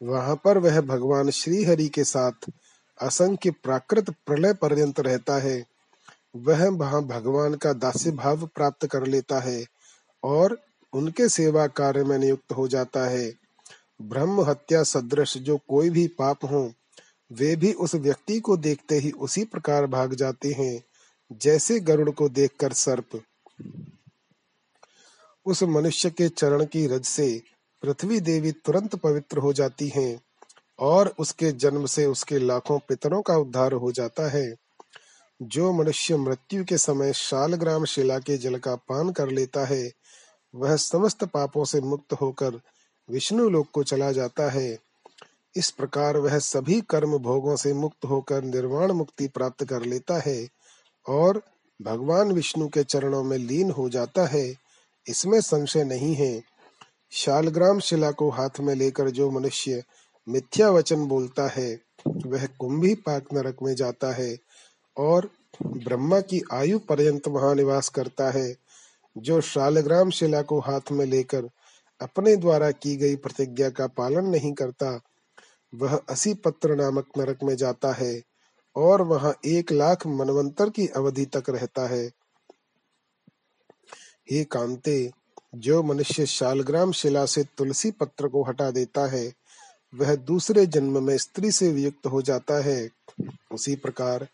वहाँ 0.03 0.37
पर 0.45 0.59
वह 0.59 0.81
भगवान 0.81 1.31
श्री 1.31 1.65
हरि 1.65 1.89
के 1.89 2.05
साथ 2.05 2.51
असंख्य 3.01 3.51
प्राकृत 3.51 4.11
प्रलय 4.11 4.55
पर्यंत 4.55 5.01
रहता 5.01 5.39
है। 5.39 5.65
वह 6.37 6.69
वहाँ 6.69 7.05
भगवान 7.05 7.55
का 7.55 7.73
दास्य 7.73 8.11
भाव 8.11 8.47
प्राप्त 8.47 8.87
कर 8.87 9.07
लेता 9.07 9.41
है 9.41 9.65
और 10.25 10.59
उनके 10.93 11.29
सेवा 11.29 11.67
कार्य 11.67 12.05
में 12.05 12.19
नियुक्त 12.19 12.53
हो 12.53 12.69
जाता 12.69 13.09
है। 13.09 13.42
ब्रह्म 14.03 14.41
हत्या 14.41 14.83
सदृश 14.83 15.39
जो 15.39 15.59
कोई 15.69 15.91
भी 15.91 16.07
पाप 16.07 16.45
हो, 16.45 16.73
वे 17.33 17.57
भी 17.57 17.73
उस 17.73 17.95
व्यक्ति 17.95 18.41
को 18.41 18.57
देखते 18.57 18.95
ही 18.95 19.11
उसी 19.11 19.45
प्रकार 19.45 19.87
भाग 19.87 20.15
जाते 20.15 20.53
हैं, 20.53 20.85
जैसे 21.33 21.81
गरुड़ 21.81 22.11
को 22.11 22.29
देखकर 22.29 22.73
सर्प। 22.73 23.23
उस 25.47 25.63
मनुष्य 25.63 26.11
के 26.11 26.29
चरण 26.29 26.65
की 26.65 26.87
रज 26.87 27.05
से 27.05 27.43
पृथ्वी 27.83 28.21
देवी 28.21 28.53
तुरंत 28.53 28.95
पवित्र 28.97 29.39
हो 29.39 29.53
जाती 29.53 29.89
हैं, 29.89 30.21
और 30.79 31.15
उसके 31.19 31.53
जन्म 31.53 31.87
से 31.87 32.07
उसके 32.07 32.39
लाखों 32.39 32.79
पितरों 32.79 33.23
का 33.23 33.37
उद्धार 33.37 33.73
हो 33.73 33.93
जाता 33.93 34.31
है। 34.31 34.55
जो 35.43 35.73
मनुष्य 35.73 36.17
मृत्यु 36.17 36.65
के 36.65 36.79
समय 36.79 37.13
शालग्राम 37.13 37.85
शिला 37.85 38.19
के 38.19 38.37
जल 38.37 38.59
का 38.59 38.75
पान 38.75 39.13
कर 39.13 39.29
लेता 39.29 39.65
है, 39.65 39.93
वह 40.55 40.77
समस्त 40.77 41.25
पापों 41.25 41.65
से 41.65 41.81
मुक्त 41.81 42.13
होकर 42.13 42.61
विष्णु 43.11 43.49
लोक 43.49 43.67
को 43.73 43.83
चला 43.83 44.13
जाता 44.13 44.51
है। 44.51 44.79
इस 45.57 45.71
प्रकार 45.71 46.17
वह 46.17 46.39
सभी 46.39 46.81
कर्म 46.81 47.19
भोगों 47.19 47.57
से 47.57 47.73
मुक्त 47.73 48.05
होकर 48.05 48.43
निर्वाण 48.43 48.93
मुक्ति 48.93 49.29
प्राप्त 49.29 49.65
कर 49.65 49.83
लेता 49.83 50.19
है 50.19 50.49
और 51.09 51.43
भगवान 51.83 52.33
विष्णु 52.33 52.69
के 52.69 52.85
चरणों 52.85 53.23
में 53.23 53.39
लीन 53.39 53.71
हो 53.71 53.89
जाता 53.89 54.27
है। 54.27 54.57
इसमें 55.09 55.41
संशय 55.41 55.85
नहीं 55.85 56.15
है। 56.15 56.43
शालग्राम 57.11 57.81
शिला 57.81 58.11
को 58.11 58.31
हाथ 58.31 58.61
में 58.61 58.75
लेकर 58.75 59.11
जो 59.11 59.31
मनुष्य 59.31 59.85
मिथ्या 60.29 60.71
वचन 60.71 61.07
बोलता 61.07 61.49
है, 61.49 61.81
वह 62.27 62.47
कुंभी 62.47 62.95
पाक 62.95 63.25
नरक 63.33 63.57
में 63.63 63.75
जाता 63.75 64.13
है 64.13 64.39
और 64.97 65.31
ब्रह्मा 65.63 66.21
की 66.21 66.43
आयु 66.53 66.79
पर्यंत 66.79 67.29
वहाँ 67.29 67.55
निवास 67.55 67.89
करता 67.89 68.31
है। 68.31 68.57
जो 69.19 69.41
शालग्राम 69.41 70.11
शिला 70.11 70.43
को 70.43 70.61
हाथ 70.61 70.93
में 70.93 71.07
लेकर 71.07 71.49
अपने 72.03 72.37
द्वारा 72.37 72.71
की 72.71 72.97
गई 72.97 73.17
प्रतिज्ञा 73.17 73.71
का 73.71 73.87
पालन 73.87 74.25
नहीं 74.25 74.53
करता, 74.53 75.01
वह 75.75 76.01
असी 76.09 76.35
पत्र 76.35 76.77
नामक 76.77 77.09
नरक 77.19 77.39
में 77.43 77.57
जाता 77.57 77.93
है 77.93 78.23
और 78.77 79.03
वहाँ 79.03 79.35
एक 79.45 79.73
लाख 79.73 80.07
मनवंतर 80.07 80.71
की 80.71 80.87
अवधि 80.87 81.25
तक 81.25 81.51
रहता 81.51 81.87
है। 81.89 82.11
हे 84.31 84.45
कांते, 84.45 85.11
जो 85.55 85.83
मनुष्य 85.83 86.27
शालग्राम 86.27 86.93
शिला 86.93 87.27
से 87.27 87.45
तुलसी 87.59 87.91
पत्र 87.91 88.29
को 88.29 88.43
हटा 88.43 88.71
देता 88.71 89.07
है, 89.07 89.33
वह 89.95 90.15
दूसरे 90.15 90.67
जन्म 90.67 91.03
में 91.03 91.19
स्त्री 91.19 91.51
से 91.51 91.71
वियुक्त 91.73 92.07
हो 92.07 92.23
जाता 92.23 92.63
है। 92.63 92.91
उसी 93.53 93.77
प्रकार, 93.77 94.29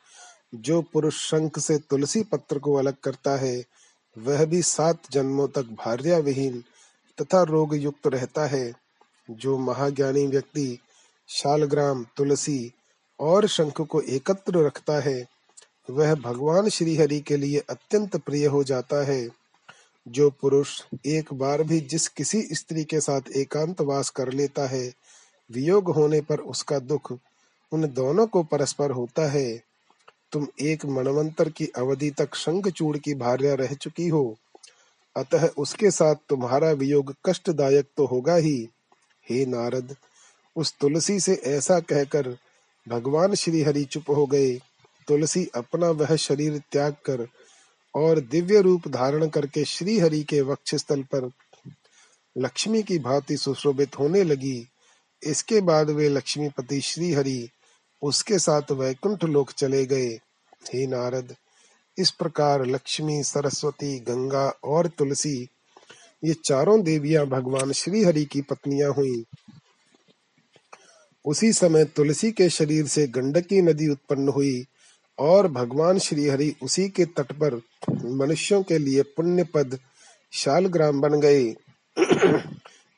जो 0.54 0.82
पुरुष 0.82 1.14
शंख 1.30 1.58
से 1.58 1.78
तुलसी 1.78 2.22
पत्र 2.22 2.58
को 2.58 2.74
अलग 2.74 2.94
करता 3.04 3.36
है, 3.36 3.64
वह 4.18 4.44
भी 4.44 4.62
सात 4.62 4.98
जन्मों 5.10 5.48
तक 5.48 5.62
भार्या 5.62 6.18
विहीन 6.18 6.64
तथा 7.20 7.42
रोग 7.42 7.76
युक्त 7.76 8.06
रहता 8.06 8.46
है। 8.46 8.74
जो 9.30 9.58
महाज्ञानी 9.58 10.26
व्यक्ति 10.26 10.78
शालग्राम, 11.28 12.06
तुलसी 12.16 12.72
और 13.20 13.46
शंख 13.46 13.80
को 13.80 14.00
एकत्र 14.00 14.66
रखता 14.66 15.00
है, 15.00 15.28
वह 15.90 16.14
भगवान 16.14 16.68
श्री 16.68 16.96
हरि 16.96 17.20
के 17.20 17.36
लिए 17.36 17.58
अत्यंत 17.58 18.16
प्रिय 18.16 18.46
हो 18.46 18.64
जाता 18.64 19.04
है। 19.04 19.28
जो 20.08 20.30
पुरुष 20.30 20.82
एक 21.06 21.34
बार 21.34 21.62
भी 21.62 21.80
जिस 21.80 22.08
किसी 22.08 22.42
स्त्री 22.52 22.84
के 22.84 23.00
साथ 23.00 23.20
एकांत 23.36 23.80
वास 23.80 24.10
कर 24.10 24.32
लेता 24.32 24.66
है, 24.66 24.92
वियोग 25.52 25.90
होने 25.90 26.20
पर 26.20 26.38
उसका 26.38 26.78
दुख 26.78 27.18
उन 27.72 27.86
दोनों 27.86 28.26
को 28.26 28.42
परस्पर 28.42 28.90
होता 28.90 29.30
है। 29.30 29.62
तुम 30.32 30.46
एक 30.60 30.86
मनवंतर 30.86 31.48
की 31.48 31.66
अवधि 31.66 32.10
तक 32.10 32.34
शंखचूड़ 32.34 32.98
की 32.98 33.14
भार्या 33.14 33.54
रह 33.54 33.74
चुकी 33.74 34.08
हो 34.08 34.36
अतः 35.18 35.46
उसके 35.58 35.90
साथ 35.90 36.14
तुम्हारा 36.28 36.70
वियोग 36.70 37.14
कष्टदायक 37.26 37.86
तो 37.96 38.06
होगा 38.06 38.34
ही। 38.34 38.68
हे 39.26 39.44
नारद, 39.46 39.96
उस 40.56 40.74
तुलसी 40.80 41.18
से 41.20 41.34
ऐसा 41.46 41.80
कहकर 41.80 42.36
भगवान 42.86 43.34
श्री 43.34 43.62
हरि 43.62 43.84
चुप 43.84 44.10
हो 44.10 44.26
गए। 44.26 44.54
तुलसी 45.08 45.46
अपना 45.54 45.90
वह 45.90 46.14
शरीर 46.16 46.58
त्याग 46.72 46.92
कर 47.04 47.26
और 47.94 48.20
दिव्य 48.20 48.60
रूप 48.60 48.88
धारण 48.88 49.28
करके 49.28 49.64
श्री 49.64 49.98
हरि 49.98 50.22
के 50.22 50.40
वक्ष 50.40 50.74
स्थल 50.74 51.02
पर 51.02 51.30
लक्ष्मी 52.36 52.82
की 52.82 52.98
भांति 52.98 53.36
सुशोभित 53.36 53.98
होने 53.98 54.22
लगी। 54.22 54.68
इसके 55.22 55.60
बाद 55.60 55.90
वे 55.90 56.08
लक्ष्मीपति 56.08 56.80
श्री 56.80 57.12
हरि 57.12 57.48
उसके 58.02 58.38
साथ 58.38 58.70
वैकुंठ 58.72 59.24
लोक 59.24 59.50
चले 59.52 59.84
गए। 59.86 60.08
हे 60.74 60.86
नारद 60.86 61.34
इस 61.98 62.10
प्रकार 62.10 62.66
लक्ष्मी, 62.66 63.22
सरस्वती, 63.22 63.98
गंगा 63.98 64.48
और 64.64 64.86
तुलसी, 64.86 65.48
ये 66.24 66.34
चारों 66.34 66.82
देवियाँ 66.82 67.26
भगवान 67.26 67.72
श्री 67.72 68.04
हरि 68.04 68.24
की 68.24 68.42
पत्नियाँ 68.42 68.92
हुई। 68.92 69.24
उसी 71.24 71.52
समय 71.52 71.84
तुलसी 71.84 72.32
के 72.32 72.48
शरीर 72.48 72.86
से 72.86 73.06
गंडकी 73.06 73.62
नदी 73.62 73.88
उत्पन्न 73.88 74.28
हुई 74.28 74.64
और 75.18 75.48
भगवान 75.48 75.98
श्री 75.98 76.28
हरि 76.28 76.54
उसी 76.62 76.88
के 76.88 77.04
तट 77.04 77.32
पर 77.32 77.62
मनुष्यों 78.04 78.62
के 78.62 78.78
लिए 78.78 79.02
पुण्य 79.02 79.44
पद 79.44 79.78
शालग्राम 80.32 81.00
बन 81.00 81.20
गए। 81.20 81.54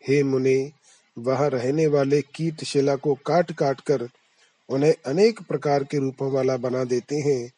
हे 0.09 0.23
मुने, 0.23 0.73
वहाँ 1.19 1.51
रहने 1.51 1.87
वाले 1.87 2.23
कीट 2.23 2.65
शिला 2.65 2.97
को 2.97 3.15
काट 3.15 3.53
काट 3.53 3.81
कर 3.81 4.09
उन्हें 4.69 4.95
अनेक 5.07 5.43
प्रकार 5.43 5.85
के 5.85 5.99
रूपों 5.99 6.33
वाला 6.33 6.57
बना 6.57 6.85
देते 6.85 7.17
हैं। 7.17 7.51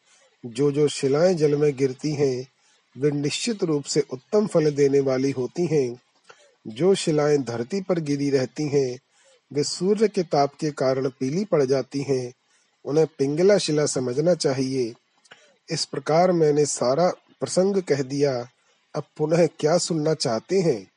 जो 0.45 0.71
जो 0.71 0.87
शिलाएँ 0.87 1.33
जल 1.33 1.55
में 1.55 1.77
गिरती 1.77 2.13
हैं, 2.13 2.47
वे 2.97 3.11
निश्चित 3.11 3.63
रूप 3.63 3.83
से 3.83 4.03
उत्तम 4.13 4.47
फल 4.47 4.71
देने 4.71 4.99
वाली 4.99 5.31
होती 5.31 5.65
हैं। 5.65 6.01
जो 6.67 6.95
शिलाएँ 6.95 7.37
धरती 7.37 7.81
पर 7.81 7.99
गिरी 7.99 8.29
रहती 8.29 8.63
हैं, 8.63 8.99
वे 9.53 9.63
सूर्य 9.63 10.07
के 10.07 10.23
ताप 10.23 10.53
के 10.59 10.71
कारण 10.71 11.09
पीली 11.09 11.45
पड़ 11.45 11.63
जाती 11.63 12.01
हैं। 12.01 12.33
उन्हें 12.85 13.07
पिंगला 13.17 13.57
शिला 13.57 13.85
समझना 13.85 14.33
चाहिए। 14.33 14.93
इस 15.71 15.85
प्रकार 15.85 16.31
मैंने 16.31 16.65
सारा 16.65 17.09
प्रसंग 17.39 17.81
कह 17.81 18.01
दिया। 18.01 18.47
अब 18.95 19.03
पुनः 19.17 19.47
क्या 19.59 19.77
सुनना 19.77 20.13
चाहते 20.13 20.59
हैं? 20.59 20.87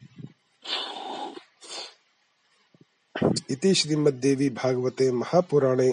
इति 3.25 3.75
श्रीमद्देवी 3.75 4.51
भागवते 4.51 5.13
महापुराणे 5.13 5.93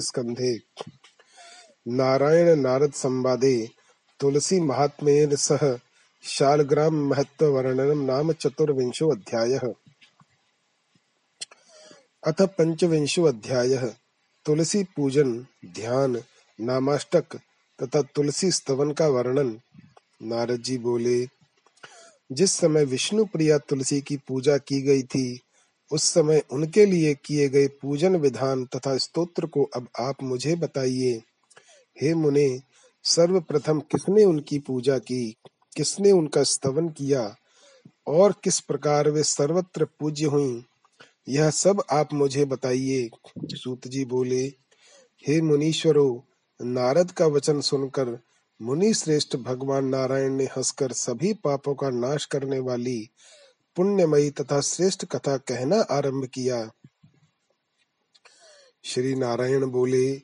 स्कन्धे 0.00 0.60
नारायण 1.88 2.60
नारद 2.60 2.92
संवादे। 2.92 3.70
तुलसी 4.20 4.60
महात्म्येन 4.60 5.36
सह 5.36 5.78
शालग्राम 6.22 6.94
महत्व 6.94 7.46
वर्णनम 7.46 8.04
नाम 8.04 8.32
चतुर्विंशो 8.32 9.08
अध्यायः। 9.08 9.60
अथ 12.26 12.42
पंचविंशो 12.42 13.24
अध्याय। 13.24 13.94
तुलसी 14.46 14.84
पूजन, 14.84 15.46
ध्यान, 15.66 16.22
नामाष्टक 16.60 17.36
तथा 17.82 18.02
तुलसी 18.02 18.50
स्तवन 18.50 18.92
का 18.92 19.08
वर्णन। 19.08 19.60
नारद 20.22 20.56
जी 20.56 20.78
बोले 20.78 21.41
जिस 22.32 22.52
समय 22.52 22.84
विष्णु 22.84 23.24
प्रिया 23.24 23.58
तुलसी 23.58 24.00
की 24.00 24.16
पूजा 24.16 24.58
की 24.58 24.82
गई 24.82 25.02
थी, 25.02 25.40
उस 25.92 26.04
समय 26.04 26.42
उनके 26.52 26.86
लिए 26.86 27.14
किए 27.14 27.48
गए 27.48 27.68
पूजन 27.68 28.16
विधान 28.16 28.64
तथा 28.64 28.98
स्तोत्र 28.98 29.46
को 29.46 29.64
अब 29.64 29.88
आप 30.00 30.22
मुझे 30.22 30.56
बताइए। 30.56 31.22
हे 32.00 32.14
मुने, 32.14 32.60
सर्वप्रथम 33.02 33.80
किसने 33.80 34.24
उनकी 34.24 34.58
पूजा 34.58 34.98
की? 34.98 35.36
किसने 35.76 36.12
उनका 36.12 36.42
स्तवन 36.42 36.88
किया? 36.88 37.36
और 38.06 38.34
किस 38.44 38.60
प्रकार 38.60 39.10
वे 39.10 39.22
सर्वत्र 39.22 39.84
पूज्य 39.84 40.24
हुई? 40.26 40.64
यह 41.28 41.50
सब 41.50 41.82
आप 41.90 42.12
मुझे 42.12 42.44
बताइए। 42.44 43.10
सूत 43.44 43.88
जी 43.88 44.04
बोले, 44.04 44.54
हे 45.28 45.40
मुनीश्वरो, 45.40 46.24
नारद 46.62 47.10
का 47.10 47.26
वचन 47.26 47.60
सुनकर 47.60 48.18
मुनि 48.62 48.94
श्रेष्ठ 48.94 49.36
भगवान 49.36 49.84
नारायण 49.84 50.32
ने 50.32 50.44
हंसकर 50.44 50.92
सभी 50.92 51.32
पापों 51.32 51.74
का 51.74 51.90
नाश 51.90 52.24
करने 52.24 52.58
वाली 52.58 53.10
पुण्यमयी 53.76 54.30
तथा 54.30 54.60
श्रेष्ठ 54.60 55.04
कथा 55.04 55.36
कहना 55.36 55.76
आरंभ 55.76 56.24
किया। 56.24 56.70
श्री 58.84 59.14
नारायण 59.14 59.66
बोले, 59.66 60.22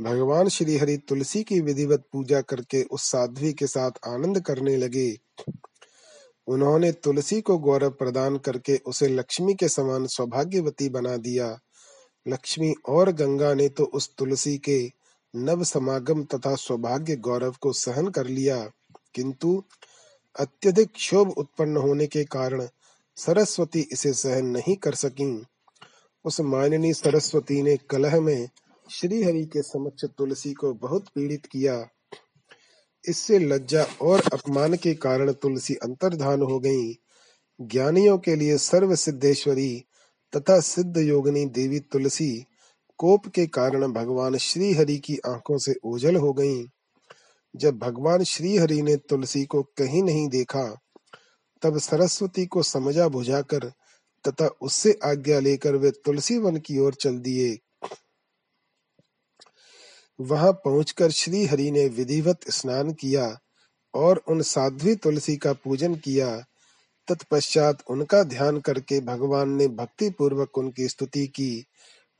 भगवान 0.00 0.48
श्री 0.48 0.76
हरि 0.76 0.96
तुलसी 0.96 1.42
की 1.42 1.60
विधिवत 1.60 2.04
पूजा 2.12 2.40
करके 2.40 2.82
उस 2.82 3.02
साध्वी 3.02 3.52
के 3.52 3.66
साथ 3.66 3.90
आनंद 4.06 4.40
करने 4.40 4.76
लगे। 4.76 5.18
उन्होंने 6.46 6.92
तुलसी 6.92 7.40
को 7.40 7.58
गौरव 7.58 7.90
प्रदान 7.90 8.36
करके 8.36 8.76
उसे 8.76 9.08
लक्ष्मी 9.08 9.54
के 9.54 9.68
समान 9.68 10.06
सौभाग्यवती 10.06 10.88
बना 10.88 11.16
दिया। 11.16 11.58
लक्ष्मी 12.28 12.74
और 12.88 13.12
गंगा 13.12 13.54
ने 13.54 13.68
तो 13.68 13.84
उस 13.84 14.16
तुलसी 14.16 14.58
के 14.58 14.99
नव 15.36 15.64
समागम 15.64 16.24
तथा 16.24 16.54
सौभाग्य 16.54 17.16
गौरव 17.16 17.56
को 17.60 17.72
सहन 17.72 18.08
कर 18.08 18.26
लिया। 18.26 18.70
किंतु 19.14 19.64
अत्यधिक 20.40 20.92
क्षोभ 20.92 21.30
उत्पन्न 21.30 21.76
होने 21.76 22.06
के 22.06 22.24
कारण 22.24 22.68
सरस्वती 23.16 23.80
इसे 23.92 24.12
सहन 24.12 24.46
नहीं 24.46 24.76
कर 24.76 24.94
सकी। 24.94 25.46
उस 26.24 26.40
माननी 26.40 26.94
सरस्वती 26.94 27.62
ने 27.62 27.76
कलह 27.76 28.20
में 28.20 28.48
श्री 28.90 29.22
हरि 29.22 29.44
के 29.44 29.62
समक्ष 29.62 30.04
तुलसी 30.04 30.52
को 30.52 30.72
बहुत 30.72 31.08
पीड़ित 31.14 31.46
किया। 31.46 31.88
इससे 33.08 33.38
लज्जा 33.38 33.82
और 33.82 34.20
अपमान 34.32 34.76
के 34.76 34.94
कारण 34.94 35.32
तुलसी 35.32 35.74
अंतर्धान 35.74 36.42
हो 36.42 36.60
गई। 36.60 36.98
ज्ञानियों 37.60 38.18
के 38.18 38.36
लिए 38.36 38.58
सर्व 38.58 38.94
सिद्धेश्वरी 38.94 39.84
तथा 40.36 40.60
सिद्ध 40.60 40.96
योगिनी 40.96 41.46
देवी 41.46 41.80
तुलसी 41.80 42.44
कोप 43.00 43.26
के 43.28 43.46
कारण 43.46 43.92
भगवान 43.92 44.36
श्री 44.36 44.72
हरि 44.72 44.98
की 44.98 45.18
आँखों 45.26 45.58
से 45.58 45.74
ओझल 45.84 46.16
हो 46.16 46.32
गईं। 46.32 46.66
जब 47.56 47.78
भगवान 47.78 48.24
श्री 48.24 48.56
हरि 48.56 48.82
ने 48.82 48.96
तुलसी 48.96 49.44
को 49.44 49.62
कहीं 49.62 50.02
नहीं 50.02 50.28
देखा, 50.28 50.64
तब 51.62 51.78
सरस्वती 51.78 52.46
को 52.46 52.62
समझा 52.62 53.08
बुझाकर 53.08 53.72
तथा 54.24 54.46
उससे 54.62 54.98
आज्ञा 55.04 55.40
लेकर 55.40 55.76
वे 55.76 55.90
तुलसी 55.90 56.38
वन 56.38 56.56
की 56.56 56.78
ओर 56.78 56.94
चल 56.94 57.18
दिए 57.18 57.58
वहाँ 60.20 60.52
पहुंचकर 60.52 61.10
श्री 61.10 61.44
हरि 61.46 61.70
ने 61.70 61.86
विधिवत 61.88 62.40
स्नान 62.50 62.92
किया 62.92 63.38
और 63.94 64.22
उन 64.28 64.42
साध्वी 64.42 64.94
तुलसी 64.94 65.36
का 65.36 65.52
पूजन 65.52 65.94
किया 65.94 66.36
तत्पश्चात 67.08 67.82
उनका 67.90 68.22
ध्यान 68.22 68.60
करके 68.60 69.00
भगवान 69.00 69.50
ने 69.50 69.68
भक्ति 69.68 70.10
पूर्वक 70.10 70.58
उनकी 70.58 70.88
स्तुति 70.88 71.26
की 71.26 71.66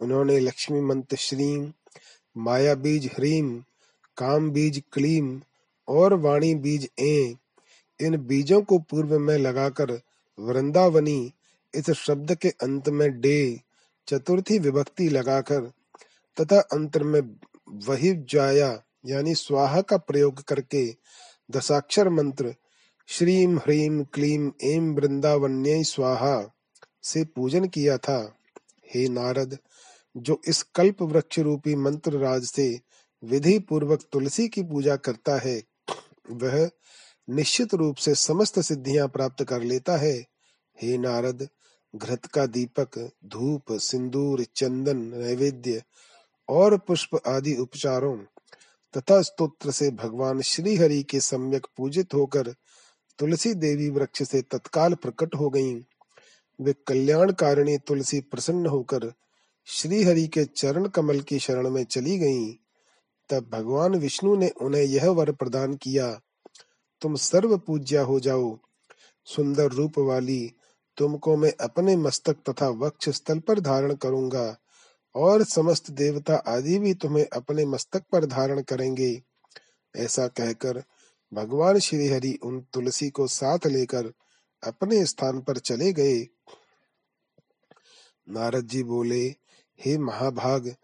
उन्होंने 0.00 0.38
लक्ष्मी 0.38 0.80
मंत्र 0.80 1.16
श्रीम, 1.16 1.72
माया 2.36 2.74
बीज 2.74 3.06
ह्रीम, 3.06 3.58
काम 4.16 4.50
बीज 4.50 4.82
क्लीम 4.92 5.40
और 5.88 6.14
वाणी 6.14 6.54
बीज 6.54 6.88
ए 6.98 7.36
इन 8.00 8.16
बीजों 8.16 8.62
को 8.62 8.78
पूर्व 8.78 9.18
में 9.18 9.36
लगाकर 9.38 10.00
वृंदावनी 10.38 11.32
इस 11.74 11.90
शब्द 11.90 12.34
के 12.34 12.48
अंत 12.48 12.88
में 12.88 13.20
डे, 13.20 13.60
चतुर्थी 14.08 14.58
विभक्ति 14.58 15.08
लगाकर 15.08 15.72
तथा 16.36 16.60
अंतर 16.60 17.02
में 17.02 17.20
वही 17.88 18.12
जाया, 18.30 18.82
यानी 19.06 19.34
स्वाहा 19.34 19.80
का 19.80 19.96
प्रयोग 19.96 20.42
करके 20.42 20.96
दशाक्षर 21.50 22.08
मंत्र, 22.08 22.54
श्रीम 23.06 23.58
ह्रीम 23.58 24.02
क्लीम 24.04 24.52
एम 24.64 24.94
वृंदावन्य 24.94 25.84
स्वाहा 25.84 26.54
से 27.02 27.24
पूजन 27.24 27.64
किया 27.64 27.98
था। 27.98 28.36
हे 28.94 29.08
नारद 29.08 29.58
जो 30.16 30.40
इस 30.48 30.62
कल्प 30.62 31.02
वृक्ष 31.02 31.38
रूपी 31.38 31.74
मंत्र 31.74 32.18
राज 32.18 32.44
से 32.44 32.80
विधि 33.22 33.58
पूर्वक 33.58 34.02
तुलसी 34.12 34.48
की 34.48 34.62
पूजा 34.62 34.96
करता 34.96 35.36
है, 35.38 35.62
वह 36.30 36.70
निश्चित 37.28 37.74
रूप 37.74 37.96
से 37.96 38.14
समस्त 38.14 38.58
सिद्धियाँ 38.60 39.08
प्राप्त 39.08 39.44
कर 39.44 39.62
लेता 39.62 39.96
है 39.96 40.14
हे 40.82 40.96
नारद, 40.98 41.48
घृत 41.94 42.26
का 42.26 42.46
दीपक, 42.46 42.98
धूप, 43.24 43.72
सिंदूर, 43.72 44.44
चंदन, 44.56 44.96
नैवेद्य 44.96 45.82
और 46.48 46.76
पुष्प 46.78 47.20
आदि 47.26 47.56
उपचारों 47.56 48.16
तथा 48.94 49.20
स्तोत्र 49.22 49.70
से 49.70 49.90
भगवान 49.90 50.40
श्री 50.40 50.76
हरि 50.76 51.02
के 51.02 51.20
सम्यक 51.20 51.66
पूजित 51.76 52.14
होकर 52.14 52.54
तुलसी 53.18 53.54
देवी 53.54 53.88
वृक्ष 53.90 54.22
से 54.22 54.42
तत्काल 54.42 54.94
प्रकट 54.94 55.34
हो 55.34 55.50
गईं। 55.50 55.80
वे 56.60 56.74
कल्याणकारिणी 56.86 57.76
तुलसी 57.78 58.20
प्रसन्न 58.20 58.66
होकर 58.66 59.12
श्री 59.68 60.02
हरि 60.02 60.26
के 60.26 60.44
चरण 60.44 60.86
कमल 60.88 61.20
की 61.20 61.38
शरण 61.38 61.68
में 61.70 61.84
चली 61.84 62.18
गईं। 62.18 62.52
तब 63.30 63.48
भगवान 63.52 63.94
विष्णु 63.94 64.34
ने 64.36 64.48
उन्हें 64.60 64.82
यह 64.82 65.08
वर 65.08 65.30
प्रदान 65.32 65.74
किया, 65.74 66.08
तुम 67.02 67.14
सर्व 67.16 67.56
पूज्या 67.58 68.02
हो 68.02 68.18
जाओ, 68.20 68.58
सुंदर 69.26 69.70
रूप 69.72 69.98
वाली, 69.98 70.52
तुमको 70.96 71.36
मैं 71.36 71.52
अपने 71.60 71.96
मस्तक 71.96 72.42
तथा 72.48 72.68
वक्ष 72.68 73.08
स्थल 73.08 73.38
पर 73.38 73.60
धारण 73.60 73.94
करूँगा, 73.94 74.56
और 75.14 75.44
समस्त 75.44 75.90
देवता 75.90 76.36
आदि 76.46 76.78
भी 76.78 76.94
तुम्हें 76.94 77.26
अपने 77.32 77.64
मस्तक 77.66 78.04
पर 78.12 78.26
धारण 78.26 78.62
करेंगे 78.62 79.20
ऐसा 79.94 80.26
कहकर 80.28 80.82
भगवान 81.32 81.78
श्री 81.78 82.08
हरि 82.08 82.38
उन 82.42 82.60
तुलसी 82.72 83.10
को 83.10 83.26
साथ 83.26 83.66
लेकर 83.66 84.12
अपने 84.62 85.04
स्थान 85.06 85.40
पर 85.40 85.58
चले 85.58 85.92
गए 85.92 86.18
नारद 88.28 88.66
जी 88.66 88.82
बोले 88.82 89.28
हे 89.84 89.98
महाभाग, 89.98 90.76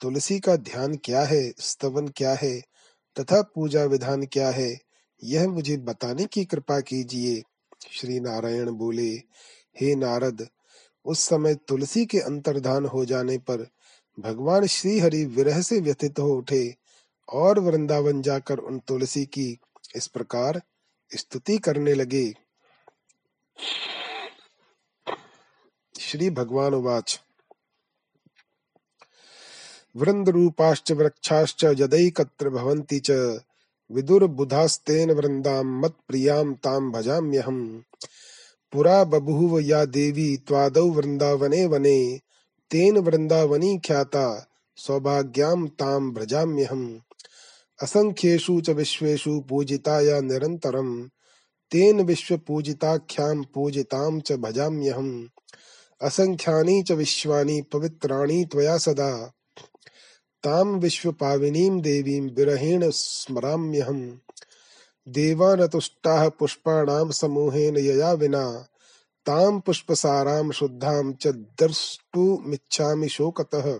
तुलसी 0.00 0.40
का 0.40 0.56
ध्यान 0.56 0.96
क्या 0.96 1.22
है? 1.22 1.52
स्तवन 1.60 2.08
क्या 2.08 2.34
है? 2.34 2.60
तथा 3.20 3.42
पूजा 3.42 3.84
विधान 3.84 4.26
क्या 4.26 4.50
है? 4.50 4.80
यह 5.24 5.48
मुझे 5.48 5.76
बताने 5.76 6.24
की 6.24 6.44
कृपा 6.44 6.80
कीजिए। 6.80 7.42
श्री 7.90 8.20
नारायण 8.20 8.70
बोले, 8.70 9.10
हे 9.80 9.94
नारद, 9.94 10.48
उस 11.04 11.20
समय 11.20 11.54
तुलसी 11.54 12.06
के 12.06 12.18
अंतर्धान 12.18 12.84
हो 12.84 13.04
जाने 13.04 13.38
पर 13.38 13.66
भगवान 14.20 14.66
श्री 14.66 14.98
हरि 14.98 15.24
विरह 15.24 15.62
से 15.62 15.80
व्यथित 15.80 16.18
हो 16.18 16.34
उठे 16.34 16.76
और 17.32 17.58
वृंदावन 17.58 18.22
जाकर 18.22 18.58
उन 18.58 18.78
तुलसी 18.78 19.26
की 19.26 19.58
इस 19.96 20.06
प्रकार 20.06 20.62
स्तुति 21.16 21.58
करने 21.58 21.94
लगे। 21.94 22.34
श्री 26.00 26.30
भगवान 26.30 26.74
उवाच 26.74 27.20
वृन्दरूपाश्च 29.96 30.92
वृक्षाश्च 30.92 31.64
यदैकत्र 31.64 32.50
भवन्ति 32.50 33.00
च 33.00 33.10
विदुर्बुधास्तेन 33.92 35.10
वृन्दां 35.10 35.64
मत्प्रियाँ 35.64 36.54
तां 36.54 36.90
भजाम्यहम्। 36.90 37.80
पुरा 38.72 39.04
बभूव 39.04 39.60
या 39.60 39.84
देवी 39.84 40.36
त्वादौ 40.36 40.86
वृन्दावने 40.86 41.66
वने, 41.66 42.20
तेन 42.70 42.98
वृन्दावनी 42.98 43.78
ख्याता 43.78 44.46
सौभाग्यां 44.76 45.66
तां 45.66 46.10
भजाम्यहम्। 46.10 46.98
असङ्ख्येषु 47.82 48.60
च 48.60 48.70
विश्वेषु 48.70 49.40
पूजिताया 49.40 50.20
निरन्तरम्, 50.20 51.08
तेन 51.70 52.00
विश्वपूजिताख्यां 52.00 53.42
पूजितां 53.54 54.20
च 54.20 54.32
भजाम्यहम्। 54.32 55.26
असङ्ख्यानि 56.02 56.82
च 56.82 56.92
विश्वानि 56.92 57.62
पवित्राणि 57.72 58.44
त्वया 58.44 58.78
सदा 58.78 59.33
तां 60.44 60.66
विश्वपाविनीं 60.66 61.80
देवीं 61.80 62.20
विरहेण 62.20 62.90
स्मराम्यहम् 62.90 64.12
देवानतुष्टाः 65.08 66.28
पुष्पाणां 66.28 67.10
समूहेन 67.10 67.76
यया 67.76 68.12
विना, 68.12 68.66
तां 69.26 69.60
पुष्पसारां 69.60 70.50
शुद्धां 70.50 71.12
च 71.12 71.26
द्रष्टुमिच्छामि 71.26 73.08
शोकतः। 73.08 73.78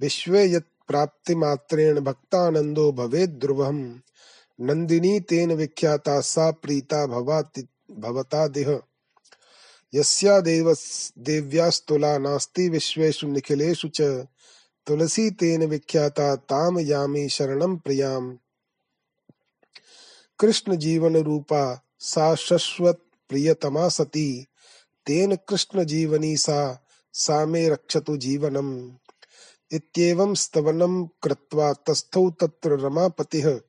विश्वे 0.00 0.52
यत्प्राप्तिमात्रेण 0.52 2.00
भक्तानन्दो 2.00 2.92
भवेद्ध्रुवम् 2.92 3.94
नन्दिनी 4.60 5.20
तेन 5.20 5.52
विख्याता 5.52 6.20
सा 6.20 6.50
प्रीता 6.50 7.06
भवाति 7.06 7.68
भवतादिह 7.90 8.80
यस्या 9.94 10.40
देव 10.40 10.76
देव्यास्तुला 11.18 12.18
नास्ति 12.18 12.68
विश्वेषु 12.68 13.26
निखिलेषु 13.26 13.88
च 13.88 14.26
तुलसी 14.86 15.30
तेन 15.30 15.64
विख्याता, 15.64 16.36
ताम 16.36 16.78
यामी 16.78 17.28
शरणम 17.28 17.76
प्रियाम। 17.76 18.38
कृष्ण 20.38 20.76
जीवन 20.76 21.16
रूपा, 21.16 21.86
सा 21.98 22.34
शश्वत 22.34 23.02
प्रियतमा 23.28 23.88
सती। 23.88 24.46
तेन 25.06 25.36
कृष्ण 25.36 25.84
जीवनी 25.84 26.36
सा 26.36 26.86
सा 27.12 27.46
मे 27.46 27.68
रक्षतु 27.68 28.16
जीवनम। 28.16 28.90
इत्येवं 29.72 30.34
स्तवनं 30.34 31.06
कृत्वा 31.22 31.72
तस्थौ 31.72 32.30
तत्र 32.30 32.72
रमापतिः। 32.72 33.60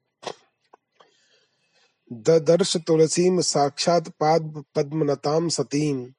ददर्श 2.14 2.78
तुलसीं 2.78 3.42
साक्षात् 3.42 4.10
पाद 4.10 4.64
पद्मनतां 4.76 5.50
सतीम्। 5.50 6.12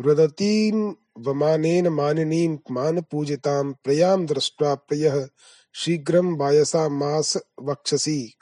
रुदतीं 0.00 0.92
वमानेन 1.18 1.88
मानिनीं 1.88 2.58
मानपूजितां 2.70 3.72
प्रियाँ 3.72 4.24
दृष्ट्वा 4.24 4.74
प्रियः 4.74 5.28
शीघ्रं 5.74 6.36
वायसामास 6.36 7.36
वक्षसि। 7.62 8.34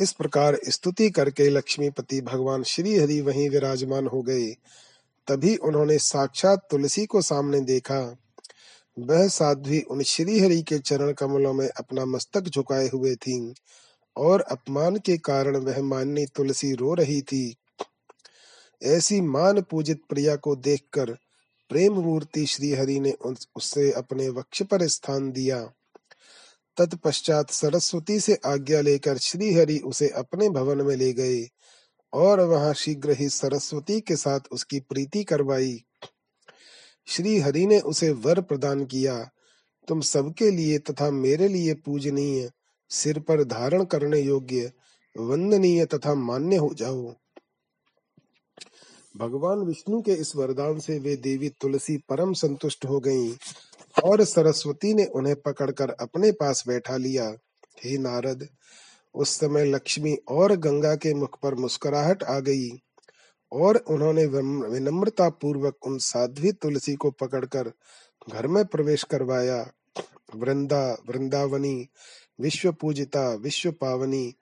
इस 0.00 0.12
प्रकार 0.12 0.58
स्तुति 0.68 1.10
करके 1.10 1.48
लक्ष्मीपति 1.48 2.20
भगवान 2.20 2.62
श्री 2.62 2.96
हरि 2.98 3.20
वहीं 3.20 3.50
विराजमान 3.50 4.06
हो 4.06 4.22
गए। 4.22 4.56
तभी 5.28 5.56
उन्होंने 5.56 5.98
साक्षात 5.98 6.68
तुलसी 6.70 7.06
को 7.06 7.22
सामने 7.22 7.60
देखा। 7.60 8.16
वह 8.98 9.28
साध्वी 9.28 9.80
उन 9.80 10.02
श्री 10.02 10.40
हरि 10.40 10.62
के 10.62 10.78
चरण 10.78 11.12
कमलों 11.12 11.52
में 11.52 11.68
अपना 11.68 12.04
मस्तक 12.04 12.40
झुकाए 12.40 12.88
हुए 12.88 13.14
थी 13.14 13.54
और 14.16 14.40
अपमान 14.40 14.96
के 14.96 15.18
कारण 15.18 15.56
वह 15.56 15.82
माननी 15.82 16.26
तुलसी 16.26 16.74
रो 16.74 16.94
रही 16.94 17.22
थी। 17.22 17.56
ऐसी 18.82 19.20
मान 19.20 19.60
पूजित 19.60 20.00
प्रिया 20.08 20.36
को 20.36 20.56
देखकर 20.56 21.10
प्रेम 21.70 21.92
मूर्ति 21.92 22.46
श्री 22.46 22.72
हरि 22.72 23.00
ने 23.00 23.12
उससे 23.56 23.90
अपने 23.92 24.28
वक्ष 24.28 24.62
पर 24.62 24.86
स्थान 24.86 25.30
दिया। 25.32 25.72
तत्पश्चात 26.76 27.50
सरस्वती 27.50 28.20
से 28.20 28.38
आज्ञा 28.46 28.80
लेकर 28.80 29.18
श्री 29.18 29.54
हरि 29.54 29.78
उसे 29.78 30.08
अपने 30.08 30.48
भवन 30.48 30.80
में 30.80 30.96
ले 30.96 31.12
गए 31.12 31.48
और 32.12 32.40
वहाँ 32.40 32.74
शीघ्र 32.74 33.10
ही 33.10 33.28
सरस्वती 33.28 34.00
के 34.00 34.16
साथ 34.16 34.40
उसकी 34.52 34.80
प्रीति 34.80 35.24
करवाई। 35.24 35.84
श्री 37.06 37.38
हरि 37.38 37.66
ने 37.66 37.80
उसे 37.80 38.10
वर 38.10 38.40
प्रदान 38.40 38.84
किया, 38.84 39.30
तुम 39.88 40.00
सबके 40.00 40.50
लिए 40.50 40.78
तथा 40.78 41.10
मेरे 41.10 41.48
लिए 41.48 41.74
पूजनीय, 41.74 42.50
सिर 42.90 43.18
पर 43.18 43.44
धारण 43.44 43.84
करने 43.84 44.20
योग्य, 44.20 44.72
वंदनीय 45.18 45.84
तथा 45.84 46.14
मान्य 46.14 46.56
हो 46.56 46.74
जाओ। 46.74 47.14
भगवान 49.16 49.58
विष्णु 49.58 50.00
के 50.02 50.12
इस 50.12 50.36
वरदान 50.36 50.78
से 50.78 50.98
वे 50.98 51.16
देवी 51.16 51.48
तुलसी 51.48 51.96
परम 52.08 52.32
संतुष्ट 52.32 52.84
हो 52.84 53.00
गईं 53.00 53.32
और 54.04 54.24
सरस्वती 54.24 54.94
ने 54.94 55.04
उन्हें 55.04 55.34
पकड़कर 55.40 55.90
अपने 55.90 56.32
पास 56.32 56.64
बैठा 56.68 56.96
लिया। 56.96 57.28
हे 57.84 57.98
नारद, 57.98 58.48
उस 59.14 59.28
समय 59.30 59.64
लक्ष्मी 59.64 60.16
और 60.28 60.56
गंगा 60.56 60.94
के 60.94 61.14
मुख 61.14 61.38
पर 61.42 61.54
मुस्कुराहट 61.54 62.22
आ 62.22 62.38
गई 62.40 62.70
और 63.52 63.76
उन्होंने 63.76 64.26
विनम्रता 64.26 65.28
पूर्वक 65.28 65.86
उन 65.86 65.98
साध्वी 65.98 66.52
तुलसी 66.52 66.94
को 66.94 67.10
पकड़कर 67.10 67.72
घर 68.32 68.46
में 68.46 68.64
प्रवेश 68.64 69.02
करवाया। 69.02 69.70
वृंदा, 70.36 71.02
वृंदावनी 71.08 71.88
विश्व 72.40 72.72
पूजिता 72.72 73.34
विश्व 73.34 73.72
पावनी 73.72 74.34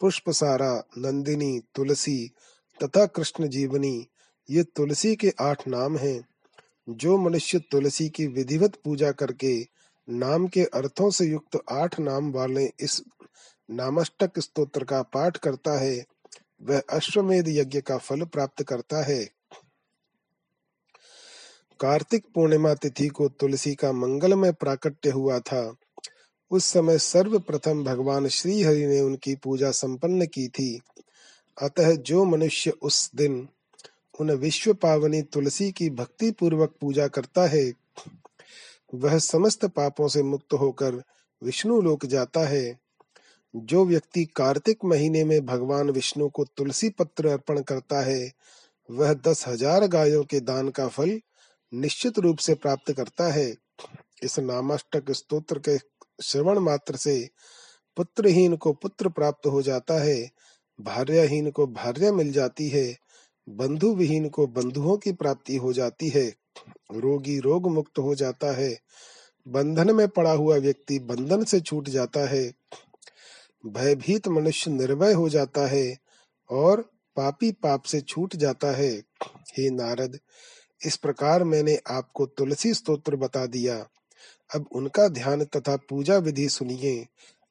पुष्प 0.00 0.30
सारा 0.30 0.82
नंदिनी, 0.98 1.60
तुलसी 1.74 2.30
तथा 2.82 3.06
कृष्ण 3.06 3.48
जीवनी 3.48 4.06
ये 4.50 4.62
तुलसी 4.62 5.16
के 5.16 5.32
आठ 5.40 5.68
नाम 5.68 5.96
हैं। 5.96 6.28
जो 6.88 7.18
मनुष्य 7.18 7.58
तुलसी 7.58 8.08
की 8.08 8.26
विधिवत 8.26 8.76
पूजा 8.84 9.12
करके 9.12 9.66
नाम 10.08 10.48
के 10.48 10.64
अर्थों 10.64 11.10
से 11.10 11.24
युक्त 11.24 11.58
आठ 11.70 12.00
नाम 12.00 12.32
वाले 12.32 12.64
इस 12.80 13.02
नामष्टक 13.70 14.38
स्तोत्र 14.38 14.84
का 14.84 15.02
पाठ 15.02 15.36
करता 15.36 15.78
है, 15.78 16.04
वह 16.62 16.82
अश्वमेध 16.90 17.48
यज्ञ 17.48 17.80
का 17.80 17.98
फल 17.98 18.24
प्राप्त 18.24 18.62
करता 18.62 19.04
है। 19.04 19.24
कार्तिक 21.80 22.24
पूर्णिमा 22.34 22.74
तिथि 22.74 23.08
को 23.08 23.28
तुलसी 23.28 23.74
का 23.74 23.92
मंगलमय 23.92 24.52
प्राकट्य 24.52 25.10
हुआ 25.10 25.38
था। 25.38 25.76
उस 26.50 26.64
समय 26.64 26.98
सर्वप्रथम 26.98 27.84
भगवान 27.84 28.28
श्री 28.28 28.62
हरि 28.62 28.86
ने 28.86 29.00
उनकी 29.00 29.34
पूजा 29.34 29.70
संपन्न 29.70 30.26
की 30.26 30.48
थी। 30.48 30.80
अतः 31.62 31.92
जो 31.92 32.24
मनुष्य 32.24 32.70
उस 32.70 33.10
दिन 33.14 33.48
उन 34.20 34.30
विश्व 34.30 34.74
पावनी 34.74 35.22
तुलसी 35.22 35.72
की 35.72 35.90
भक्ति 35.90 36.30
पूर्वक 36.30 36.74
पूजा 36.80 37.08
करता 37.08 37.46
है। 37.46 37.72
वह 38.94 39.18
समस्त 39.18 39.64
पापों 39.64 40.08
से 40.08 40.22
मुक्त 40.22 40.52
होकर 40.52 41.02
विष्णु 41.42 41.80
लोक 41.82 42.06
जाता 42.06 42.46
है। 42.48 42.78
जो 43.56 43.84
व्यक्ति 43.84 44.24
कार्तिक 44.24 44.84
महीने 44.84 45.24
में 45.24 45.46
भगवान 45.46 45.90
विष्णु 45.90 46.28
को 46.28 46.44
तुलसी 46.44 46.88
पत्र 46.88 47.28
अर्पण 47.28 47.60
करता 47.62 48.00
है, 48.00 48.32
वह 48.90 49.14
दस 49.14 49.44
हज़ार 49.48 49.86
गायों 49.86 50.24
के 50.24 50.40
दान 50.40 50.68
का 50.68 50.88
फल 50.88 51.20
निश्चित 51.72 52.18
रूप 52.18 52.38
से 52.38 52.54
प्राप्त 52.54 52.92
करता 52.92 53.32
है। 53.32 53.56
इस 54.22 54.38
नामाष्टक 54.38 55.10
स्तोत्र 55.10 55.58
के 55.58 55.78
श्रवण 56.22 56.58
मात्र 56.58 56.96
से 56.96 57.28
पुत्रहीन 57.96 58.56
को 58.56 58.72
पुत्र 58.72 59.08
प्राप्त 59.08 59.46
हो 59.46 59.62
जाता 59.62 60.02
है। 60.02 60.30
भार्यहीन 60.80 61.50
को 61.50 61.66
भार्य 61.66 62.12
मिल 62.12 62.32
जाती 62.32 62.68
है। 62.68 63.03
बंधु 63.48 63.94
विहीन 63.94 64.28
को 64.28 64.46
बंधुओं 64.46 64.96
की 64.96 65.12
प्राप्ति 65.12 65.56
हो 65.56 65.72
जाती 65.72 66.08
है। 66.08 66.34
रोगी 66.94 67.38
रोग 67.38 67.70
मुक्त 67.70 67.98
हो 67.98 68.14
जाता 68.14 68.56
है। 68.56 68.78
बंधन 69.48 69.94
में 69.94 70.08
पड़ा 70.08 70.32
हुआ 70.32 70.56
व्यक्ति 70.56 70.98
बंधन 70.98 71.44
से 71.44 71.60
छूट 71.60 71.88
जाता 71.88 72.28
है। 72.28 72.52
भयभीत 73.66 74.28
मनुष्य 74.28 74.70
निर्भय 74.70 75.12
हो 75.12 75.28
जाता 75.28 75.66
है 75.66 75.98
और 76.50 76.80
पापी 77.16 77.52
पाप 77.52 77.82
से 77.82 78.00
छूट 78.00 78.36
जाता 78.36 78.76
है। 78.76 78.90
हे 79.24 79.70
नारद, 79.70 80.18
इस 80.86 80.96
प्रकार 80.96 81.44
मैंने 81.44 81.80
आपको 81.90 82.26
तुलसी 82.26 82.74
स्तोत्र 82.74 83.16
बता 83.16 83.46
दिया। 83.46 83.86
अब 84.54 84.66
उनका 84.72 85.08
ध्यान 85.08 85.44
तथा 85.44 85.76
पूजा 85.76 86.16
विधि 86.16 86.48
सुनिए। 86.48 87.06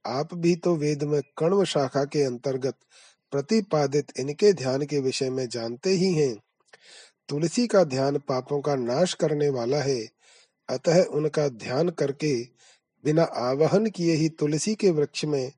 आप 0.05 0.33
भी 0.33 0.55
तो 0.55 0.75
वेद 0.75 1.03
में 1.03 1.21
कण्व 1.37 1.65
शाखा 1.65 2.03
के 2.03 2.23
अंतर्गत 2.23 2.75
प्रतिपादित 3.34 4.11
इनके 4.19 4.53
ध्यान 4.53 4.86
के 4.86 4.99
विषय 4.99 5.29
में 5.29 5.47
जानते 5.49 5.89
ही 5.89 6.13
हैं। 6.13 6.36
तुलसी 7.29 7.67
का 7.67 7.84
ध्यान 7.84 8.17
पापों 8.17 8.61
का 8.61 8.75
नाश 8.75 9.13
करने 9.13 9.49
वाला 9.49 9.77
है। 9.77 10.07
अतः 10.69 11.03
उनका 11.03 11.47
ध्यान 11.47 11.89
करके 11.89 12.36
बिना 13.03 13.23
आवाहन 13.23 13.89
किए 13.89 14.13
ही 14.13 14.29
तुलसी 14.29 14.75
के 14.75 14.89
वृक्ष 14.89 15.25
में 15.25 15.51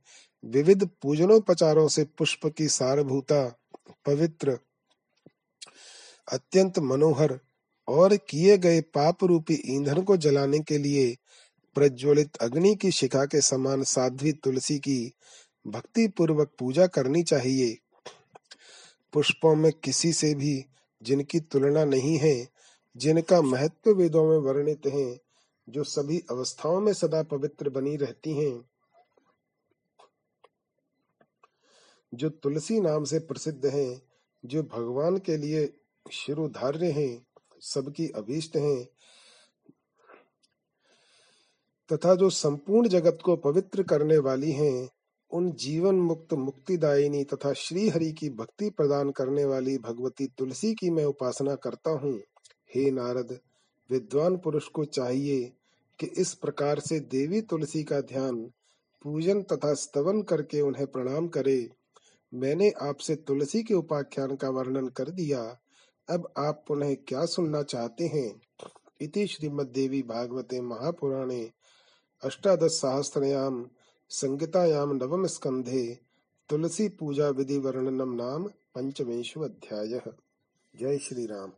विविध 0.44 0.90
पूजनोपचारों 1.02 1.88
से 1.88 2.04
पुष्प 2.18 2.48
की 2.58 2.68
सारभूता 2.68 3.44
पवित्र, 4.06 4.58
अत्यंत 6.32 6.80
मनोहर 6.80 7.40
और 7.88 8.18
किए 8.18 8.58
गए 8.58 8.82
पाप 8.82 9.24
रूपी 9.24 9.62
ईंधन 9.66 10.02
को 10.02 10.18
जलाने 10.18 10.60
के 10.60 10.78
लिए 10.78 11.16
प्रज्वलित 11.76 12.36
अग्नि 12.36 12.76
की 12.76 12.92
शिखा 12.92 13.26
के 13.26 13.42
समान 13.42 13.84
साध्वी 13.84 14.32
तुलसी 14.32 14.80
की 14.80 15.14
भक्ति 15.68 16.08
पूर्वक 16.08 16.52
पूजा 16.60 16.88
करनी 16.88 17.24
चाहिए। 17.24 17.78
पुष्पों 19.14 19.56
में 19.56 19.72
किसी 19.72 20.14
से 20.14 20.36
भी 20.36 20.66
जिनकी 21.04 21.40
तुलना 21.40 21.86
नहीं 21.86 22.18
है, 22.18 22.50
जिनका 22.98 23.42
महत्व 23.42 23.92
वेदों 23.92 24.30
में 24.30 24.38
वर्णित 24.38 24.82
है, 24.86 25.20
जो 25.70 25.84
सभी 25.84 26.24
अवस्थाओं 26.32 26.82
में 26.82 26.94
सदा 26.94 27.24
पवित्र 27.24 27.70
बनी 27.70 27.96
रहती 27.96 28.34
हैं। 28.34 28.70
जो 32.14 32.30
तुलसी 32.30 32.80
नाम 32.80 33.04
से 33.04 33.20
प्रसिद्ध 33.20 33.66
हैं, 33.66 34.02
जो 34.46 34.64
भगवान 34.64 35.18
के 35.18 35.38
लिए 35.38 35.74
शिरोधार्य 36.12 36.92
हैं, 36.92 37.28
सबकी 37.62 38.08
अभीष्ट 38.10 38.56
हैं, 38.56 38.86
तथा 41.94 42.16
जो 42.16 42.30
संपूर्ण 42.30 42.88
जगत 42.88 43.20
को 43.24 43.36
पवित्र 43.36 43.84
करने 43.84 44.18
वाली 44.18 44.52
हैं 44.52 44.90
उन 45.32 45.52
जीवन 45.52 45.96
मुक्त 45.96 46.34
मुक्तिदायिनी 46.34 47.24
तथा 47.24 47.54
श्री 47.54 47.90
हरि 47.90 48.12
की 48.12 48.30
भक्ति 48.30 48.70
प्रदान 48.70 49.12
करने 49.12 49.46
वाली 49.46 49.78
भगवती 49.78 50.28
तुलसी 50.28 50.74
की 50.74 50.90
मैं 50.90 51.06
उपासना 51.06 51.56
करता 51.56 51.92
हूँ। 51.92 52.20
हे 52.76 52.92
नारद, 52.92 53.40
विद्वान 53.92 54.38
पुरुष 54.38 54.68
को 54.68 54.86
चाहिए 54.86 55.52
कि 56.00 56.06
इस 56.06 56.34
प्रकार 56.34 56.80
से 56.80 57.00
देवी 57.00 57.42
तुलसी 57.42 57.84
का 57.84 58.02
ध्यान, 58.02 58.52
पूजन 59.04 59.42
तथा 59.42 59.74
स्तवन 59.74 60.22
करके 60.22 60.62
उन्हें 60.62 60.88
प्रणाम 60.88 61.28
करे। 61.28 61.70
मैंने 62.34 62.72
आपसे 62.82 63.16
तुलसी 63.16 63.64
के 63.64 63.74
उपाख्यान 63.74 64.36
का 64.36 64.50
वर्णन 64.50 64.88
कर 64.88 65.10
दिया। 65.10 65.58
अब 66.10 66.34
आप 66.38 66.64
पुनः 66.68 66.94
क्या 66.94 67.26
सुनना 67.26 67.62
चाहते 67.64 68.06
हैं? 68.06 68.42
इति 69.02 69.28
श्रीमद 69.28 69.68
देवी 69.68 70.02
भागवते 70.02 70.62
महापुराणे 70.62 71.52
अष्टादश 72.24 72.72
सहस्त्रयाम 72.72 73.70
संहितायां 74.10 74.94
नवमस्कन्धे 74.94 76.00
तुलसीपूजाविधिवर्णनं 76.50 78.16
नाम 78.16 78.48
पञ्चमेषु 78.48 79.42
अध्यायः। 79.42 80.12
जय 80.76 80.98
श्रीराम। 80.98 81.52